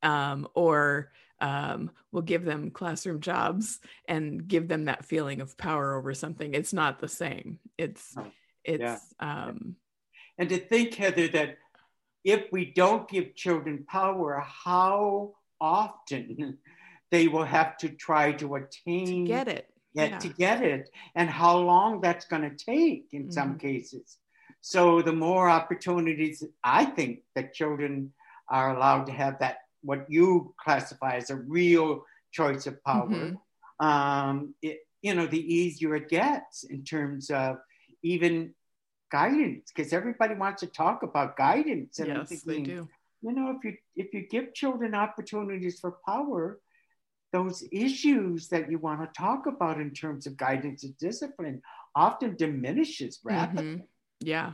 um, 0.03 0.47
or 0.53 1.11
um, 1.41 1.91
we'll 2.11 2.21
give 2.21 2.45
them 2.45 2.71
classroom 2.71 3.19
jobs 3.19 3.79
and 4.07 4.47
give 4.47 4.67
them 4.67 4.85
that 4.85 5.05
feeling 5.05 5.41
of 5.41 5.57
power 5.57 5.97
over 5.97 6.13
something 6.13 6.53
it's 6.53 6.73
not 6.73 6.99
the 6.99 7.07
same 7.07 7.59
it's 7.77 8.15
it's 8.63 9.13
um 9.19 9.75
and 10.37 10.49
to 10.49 10.57
think, 10.57 10.93
Heather, 10.95 11.27
that 11.29 11.57
if 12.23 12.51
we 12.51 12.65
don't 12.65 13.07
give 13.07 13.35
children 13.35 13.85
power, 13.87 14.43
how 14.45 15.33
often 15.61 16.57
they 17.11 17.27
will 17.27 17.45
have 17.45 17.77
to 17.77 17.89
try 17.89 18.33
to 18.33 18.55
attain 18.55 19.05
to 19.05 19.31
get 19.31 19.47
it 19.47 19.69
get 19.95 20.09
yeah. 20.11 20.17
to 20.17 20.27
get 20.27 20.61
it 20.61 20.89
and 21.15 21.29
how 21.29 21.57
long 21.57 22.01
that's 22.01 22.25
going 22.25 22.41
to 22.41 22.65
take 22.65 23.07
in 23.13 23.31
some 23.31 23.55
Mhm. 23.55 23.61
cases. 23.61 24.17
So 24.59 25.01
the 25.01 25.13
more 25.13 25.47
opportunities 25.47 26.43
I 26.63 26.83
think 26.83 27.21
that 27.35 27.53
children 27.53 28.13
are 28.49 28.75
allowed 28.75 29.05
to 29.05 29.13
have 29.13 29.39
that 29.39 29.59
what 29.85 30.09
you 30.09 30.53
classify 30.63 31.15
as 31.15 31.29
a 31.29 31.35
real 31.35 32.03
choice 32.31 32.65
of 32.67 32.83
power, 32.83 33.07
Mhm. 33.07 33.39
um, 33.79 34.55
it, 34.61 34.79
you 35.01 35.13
know, 35.15 35.27
the 35.27 35.43
easier 35.53 35.95
it 35.95 36.09
gets 36.09 36.63
in 36.63 36.83
terms 36.83 37.29
of 37.29 37.57
even 38.01 38.53
guidance, 39.11 39.71
because 39.71 39.93
everybody 39.93 40.35
wants 40.35 40.61
to 40.61 40.67
talk 40.67 41.03
about 41.03 41.37
guidance. 41.37 41.99
And 41.99 42.11
I'm 42.11 42.17
yes 42.19 42.29
they 42.29 42.61
do 42.61 42.87
you 43.21 43.31
know, 43.31 43.47
if 43.57 43.63
you 43.63 43.73
if 43.95 44.13
you 44.13 44.27
give 44.27 44.53
children 44.53 44.93
opportunities 44.93 45.79
for 45.79 45.91
power, 46.05 46.59
those 47.31 47.63
issues 47.71 48.49
that 48.49 48.69
you 48.69 48.77
want 48.77 49.01
to 49.01 49.19
talk 49.19 49.47
about 49.47 49.79
in 49.81 49.91
terms 49.91 50.27
of 50.27 50.37
guidance 50.37 50.83
and 50.83 50.95
discipline 50.97 51.61
often 51.95 52.35
diminishes 52.35 53.19
rapidly. 53.23 53.63
Mhm. 53.63 53.87
yeah 54.19 54.53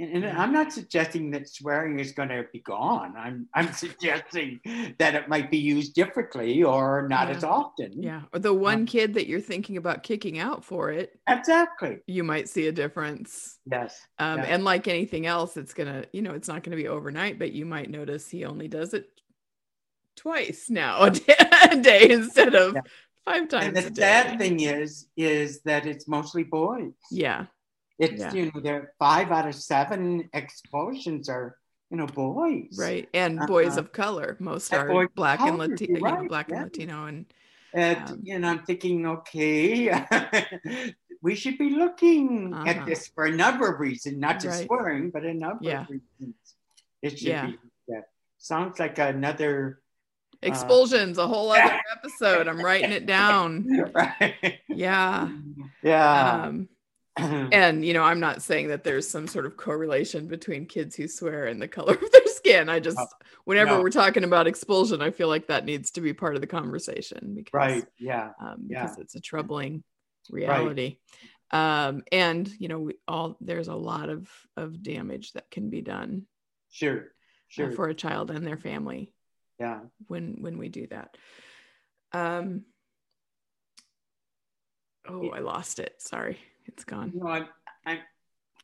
And, 0.00 0.24
and 0.24 0.38
I'm 0.38 0.52
not 0.52 0.72
suggesting 0.72 1.30
that 1.32 1.48
swearing 1.48 1.98
is 1.98 2.12
going 2.12 2.28
to 2.28 2.44
be 2.52 2.60
gone. 2.60 3.14
I'm 3.16 3.48
I'm 3.52 3.72
suggesting 3.84 4.60
that 4.98 5.14
it 5.16 5.28
might 5.28 5.50
be 5.50 5.58
used 5.58 5.94
differently 5.94 6.62
or 6.62 7.08
not 7.10 7.28
Yeah. 7.28 7.34
as 7.36 7.44
often. 7.44 8.00
yeah 8.02 8.22
or 8.32 8.38
the 8.38 8.54
one 8.54 8.86
kid 8.86 9.14
that 9.14 9.26
you're 9.26 9.40
thinking 9.40 9.76
about 9.76 10.02
kicking 10.04 10.38
out 10.38 10.64
for 10.64 10.90
it 10.90 11.18
Exactly. 11.28 11.98
you 12.06 12.22
might 12.22 12.48
see 12.48 12.68
a 12.68 12.72
difference 12.72 13.58
Yes. 13.70 14.00
um, 14.18 14.38
Yeah. 14.38 14.44
and 14.46 14.64
like 14.64 14.86
anything 14.88 15.26
else 15.26 15.56
it's 15.56 15.74
gonna 15.74 16.04
you 16.12 16.22
know 16.22 16.32
it's 16.32 16.48
not 16.48 16.62
gonna 16.62 16.76
be 16.76 16.88
overnight 16.88 17.38
but 17.38 17.52
you 17.52 17.66
might 17.66 17.90
notice 17.90 18.28
he 18.28 18.44
only 18.44 18.68
does 18.68 18.94
it 18.94 19.08
twice 20.16 20.68
now 20.70 21.02
a 21.04 21.10
day, 21.10 21.34
a 21.70 21.76
day 21.76 22.10
instead 22.10 22.54
of 22.54 22.74
Yeah. 22.74 22.82
five 23.24 23.48
times 23.48 23.66
And 23.66 23.76
the 23.76 23.86
a 23.86 23.90
day. 23.90 24.02
sad 24.02 24.38
thing 24.38 24.60
is, 24.60 25.08
is 25.16 25.60
that 25.62 25.86
it's 25.86 26.06
mostly 26.08 26.44
boys. 26.44 26.92
yeah 27.10 27.46
It's 27.98 28.20
Yeah. 28.20 28.32
you 28.32 28.52
know, 28.52 28.60
there 28.60 28.92
five 28.98 29.30
out 29.32 29.48
of 29.48 29.54
seven 29.54 30.28
expulsions 30.32 31.28
are 31.28 31.56
you 31.90 31.96
know 31.96 32.06
boys. 32.06 32.76
right 32.78 33.08
and 33.14 33.40
boys 33.46 33.72
Uh-huh. 33.72 33.80
of 33.80 33.92
color 33.92 34.36
most 34.38 34.72
are 34.74 34.86
boys 34.86 35.08
black 35.14 35.40
and 35.40 35.56
latino 35.58 35.88
you're 35.88 35.98
you 35.98 36.04
know, 36.04 36.20
right, 36.20 36.28
black 36.28 36.48
yeah. 36.50 36.56
and 36.56 36.64
latino 36.64 37.06
and 37.06 37.26
And 37.74 37.98
Um, 38.10 38.20
you 38.22 38.38
know, 38.38 38.48
I'm 38.48 38.62
thinking, 38.64 39.06
okay, 39.06 39.92
we 41.22 41.34
should 41.34 41.58
be 41.58 41.70
looking 41.70 42.54
Uh-huh. 42.54 42.64
at 42.70 42.86
this 42.86 43.08
for 43.08 43.24
a 43.26 43.30
number 43.44 43.68
of 43.72 43.80
reasons, 43.80 44.16
not 44.16 44.40
just 44.40 44.58
Right. 44.60 44.66
swearing, 44.66 45.10
but 45.10 45.24
a 45.24 45.34
number 45.34 45.64
Yeah. 45.64 45.82
of 45.82 45.90
reasons. 45.90 46.36
It 47.02 47.18
should 47.18 47.40
be. 47.46 47.58
Yeah. 47.88 48.02
Sounds 48.38 48.78
like 48.78 48.98
another. 48.98 49.80
expulsions 50.40 51.18
a 51.18 51.26
whole 51.26 51.50
other 51.50 51.80
episode 51.98 52.46
i'm 52.46 52.60
writing 52.62 52.92
it 52.92 53.06
down 53.06 53.66
right. 53.92 54.60
yeah 54.68 55.28
Yeah. 55.82 56.44
um 56.46 56.68
and 57.52 57.84
you 57.84 57.92
know 57.94 58.02
i'm 58.02 58.20
not 58.20 58.42
saying 58.42 58.68
that 58.68 58.84
there's 58.84 59.08
some 59.08 59.26
sort 59.26 59.46
of 59.46 59.56
correlation 59.56 60.26
between 60.26 60.66
kids 60.66 60.94
who 60.96 61.08
swear 61.08 61.46
and 61.46 61.60
the 61.60 61.68
color 61.68 61.94
of 62.02 62.12
their 62.12 62.26
skin 62.26 62.68
i 62.68 62.78
just 62.80 62.96
No. 62.96 63.06
whenever 63.44 63.70
No. 63.72 63.82
we're 63.82 63.90
talking 63.90 64.24
about 64.24 64.46
expulsion 64.46 65.02
i 65.02 65.10
feel 65.10 65.28
like 65.28 65.48
that 65.48 65.64
needs 65.64 65.90
to 65.92 66.00
be 66.00 66.12
part 66.12 66.34
of 66.34 66.40
the 66.40 66.46
conversation 66.46 67.34
because 67.34 67.52
right. 67.54 67.84
Yeah. 67.98 68.30
um, 68.40 68.66
Yeah. 68.68 68.82
because 68.84 68.98
it's 68.98 69.14
a 69.14 69.20
troubling 69.20 69.82
reality 70.30 70.98
um 71.50 72.02
and 72.12 72.46
you 72.58 72.68
know 72.68 72.80
we 72.80 72.94
all 73.08 73.36
there's 73.40 73.68
a 73.68 73.74
lot 73.74 74.10
of 74.10 74.28
of 74.56 74.82
damage 74.82 75.32
that 75.32 75.50
can 75.50 75.70
be 75.70 75.80
done 75.80 76.26
Sure. 76.70 76.98
uh, 76.98 77.02
Sure. 77.48 77.70
for 77.72 77.88
a 77.88 77.94
child 77.94 78.30
and 78.30 78.46
their 78.46 78.58
family 78.58 79.14
yeah. 79.58 79.80
when 80.06 80.36
when 80.42 80.58
we 80.58 80.68
do 80.68 80.86
that 80.88 81.16
um 82.12 82.64
oh 85.08 85.30
i 85.30 85.38
lost 85.38 85.78
it 85.78 85.94
sorry 85.98 86.38
it's 86.68 86.84
gone 86.84 87.10
You 87.12 87.20
know, 87.20 87.28
I, 87.28 87.46
I, 87.86 88.00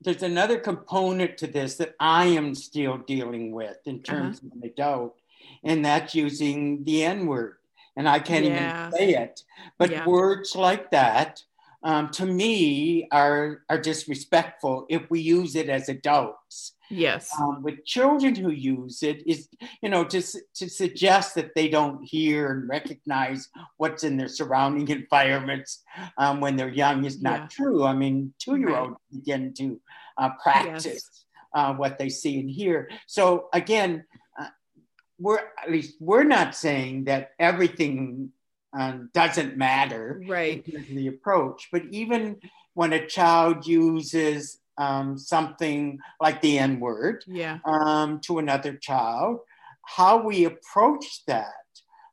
there's 0.02 0.22
another 0.22 0.58
component 0.60 1.38
to 1.38 1.46
this 1.46 1.76
that 1.76 1.94
I 1.98 2.26
am 2.26 2.54
still 2.54 2.98
dealing 2.98 3.52
with 3.52 3.78
in 3.86 3.96
Uh-huh. 3.96 4.04
terms 4.04 4.38
of 4.42 4.52
an 4.52 4.62
adult, 4.64 5.18
and 5.64 5.84
that's 5.84 6.14
using 6.14 6.84
the 6.84 7.04
N 7.04 7.26
word. 7.26 7.56
And 7.96 8.08
I 8.08 8.18
can't 8.18 8.44
Yeah. 8.44 8.88
even 8.90 8.96
say 8.98 9.08
it, 9.14 9.42
but 9.78 9.90
Yeah. 9.90 10.06
words 10.06 10.54
like 10.54 10.90
that, 10.90 11.42
um, 11.84 12.08
to 12.10 12.24
me, 12.26 13.06
are 13.12 13.62
are 13.68 13.78
disrespectful 13.80 14.86
if 14.88 15.02
we 15.10 15.20
use 15.20 15.54
it 15.54 15.68
as 15.68 15.88
adults. 15.88 16.72
yes 16.90 17.30
Um, 17.40 17.62
with 17.62 17.84
children 17.84 18.34
who 18.34 18.50
use 18.50 19.02
it, 19.02 19.18
is 19.26 19.48
you 19.82 19.88
know 19.92 20.04
to 20.12 20.20
to 20.58 20.64
suggest 20.68 21.34
that 21.36 21.50
they 21.54 21.68
don't 21.68 22.00
hear 22.14 22.52
and 22.52 22.68
recognize 22.68 23.48
what's 23.80 24.02
in 24.04 24.16
their 24.16 24.28
surrounding 24.28 24.88
environments 25.00 25.82
um, 26.22 26.40
when 26.40 26.56
they're 26.56 26.78
young 26.84 27.04
is 27.04 27.20
not 27.22 27.40
Yeah. 27.40 27.48
true. 27.56 27.84
I 27.84 27.94
mean, 28.02 28.16
two 28.44 28.56
year 28.56 28.74
olds 28.80 28.96
begin 29.12 29.52
to 29.60 29.66
uh, 30.20 30.30
practice 30.42 31.04
uh, 31.58 31.72
what 31.80 31.98
they 31.98 32.08
see 32.20 32.40
and 32.40 32.50
hear. 32.50 32.88
So 33.06 33.48
again, 33.52 34.04
uh, 34.40 34.50
we're 35.18 35.42
at 35.62 35.70
least 35.70 35.96
we're 36.00 36.28
not 36.38 36.54
saying 36.54 37.04
that 37.04 37.22
everything 37.38 38.30
um, 38.78 39.10
doesn't 39.12 39.56
matter 39.56 40.20
right 40.28 40.52
in 40.66 40.72
terms 40.72 40.88
of 40.88 40.96
the 40.96 41.06
approach. 41.08 41.68
But 41.72 41.82
even 41.90 42.40
when 42.74 42.92
a 42.92 43.06
child 43.06 43.66
uses 43.66 44.58
um, 44.78 45.16
something 45.18 45.98
like 46.20 46.40
the 46.40 46.58
N 46.58 46.80
word 46.80 47.24
yeah 47.26 47.58
um, 47.64 48.20
to 48.20 48.38
another 48.38 48.76
child, 48.76 49.40
how 49.82 50.22
we 50.22 50.44
approach 50.44 51.24
that 51.26 51.54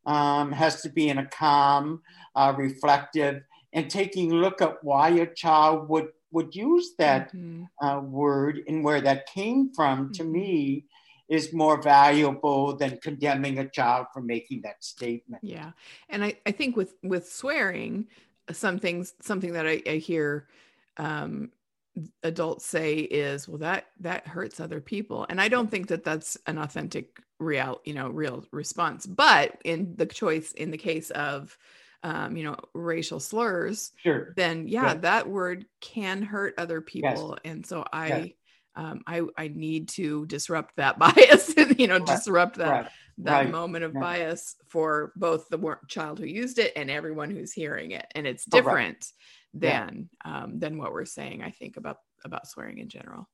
um, 0.05 0.51
has 0.51 0.81
to 0.81 0.89
be 0.89 1.09
in 1.09 1.17
a 1.17 1.27
calm, 1.27 2.01
uh, 2.35 2.53
reflective, 2.57 3.43
and 3.73 3.89
taking 3.89 4.31
a 4.31 4.35
look 4.35 4.61
at 4.61 4.83
why 4.83 5.09
a 5.09 5.33
child 5.33 5.89
would 5.89 6.09
would 6.31 6.55
use 6.55 6.95
that 6.97 7.33
Mhm. 7.33 7.67
uh, 7.81 7.99
word 8.03 8.61
and 8.67 8.83
where 8.83 9.01
that 9.01 9.25
came 9.27 9.71
from. 9.73 10.11
To 10.13 10.23
Mhm. 10.23 10.31
me, 10.31 10.85
is 11.31 11.53
more 11.53 11.81
valuable 11.81 12.75
than 12.75 12.99
condemning 13.01 13.57
a 13.59 13.69
child 13.69 14.05
for 14.13 14.21
making 14.21 14.61
that 14.61 14.83
statement. 14.83 15.41
yeah 15.43 15.71
and 16.09 16.23
i 16.23 16.35
i 16.45 16.51
think 16.51 16.75
with 16.75 16.93
with 17.03 17.27
swearing 17.31 18.05
some 18.51 18.77
things 18.77 19.13
something 19.21 19.53
that 19.53 19.65
i, 19.65 19.81
I 19.87 19.95
hear 19.95 20.47
um 20.97 21.49
adults 22.23 22.65
say 22.65 22.95
is 22.99 23.47
well 23.47 23.57
that 23.59 23.85
that 24.01 24.27
hurts 24.27 24.59
other 24.59 24.81
people 24.81 25.25
and 25.29 25.39
i 25.41 25.47
don't 25.47 25.71
think 25.71 25.87
that 25.87 26.03
that's 26.03 26.37
an 26.47 26.57
authentic 26.57 27.21
real 27.39 27.81
you 27.85 27.93
know 27.93 28.09
real 28.09 28.45
response 28.51 29.05
but 29.05 29.57
in 29.63 29.95
the 29.95 30.05
choice 30.05 30.51
in 30.53 30.71
the 30.71 30.77
case 30.77 31.11
of 31.11 31.57
um 32.03 32.35
you 32.37 32.43
know 32.43 32.57
racial 32.73 33.19
slurs 33.19 33.91
Sure. 33.97 34.33
then 34.35 34.67
yeah 34.67 34.93
Yeah. 34.93 34.93
that 34.95 35.29
word 35.29 35.65
can 35.81 36.21
hurt 36.21 36.55
other 36.57 36.81
people 36.81 37.37
and 37.45 37.65
so 37.65 37.85
i 37.93 38.07
Yes. 38.09 38.29
Um 38.75 39.01
i 39.07 39.21
i 39.37 39.47
need 39.47 39.87
to 39.89 40.25
disrupt 40.27 40.75
that 40.77 40.97
bias 41.03 41.53
and 41.57 41.79
you 41.79 41.87
know 41.87 41.99
Right. 41.99 42.07
disrupt 42.07 42.57
that 42.57 42.69
Right. 42.69 42.87
that 43.19 43.31
Right. 43.33 43.49
moment 43.49 43.83
of 43.83 43.93
Yeah. 43.93 43.99
bias 43.99 44.55
for 44.67 45.11
both 45.15 45.47
the 45.49 45.77
child 45.87 46.19
who 46.19 46.25
used 46.25 46.59
it 46.59 46.73
and 46.75 46.89
everyone 46.89 47.29
who's 47.31 47.53
hearing 47.53 47.91
it 47.91 48.05
and 48.15 48.25
it's 48.25 48.45
Correct. 48.45 48.63
different 48.65 49.07
Yeah. 49.53 49.85
than 49.85 50.09
um 50.25 50.59
than 50.59 50.77
what 50.77 50.93
we're 50.93 51.05
saying 51.05 51.43
i 51.43 51.51
think 51.51 51.77
about 51.77 51.97
about 52.23 52.47
swearing 52.47 52.77
in 52.77 52.87
general 52.89 53.27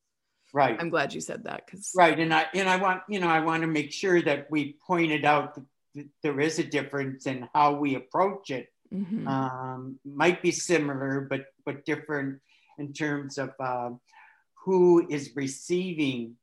Right. 0.54 0.78
i'm 0.80 0.90
glad 0.90 1.14
you 1.14 1.22
said 1.22 1.44
that 1.44 1.66
because 1.66 1.92
Right, 1.96 2.18
and 2.20 2.34
I 2.34 2.48
and 2.54 2.70
I 2.70 2.78
want 2.78 3.02
you 3.10 3.20
know 3.20 3.28
I 3.28 3.42
want 3.42 3.62
to 3.62 3.68
make 3.68 3.92
sure 3.92 4.22
that 4.22 4.50
we 4.50 4.78
pointed 4.86 5.26
out 5.26 5.56
the, 5.56 5.66
th- 5.94 6.08
there 6.24 6.40
is 6.40 6.58
a 6.58 6.64
difference 6.64 7.28
in 7.28 7.48
how 7.54 7.74
we 7.76 7.96
approach 7.96 8.50
it. 8.52 8.70
Mhm. 8.94 9.28
Um, 9.28 10.00
might 10.06 10.42
be 10.42 10.52
similar, 10.52 11.28
but 11.30 11.48
but 11.66 11.84
different 11.86 12.40
in 12.78 12.94
terms 12.94 13.38
of 13.38 13.52
uh, 13.60 13.90
who 14.68 15.08
is 15.10 15.34
receiving 15.34 16.36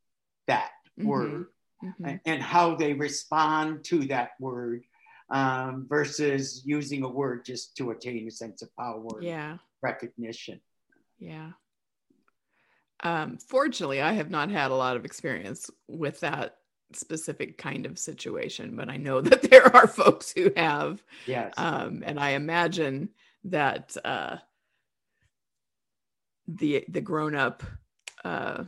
that 0.46 0.70
Mhm. 0.98 1.04
word 1.04 1.46
Mhm. 1.82 2.20
and- 2.24 2.42
how 2.42 2.74
they 2.74 2.94
respond 2.94 3.84
to 3.84 4.06
that 4.06 4.30
word 4.40 4.82
um, 5.28 5.86
versus 5.88 6.64
using 6.66 7.02
a 7.02 7.08
word 7.08 7.44
just 7.44 7.76
to 7.76 7.90
attain 7.90 8.26
a 8.26 8.30
sense 8.30 8.62
of 8.62 8.74
power 8.76 9.18
and 9.18 9.24
Yeah. 9.24 9.58
recognition. 9.82 10.60
Yeah. 11.18 11.52
Um, 13.00 13.36
fortunately, 13.38 14.00
I 14.00 14.12
have 14.12 14.30
not 14.30 14.50
had 14.50 14.70
a 14.70 14.74
lot 14.74 14.96
of 14.96 15.04
experience 15.04 15.70
with 15.86 16.20
that 16.20 16.58
specific 16.92 17.58
kind 17.58 17.84
of 17.86 17.98
situation, 17.98 18.76
but 18.76 18.88
I 18.88 18.96
know 18.96 19.20
that 19.42 19.42
there 19.42 19.66
are 19.76 19.86
folks 19.86 20.32
who 20.32 20.50
have. 20.56 21.02
Yes. 21.26 21.52
Um, 21.58 22.02
and 22.06 22.18
I 22.18 22.30
imagine 22.30 23.14
that 23.44 23.96
uh, 24.04 24.38
the 26.46 26.84
the 26.88 27.00
grown 27.00 27.34
up 27.34 27.62
uh, 28.24 28.64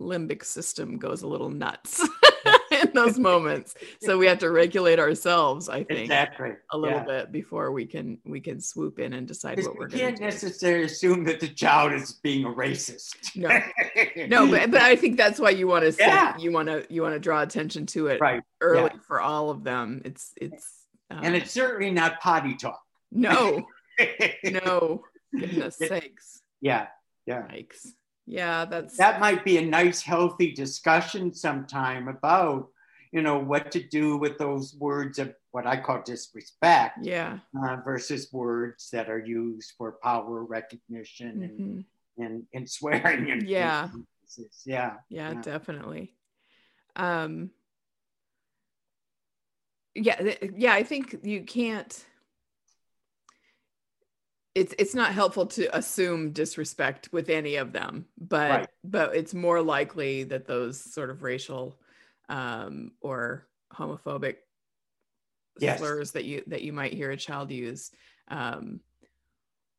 limbic 0.00 0.44
system 0.44 0.98
goes 0.98 1.22
a 1.22 1.26
little 1.26 1.48
nuts 1.48 2.06
in 2.70 2.90
those 2.92 3.18
moments. 3.18 3.74
So 4.02 4.18
we 4.18 4.26
have 4.26 4.38
to 4.40 4.50
regulate 4.50 4.98
ourselves, 4.98 5.68
I 5.70 5.84
think, 5.84 6.00
exactly. 6.00 6.50
a 6.70 6.76
little 6.76 6.98
Yeah. 6.98 7.04
bit 7.04 7.32
before 7.32 7.72
we 7.72 7.86
can 7.86 8.18
we 8.24 8.40
can 8.40 8.60
swoop 8.60 8.98
in 8.98 9.14
and 9.14 9.26
decide 9.26 9.58
what 9.64 9.76
we're 9.76 9.86
we 9.86 9.92
going 9.92 10.00
can't 10.00 10.16
to 10.16 10.20
do. 10.20 10.24
necessarily 10.26 10.84
assume 10.84 11.24
that 11.24 11.40
the 11.40 11.48
child 11.48 11.92
is 11.92 12.12
being 12.12 12.44
a 12.44 12.48
racist. 12.48 13.34
No. 13.36 13.48
No, 14.28 14.50
but, 14.50 14.70
but 14.70 14.80
I 14.82 14.96
think 14.96 15.16
that's 15.16 15.38
why 15.38 15.50
you 15.50 15.66
want 15.68 15.84
to 15.84 15.92
say 15.92 16.06
Yeah. 16.06 16.36
you 16.38 16.50
want 16.52 16.68
to 16.68 16.84
you 16.90 17.00
want 17.02 17.14
to 17.14 17.20
draw 17.20 17.42
attention 17.42 17.86
to 17.86 18.08
it 18.08 18.20
right. 18.20 18.42
early 18.60 18.90
yeah. 18.92 19.00
for 19.06 19.20
all 19.20 19.50
of 19.50 19.62
them. 19.64 20.02
It's 20.04 20.32
it's 20.36 20.86
um, 21.10 21.20
And 21.22 21.34
it's 21.36 21.50
certainly 21.52 21.90
not 21.90 22.20
potty 22.20 22.54
talk. 22.56 22.80
no 23.12 23.66
no 24.44 25.02
goodness 25.38 25.76
sakes 25.78 26.42
yeah. 26.60 26.88
Yeah. 27.26 27.42
yikes 27.48 27.86
yeah 28.26 28.64
that's 28.64 28.96
That 28.96 29.20
might 29.20 29.44
be 29.44 29.58
a 29.58 29.64
nice, 29.64 30.02
healthy 30.02 30.52
discussion 30.52 31.32
sometime 31.32 32.08
about, 32.08 32.68
you 33.12 33.22
know, 33.22 33.38
what 33.38 33.70
to 33.72 33.82
do 33.82 34.16
with 34.18 34.36
those 34.38 34.74
words 34.74 35.18
of 35.18 35.34
what 35.52 35.66
I 35.66 35.76
call 35.76 36.02
disrespect 36.02 36.98
yeah 37.02 37.38
uh, 37.56 37.76
versus 37.84 38.32
words 38.32 38.90
that 38.90 39.08
are 39.08 39.18
used 39.24 39.72
for 39.78 39.92
power 40.02 40.44
recognition 40.44 41.42
and, 41.42 41.60
mhm. 41.60 41.84
and, 42.18 42.42
and 42.52 42.68
swearing. 42.68 43.30
And, 43.30 43.42
Yeah. 43.48 43.88
yeah. 44.64 44.96
yeah 45.08 45.32
Yeah. 45.32 45.40
definitely 45.42 46.12
um 46.96 47.50
yeah 49.94 50.16
th- 50.16 50.50
yeah 50.56 50.74
I 50.74 50.82
think 50.82 51.16
you 51.22 51.42
can't 51.44 52.04
it's 54.56 54.74
it's 54.78 54.94
not 54.94 55.12
helpful 55.12 55.46
to 55.46 55.76
assume 55.76 56.32
disrespect 56.32 57.10
with 57.12 57.28
any 57.28 57.56
of 57.56 57.72
them 57.72 58.06
but 58.18 58.50
Right. 58.50 58.68
but 58.82 59.14
it's 59.14 59.34
more 59.34 59.60
likely 59.60 60.24
that 60.24 60.46
those 60.46 60.80
sort 60.80 61.10
of 61.10 61.22
racial 61.22 61.78
um 62.30 62.92
or 63.00 63.46
homophobic 63.72 64.36
Yes. 65.60 65.78
slurs 65.78 66.12
that 66.12 66.24
you 66.24 66.42
that 66.46 66.62
you 66.62 66.72
might 66.72 66.94
hear 66.94 67.10
a 67.10 67.16
child 67.16 67.50
use 67.50 67.90
um 68.28 68.80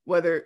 whether 0.05 0.45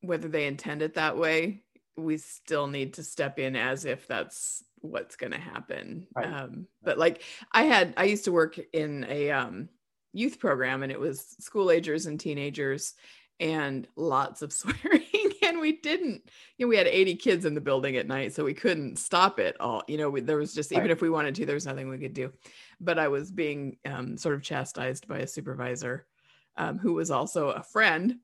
whether 0.00 0.28
they 0.28 0.46
intend 0.46 0.80
it 0.80 0.94
that 0.94 1.16
way 1.16 1.62
we 1.96 2.16
still 2.16 2.66
need 2.66 2.94
to 2.94 3.02
step 3.02 3.38
in 3.38 3.56
as 3.56 3.84
if 3.84 4.06
that's 4.06 4.64
what's 4.80 5.16
going 5.16 5.32
to 5.32 5.38
happen 5.38 6.06
Right. 6.14 6.26
um 6.26 6.66
but 6.82 6.96
like 6.96 7.22
i 7.52 7.64
had 7.64 7.92
i 7.98 8.04
used 8.04 8.24
to 8.24 8.32
work 8.32 8.58
in 8.72 9.04
a 9.08 9.30
um 9.32 9.68
youth 10.12 10.38
program 10.38 10.82
and 10.82 10.92
it 10.92 10.98
was 11.00 11.36
school 11.40 11.70
agers 11.70 12.06
and 12.06 12.18
teenagers 12.18 12.94
and 13.40 13.86
lots 13.96 14.42
of 14.42 14.52
swearing 14.60 15.02
and 15.42 15.60
we 15.60 15.72
didn't 15.72 16.28
you 16.56 16.66
know 16.66 16.68
we 16.68 16.76
had 16.76 16.86
80 16.86 17.14
kids 17.16 17.44
in 17.44 17.54
the 17.54 17.60
building 17.60 17.96
at 17.96 18.06
night 18.06 18.32
so 18.32 18.44
we 18.44 18.54
couldn't 18.54 18.98
stop 18.98 19.38
it 19.38 19.56
all 19.60 19.82
you 19.86 19.96
know 19.96 20.10
we, 20.10 20.20
there 20.20 20.36
was 20.36 20.54
just 20.54 20.72
even 20.72 20.84
Right. 20.84 20.90
if 20.90 21.00
we 21.02 21.10
wanted 21.10 21.34
to 21.36 21.46
there 21.46 21.54
was 21.54 21.66
nothing 21.66 21.88
we 21.88 21.98
could 21.98 22.14
do. 22.14 22.32
But 22.80 22.98
i 22.98 23.08
was 23.08 23.30
being 23.30 23.76
um, 23.84 24.16
sort 24.16 24.34
of 24.34 24.42
chastised 24.42 25.06
by 25.08 25.18
a 25.18 25.26
supervisor 25.26 26.06
um, 26.56 26.78
who 26.78 26.94
was 26.94 27.10
also 27.10 27.50
a 27.50 27.62
friend 27.62 28.16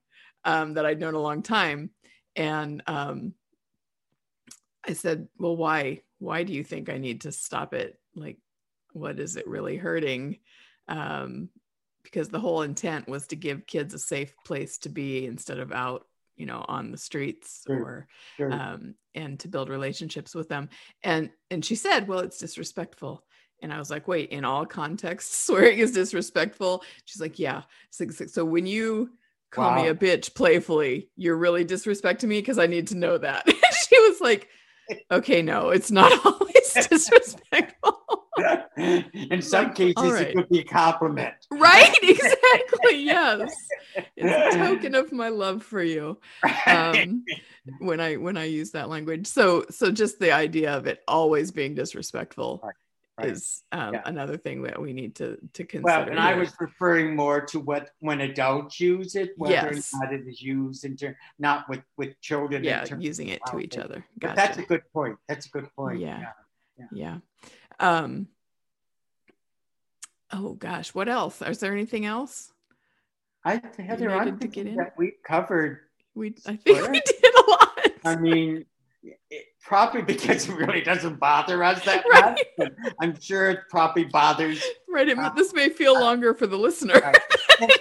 um, 0.44 0.74
that 0.74 0.86
i'd 0.86 1.00
known 1.00 1.14
a 1.14 1.20
long 1.20 1.42
time 1.42 1.90
and 2.36 2.82
um, 2.86 3.34
i 4.86 4.92
said 4.92 5.28
well 5.38 5.56
why 5.56 6.00
why 6.18 6.42
do 6.42 6.52
you 6.52 6.64
think 6.64 6.88
i 6.88 6.98
need 6.98 7.20
to 7.22 7.32
stop 7.32 7.74
it? 7.74 7.98
Like 8.16 8.38
what 8.92 9.18
is 9.18 9.36
it 9.36 9.46
really 9.46 9.76
hurting? 9.76 10.38
Um, 10.88 11.50
because 12.04 12.28
the 12.28 12.38
whole 12.40 12.62
intent 12.62 13.08
was 13.08 13.26
to 13.28 13.36
give 13.36 13.66
kids 13.66 13.92
a 13.94 13.98
safe 13.98 14.32
place 14.46 14.78
to 14.78 14.88
be 14.88 15.26
instead 15.26 15.58
of 15.58 15.72
out 15.72 16.06
you 16.36 16.46
know 16.46 16.64
on 16.68 16.90
the 16.92 16.98
streets 16.98 17.62
Sure. 17.66 17.76
or 17.76 18.06
Sure. 18.36 18.52
um, 18.52 18.94
and 19.14 19.38
to 19.40 19.48
build 19.48 19.68
relationships 19.68 20.34
with 20.34 20.48
them. 20.48 20.68
And 21.02 21.30
and 21.50 21.64
she 21.64 21.74
said 21.74 22.06
well 22.08 22.20
it's 22.20 22.38
disrespectful. 22.38 23.24
And 23.62 23.72
i 23.72 23.78
was 23.78 23.90
like 23.90 24.06
wait 24.08 24.30
in 24.30 24.44
all 24.44 24.66
contexts 24.66 25.36
swearing 25.46 25.78
is 25.78 25.92
disrespectful? 25.92 26.82
She's 27.04 27.20
like 27.20 27.38
yeah. 27.38 27.62
So, 27.90 28.44
when 28.44 28.66
you 28.66 29.10
call 29.50 29.76
me 29.76 29.86
a 29.88 29.94
bitch 29.94 30.34
playfully 30.34 31.08
you're 31.16 31.36
really 31.36 31.64
disrespecting 31.64 32.24
me? 32.28 32.38
Because 32.40 32.58
i 32.58 32.66
need 32.66 32.88
to 32.88 32.96
know 32.96 33.18
that. 33.18 33.46
She 33.88 33.98
was 34.00 34.20
like 34.20 34.48
okay 35.10 35.40
no 35.42 35.70
it's 35.70 35.90
not 35.90 36.12
always 36.26 36.74
disrespectful 36.88 37.93
In 39.14 39.40
some 39.42 39.66
Like, 39.66 39.74
cases, 39.74 39.94
all 39.96 40.14
it 40.14 40.34
could 40.34 40.48
be 40.48 40.60
a 40.60 40.64
compliment. 40.64 41.34
right 41.50 41.94
exactly 42.02 43.04
yes 43.04 43.54
it's 44.16 44.56
a 44.56 44.58
token 44.58 44.94
of 44.94 45.12
my 45.12 45.28
love 45.28 45.62
for 45.62 45.82
you 45.82 46.18
um 46.66 47.24
when 47.78 48.00
i 48.00 48.16
when 48.16 48.36
i 48.36 48.44
use 48.44 48.72
that 48.72 48.88
language 48.88 49.26
so 49.26 49.64
so 49.70 49.90
just 49.90 50.18
the 50.18 50.32
idea 50.32 50.72
of 50.76 50.86
it 50.86 51.02
always 51.06 51.50
being 51.50 51.74
disrespectful 51.74 52.60
Right, 52.62 52.74
right. 53.18 53.30
is 53.32 53.62
um, 53.70 53.94
Yeah. 53.94 54.02
another 54.06 54.36
thing 54.36 54.62
that 54.62 54.80
we 54.80 54.92
need 54.92 55.14
to 55.16 55.38
to 55.52 55.62
consider 55.64 55.84
well, 56.00 56.08
and 56.10 56.18
I 56.18 56.34
was 56.34 56.52
referring 56.58 57.14
more 57.14 57.40
to 57.52 57.60
what 57.60 57.90
when 58.00 58.22
adults 58.22 58.80
use 58.80 59.14
it, 59.14 59.30
whether 59.36 59.52
Yes. 59.72 59.92
or 59.94 59.98
not 60.04 60.12
it 60.12 60.26
is 60.26 60.42
used 60.42 60.84
in 60.84 60.96
ter- 60.96 61.16
not 61.38 61.68
with 61.68 61.82
with 61.96 62.20
children. 62.20 62.62
in 62.62 62.68
yeah 62.70 62.84
using 62.98 63.28
it 63.28 63.40
to 63.50 63.60
each 63.60 63.78
other 63.78 64.04
But 64.20 64.34
that's 64.34 64.58
a 64.58 64.62
good 64.62 64.82
point. 64.92 65.16
That's 65.28 65.46
a 65.46 65.50
good 65.50 65.68
point. 65.76 66.00
Yeah. 66.00 66.32
yeah 66.92 67.18
um 67.78 68.26
oh 70.32 70.54
gosh 70.54 70.94
what 70.94 71.08
else 71.08 71.42
is 71.42 71.58
there 71.58 71.72
anything 71.72 72.04
else 72.06 72.50
I 73.46 73.60
Heather, 73.78 74.10
I'm 74.10 74.24
needed 74.24 74.40
to 74.40 74.48
get 74.48 74.66
in? 74.66 74.76
that 74.76 74.94
we 74.96 75.12
covered. 75.26 75.80
we 76.14 76.34
i 76.46 76.56
think 76.56 76.90
we 76.90 77.00
did 77.00 77.34
a 77.46 77.50
lot 77.50 77.70
I 78.06 78.16
mean, 78.16 78.66
it, 79.30 79.44
probably 79.62 80.02
because 80.02 80.46
it 80.46 80.54
really 80.54 80.82
doesn't 80.82 81.18
bother 81.18 81.64
us 81.64 81.82
that 81.86 82.04
Right. 82.12 82.36
much. 82.36 82.44
But 82.58 82.72
I'm 83.00 83.18
sure 83.18 83.48
it 83.50 83.60
probably 83.70 84.04
bothers. 84.04 84.62
right 84.92 85.08
it, 85.08 85.18
uh, 85.18 85.30
this 85.34 85.54
may 85.54 85.68
feel 85.70 85.94
longer 85.98 86.34
for 86.34 86.46
the 86.46 86.56
listener 86.58 87.00
Right. 87.00 87.18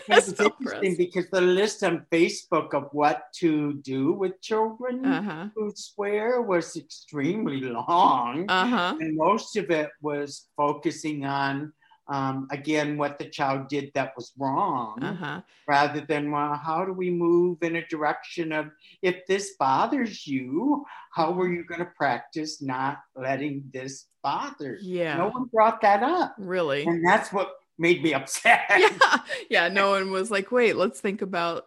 It's 0.08 0.40
interesting 0.40 0.96
because 0.98 1.30
the 1.32 1.42
list 1.42 1.84
on 1.84 2.06
Facebook 2.12 2.74
of 2.76 2.90
what 2.92 3.24
to 3.42 3.74
do 3.82 4.14
with 4.14 4.40
children 4.42 5.04
uh-huh 5.06 5.50
who 5.56 5.72
swear 5.76 6.42
was 6.42 6.76
extremely 6.78 7.60
long. 7.62 8.46
uh-huh 8.50 8.96
and 9.02 9.18
most 9.18 9.56
of 9.58 9.72
it 9.72 9.90
was 10.02 10.48
focusing 10.56 11.26
on 11.26 11.74
um, 12.08 12.48
again 12.52 12.98
what 12.98 13.18
the 13.18 13.26
child 13.26 13.68
did 13.70 13.92
that 13.96 14.14
was 14.16 14.34
wrong 14.38 15.02
uh-huh. 15.02 15.42
rather 15.68 16.02
than 16.02 16.32
well 16.32 16.54
how 16.56 16.84
do 16.84 16.92
we 16.92 17.10
move 17.10 17.64
in 17.64 17.78
a 17.78 17.88
direction 17.88 18.52
of 18.52 18.68
if 19.02 19.26
this 19.28 19.56
bothers 19.58 20.28
you 20.28 20.84
how 21.12 21.34
are 21.40 21.52
you 21.52 21.64
going 21.64 21.80
to 21.80 21.92
practice 21.98 22.62
not 22.62 23.00
letting 23.16 23.64
this 23.74 24.08
bother 24.22 24.78
yeah. 24.82 25.18
No 25.18 25.30
one 25.30 25.46
brought 25.46 25.82
that 25.82 26.02
up. 26.02 26.34
Really? 26.38 26.84
And 26.86 27.06
that's 27.06 27.32
what 27.34 27.56
made 27.78 28.02
me 28.02 28.14
upset. 28.14 28.62
Yeah. 28.70 29.18
Yeah 29.50 29.68
no 29.68 29.92
one 29.92 30.12
was 30.12 30.32
like 30.32 30.52
wait 30.52 30.76
let's 30.76 31.00
think 31.00 31.22
about 31.22 31.66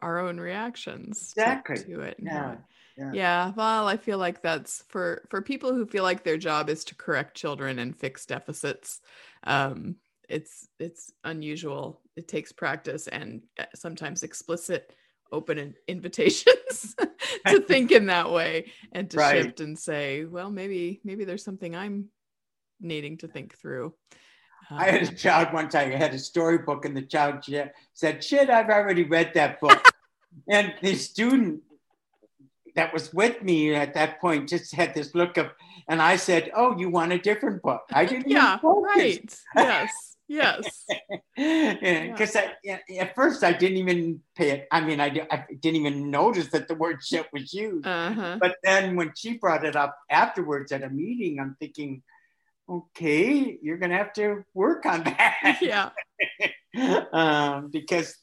our 0.00 0.18
own 0.18 0.38
reactions 0.38 1.32
to- 1.34 1.40
Exactly. 1.40 1.76
to, 1.76 2.00
it. 2.00 2.18
And 2.18 2.26
Yeah, 2.26 2.52
it- 2.52 2.58
yeah. 2.96 3.10
yeah 3.12 3.52
well 3.56 3.88
i 3.88 3.96
feel 3.96 4.18
like 4.18 4.42
that's 4.42 4.84
for 4.88 5.22
for 5.30 5.42
people 5.42 5.74
who 5.74 5.86
feel 5.86 6.02
like 6.02 6.22
their 6.24 6.36
job 6.36 6.68
is 6.68 6.84
to 6.84 6.94
correct 6.94 7.36
children 7.36 7.78
and 7.78 7.96
fix 7.96 8.26
deficits 8.26 9.00
um 9.44 9.96
it's 10.28 10.68
it's 10.78 11.12
unusual 11.24 12.00
it 12.16 12.28
takes 12.28 12.52
practice 12.52 13.06
and 13.08 13.42
uh, 13.58 13.64
sometimes 13.74 14.22
explicit 14.22 14.94
open 15.30 15.74
invitations 15.88 16.94
to 17.46 17.60
think 17.60 17.90
in 17.90 18.06
that 18.06 18.30
way 18.30 18.70
and 18.92 19.10
to 19.10 19.16
Right. 19.16 19.44
shift 19.44 19.60
and 19.60 19.78
say 19.78 20.24
well 20.24 20.50
maybe 20.50 21.00
maybe 21.04 21.24
there's 21.24 21.44
something 21.44 21.74
i'm 21.76 22.06
needing 22.80 23.16
to 23.18 23.28
think 23.28 23.56
through 23.56 23.94
I 24.70 24.90
had 24.90 25.02
a 25.02 25.08
Um, 25.08 25.16
child 25.16 25.52
one 25.52 25.68
time, 25.68 25.92
I 25.92 25.96
had 25.96 26.14
a 26.14 26.18
storybook, 26.18 26.84
and 26.84 26.96
the 26.96 27.02
child 27.02 27.44
said, 27.92 28.24
Shit, 28.24 28.48
I've 28.48 28.70
already 28.70 29.04
read 29.04 29.32
that 29.34 29.60
book. 29.60 29.86
and 30.48 30.74
the 30.80 30.94
student 30.94 31.60
that 32.74 32.92
was 32.92 33.12
with 33.12 33.42
me 33.42 33.74
at 33.74 33.94
that 33.94 34.20
point 34.20 34.48
just 34.48 34.74
had 34.74 34.94
this 34.94 35.14
look 35.14 35.36
of, 35.36 35.50
and 35.88 36.00
I 36.00 36.16
said, 36.16 36.50
"Oh, 36.54 36.76
you 36.78 36.88
want 36.88 37.12
a 37.12 37.18
different 37.18 37.62
book?" 37.62 37.82
I 37.92 38.04
didn't. 38.04 38.30
yeah, 38.30 38.58
right. 38.62 39.40
Yes, 39.56 40.16
yes. 40.28 40.86
Because 41.36 42.36
yeah. 42.64 42.78
at 42.98 43.14
first 43.14 43.42
I 43.42 43.52
didn't 43.52 43.78
even 43.78 44.20
pay 44.36 44.50
it. 44.50 44.68
I 44.70 44.80
mean, 44.80 45.00
I, 45.00 45.26
I 45.30 45.44
didn't 45.60 45.80
even 45.80 46.10
notice 46.10 46.48
that 46.48 46.68
the 46.68 46.74
word 46.74 47.02
"shit" 47.02 47.26
was 47.32 47.52
used. 47.52 47.86
Uh-huh. 47.86 48.38
But 48.40 48.56
then 48.62 48.96
when 48.96 49.12
she 49.16 49.38
brought 49.38 49.64
it 49.64 49.76
up 49.76 49.96
afterwards 50.10 50.72
at 50.72 50.82
a 50.82 50.88
meeting, 50.88 51.40
I'm 51.40 51.56
thinking, 51.58 52.02
okay, 52.68 53.58
you're 53.62 53.78
gonna 53.78 53.96
have 53.96 54.12
to 54.14 54.44
work 54.54 54.86
on 54.86 55.04
that. 55.04 55.58
Yeah. 55.62 55.90
um, 57.12 57.70
because 57.70 58.16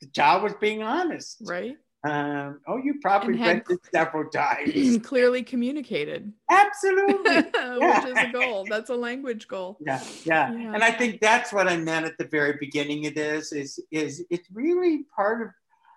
the 0.00 0.08
child 0.08 0.42
was 0.42 0.54
being 0.60 0.82
honest. 0.82 1.42
Right. 1.44 1.76
Um, 2.02 2.60
oh, 2.66 2.78
you 2.78 2.94
probably 3.02 3.38
read 3.38 3.62
this 3.68 3.78
several 3.92 4.30
times. 4.32 4.98
clearly 5.02 5.42
communicated. 5.42 6.32
Absolutely. 6.50 7.34
Which 7.36 8.04
is 8.06 8.18
a 8.18 8.30
goal. 8.32 8.66
That's 8.68 8.88
a 8.88 8.94
language 8.94 9.46
goal. 9.48 9.76
Yeah, 9.80 10.02
yeah, 10.24 10.52
yeah. 10.52 10.74
And 10.74 10.82
I 10.82 10.92
think 10.92 11.20
that's 11.20 11.52
what 11.52 11.68
I 11.68 11.76
meant 11.76 12.06
at 12.06 12.16
the 12.16 12.24
very 12.24 12.56
beginning 12.58 13.06
of 13.06 13.14
this 13.14 13.52
is 13.52 13.78
is 13.90 14.24
it's 14.30 14.48
really 14.52 15.04
part 15.14 15.42
of 15.42 15.48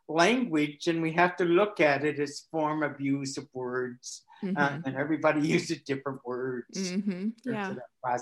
language 0.10 0.88
and 0.88 1.02
we 1.02 1.14
have 1.14 1.38
to 1.38 1.46
look 1.46 1.80
at 1.80 2.04
it 2.04 2.20
as 2.20 2.48
form 2.52 2.84
of 2.84 3.00
use 3.00 3.38
of 3.38 3.48
words. 3.54 4.24
Mm-hmm. 4.44 4.58
Uh, 4.58 4.80
and 4.86 4.98
everybody 4.98 5.48
uses 5.48 5.82
different 5.84 6.20
words. 6.26 6.92
Mm-hmm. 6.92 7.30
Yeah. 7.46 7.76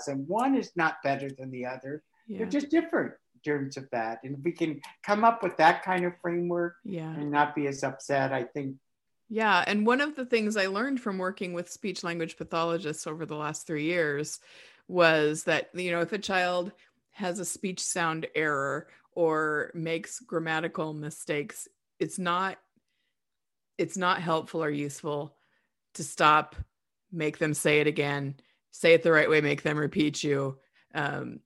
And 0.06 0.28
one 0.28 0.54
is 0.54 0.70
not 0.76 1.02
better 1.02 1.28
than 1.36 1.50
the 1.50 1.66
other. 1.66 2.04
Yeah. 2.28 2.38
They're 2.38 2.46
just 2.46 2.70
different 2.70 3.14
terms 3.44 3.76
of 3.76 3.88
that. 3.90 4.20
And 4.24 4.36
if 4.36 4.44
we 4.44 4.52
can 4.52 4.80
come 5.02 5.24
up 5.24 5.42
with 5.42 5.56
that 5.58 5.82
kind 5.82 6.04
of 6.04 6.12
framework 6.20 6.76
yeah. 6.84 7.12
and 7.14 7.30
not 7.30 7.54
be 7.54 7.66
as 7.66 7.82
upset, 7.82 8.32
I 8.32 8.44
think. 8.44 8.76
Yeah. 9.28 9.64
And 9.66 9.86
one 9.86 10.00
of 10.00 10.14
the 10.14 10.26
things 10.26 10.56
I 10.56 10.66
learned 10.66 11.00
from 11.00 11.18
working 11.18 11.52
with 11.52 11.70
speech 11.70 12.04
language 12.04 12.36
pathologists 12.36 13.06
over 13.06 13.24
the 13.24 13.36
last 13.36 13.66
three 13.66 13.84
years 13.84 14.40
was 14.88 15.44
that, 15.44 15.70
you 15.74 15.90
know, 15.90 16.00
if 16.00 16.12
a 16.12 16.18
child 16.18 16.72
has 17.12 17.38
a 17.38 17.44
speech 17.44 17.80
sound 17.80 18.26
error 18.34 18.88
or 19.14 19.70
makes 19.74 20.20
grammatical 20.20 20.92
mistakes, 20.92 21.68
it's 21.98 22.18
not 22.18 22.58
it's 23.78 23.96
not 23.96 24.20
helpful 24.20 24.62
or 24.62 24.70
useful 24.70 25.34
to 25.94 26.04
stop, 26.04 26.56
make 27.10 27.38
them 27.38 27.54
say 27.54 27.80
it 27.80 27.86
again, 27.86 28.34
say 28.70 28.94
it 28.94 29.02
the 29.02 29.12
right 29.12 29.28
way, 29.28 29.40
make 29.40 29.62
them 29.62 29.78
repeat 29.78 30.22
you. 30.22 30.58
Um, 30.94 31.40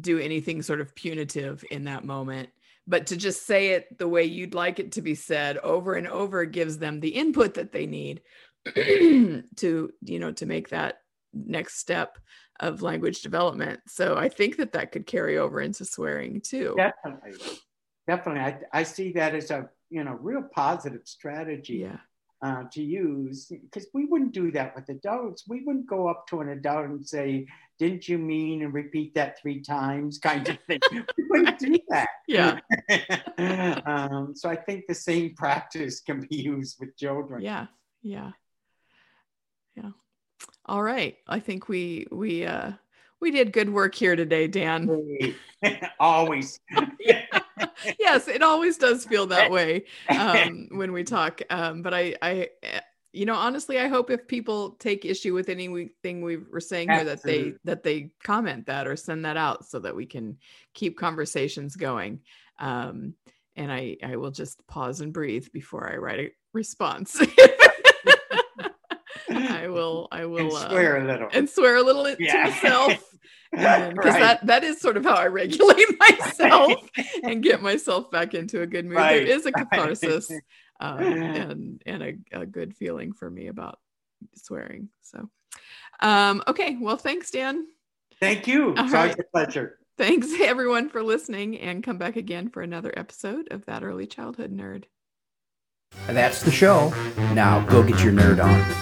do 0.00 0.18
anything 0.18 0.62
sort 0.62 0.80
of 0.80 0.94
punitive 0.94 1.64
in 1.70 1.84
that 1.84 2.04
moment. 2.04 2.48
But 2.86 3.06
to 3.08 3.16
just 3.16 3.46
say 3.46 3.68
it 3.68 3.98
the 3.98 4.08
way 4.08 4.24
you'd 4.24 4.54
like 4.54 4.78
it 4.78 4.92
to 4.92 5.02
be 5.02 5.14
said 5.14 5.58
over 5.58 5.94
and 5.94 6.08
over 6.08 6.44
gives 6.44 6.78
them 6.78 7.00
the 7.00 7.10
input 7.10 7.54
that 7.54 7.72
they 7.72 7.86
need 7.86 8.22
to 8.74 9.92
you 10.02 10.18
know 10.18 10.32
to 10.32 10.46
make 10.46 10.70
that 10.70 10.98
next 11.32 11.78
step 11.78 12.18
of 12.60 12.82
language 12.82 13.22
development. 13.22 13.80
So 13.86 14.16
i 14.16 14.28
think 14.28 14.56
that 14.56 14.72
that 14.72 14.92
could 14.92 15.06
carry 15.06 15.38
over 15.38 15.60
into 15.60 15.84
swearing 15.84 16.40
too. 16.40 16.74
Definitely. 16.76 17.58
Definitely. 18.06 18.40
I, 18.40 18.80
I 18.80 18.82
see 18.82 19.12
that 19.12 19.34
as 19.34 19.50
a 19.50 19.68
you 19.90 20.02
know 20.02 20.12
real 20.20 20.42
positive 20.42 21.02
strategy 21.04 21.74
yeah 21.74 21.98
uh, 22.42 22.64
to 22.72 22.82
use 22.82 23.46
because 23.46 23.86
we 23.94 24.04
wouldn't 24.04 24.32
do 24.32 24.50
that 24.50 24.74
with 24.74 24.88
adults. 24.88 25.44
We 25.48 25.62
wouldn't 25.64 25.86
go 25.86 26.08
up 26.08 26.26
to 26.28 26.40
an 26.40 26.48
adult 26.48 26.86
and 26.86 27.06
say, 27.06 27.46
"Didn't 27.78 28.08
you 28.08 28.18
mean?" 28.18 28.62
and 28.62 28.74
repeat 28.74 29.14
that 29.14 29.40
three 29.40 29.60
times, 29.62 30.18
kind 30.22 30.48
of 30.48 30.58
thing. 30.66 30.80
we 30.90 31.24
wouldn't 31.30 31.58
do 31.58 31.78
that. 31.88 32.08
Yeah. 32.26 32.58
um, 33.86 34.34
so 34.34 34.48
I 34.48 34.56
think 34.56 34.86
the 34.88 34.94
same 34.94 35.34
practice 35.34 36.00
can 36.00 36.26
be 36.28 36.36
used 36.36 36.76
with 36.80 36.96
children. 36.96 37.42
Yeah. 37.42 37.66
Yeah. 38.02 38.32
Yeah. 39.76 39.90
All 40.66 40.82
right. 40.82 41.16
I 41.28 41.38
think 41.38 41.68
we 41.68 42.06
we 42.10 42.44
uh 42.44 42.72
we 43.20 43.30
did 43.30 43.52
good 43.52 43.72
work 43.72 43.94
here 43.94 44.16
today, 44.16 44.48
Dan. 44.48 44.90
Always. 46.00 46.58
yes, 47.98 48.28
it 48.28 48.42
always 48.42 48.76
does 48.76 49.04
feel 49.04 49.26
that 49.26 49.50
way 49.50 49.84
um, 50.08 50.68
when 50.72 50.92
we 50.92 51.04
talk. 51.04 51.40
Um, 51.50 51.82
but 51.82 51.94
I, 51.94 52.14
I, 52.22 52.48
you 53.12 53.26
know, 53.26 53.34
honestly, 53.34 53.78
I 53.78 53.88
hope 53.88 54.10
if 54.10 54.26
people 54.26 54.70
take 54.72 55.04
issue 55.04 55.34
with 55.34 55.48
anything 55.48 56.22
we 56.22 56.38
were 56.38 56.60
saying 56.60 56.90
here, 56.90 57.04
that 57.04 57.22
they 57.22 57.54
that 57.64 57.82
they 57.82 58.10
comment 58.22 58.66
that 58.66 58.86
or 58.86 58.96
send 58.96 59.24
that 59.24 59.36
out 59.36 59.66
so 59.66 59.78
that 59.80 59.94
we 59.94 60.06
can 60.06 60.38
keep 60.74 60.96
conversations 60.96 61.76
going. 61.76 62.20
Um, 62.58 63.14
and 63.56 63.70
I, 63.70 63.98
I 64.02 64.16
will 64.16 64.30
just 64.30 64.66
pause 64.66 65.00
and 65.00 65.12
breathe 65.12 65.48
before 65.52 65.92
I 65.92 65.96
write 65.96 66.20
a 66.20 66.30
response. 66.54 67.20
I 69.50 69.68
will, 69.68 70.08
I 70.10 70.24
will 70.26 70.56
and 70.56 70.70
swear 70.70 70.98
uh, 70.98 71.04
a 71.04 71.06
little 71.06 71.28
and 71.32 71.48
swear 71.48 71.76
a 71.76 71.82
little 71.82 72.08
yeah. 72.18 72.44
to 72.44 72.50
myself 72.50 73.04
because 73.52 73.96
right. 73.96 74.20
that 74.20 74.46
that 74.46 74.64
is 74.64 74.80
sort 74.80 74.96
of 74.96 75.04
how 75.04 75.14
I 75.14 75.26
regulate 75.26 75.86
myself 75.98 76.72
and 77.22 77.42
get 77.42 77.62
myself 77.62 78.10
back 78.10 78.34
into 78.34 78.62
a 78.62 78.66
good 78.66 78.86
mood. 78.86 78.96
Right. 78.96 79.26
There 79.26 79.36
is 79.36 79.46
a 79.46 79.52
catharsis 79.52 80.30
um, 80.80 80.98
and 80.98 81.82
and 81.84 82.02
a, 82.02 82.14
a, 82.32 82.46
good 82.46 82.74
feeling 82.74 83.12
for 83.12 83.30
me 83.30 83.48
about 83.48 83.78
swearing. 84.34 84.88
So, 85.02 85.28
um, 86.00 86.42
okay, 86.48 86.76
well, 86.80 86.96
thanks, 86.96 87.30
Dan. 87.30 87.66
Thank 88.20 88.46
you. 88.46 88.74
All 88.74 88.84
it's 88.84 88.92
right. 88.92 89.18
a 89.18 89.24
pleasure. 89.32 89.78
Thanks 89.98 90.32
everyone 90.40 90.88
for 90.88 91.02
listening, 91.02 91.58
and 91.58 91.84
come 91.84 91.98
back 91.98 92.16
again 92.16 92.48
for 92.48 92.62
another 92.62 92.92
episode 92.96 93.48
of 93.50 93.66
that 93.66 93.84
early 93.84 94.06
childhood 94.06 94.56
nerd. 94.56 94.84
That's 96.06 96.42
the 96.42 96.50
show. 96.50 96.88
Now 97.34 97.64
go 97.66 97.82
get 97.82 98.02
your 98.02 98.12
nerd 98.12 98.42
on. 98.42 98.81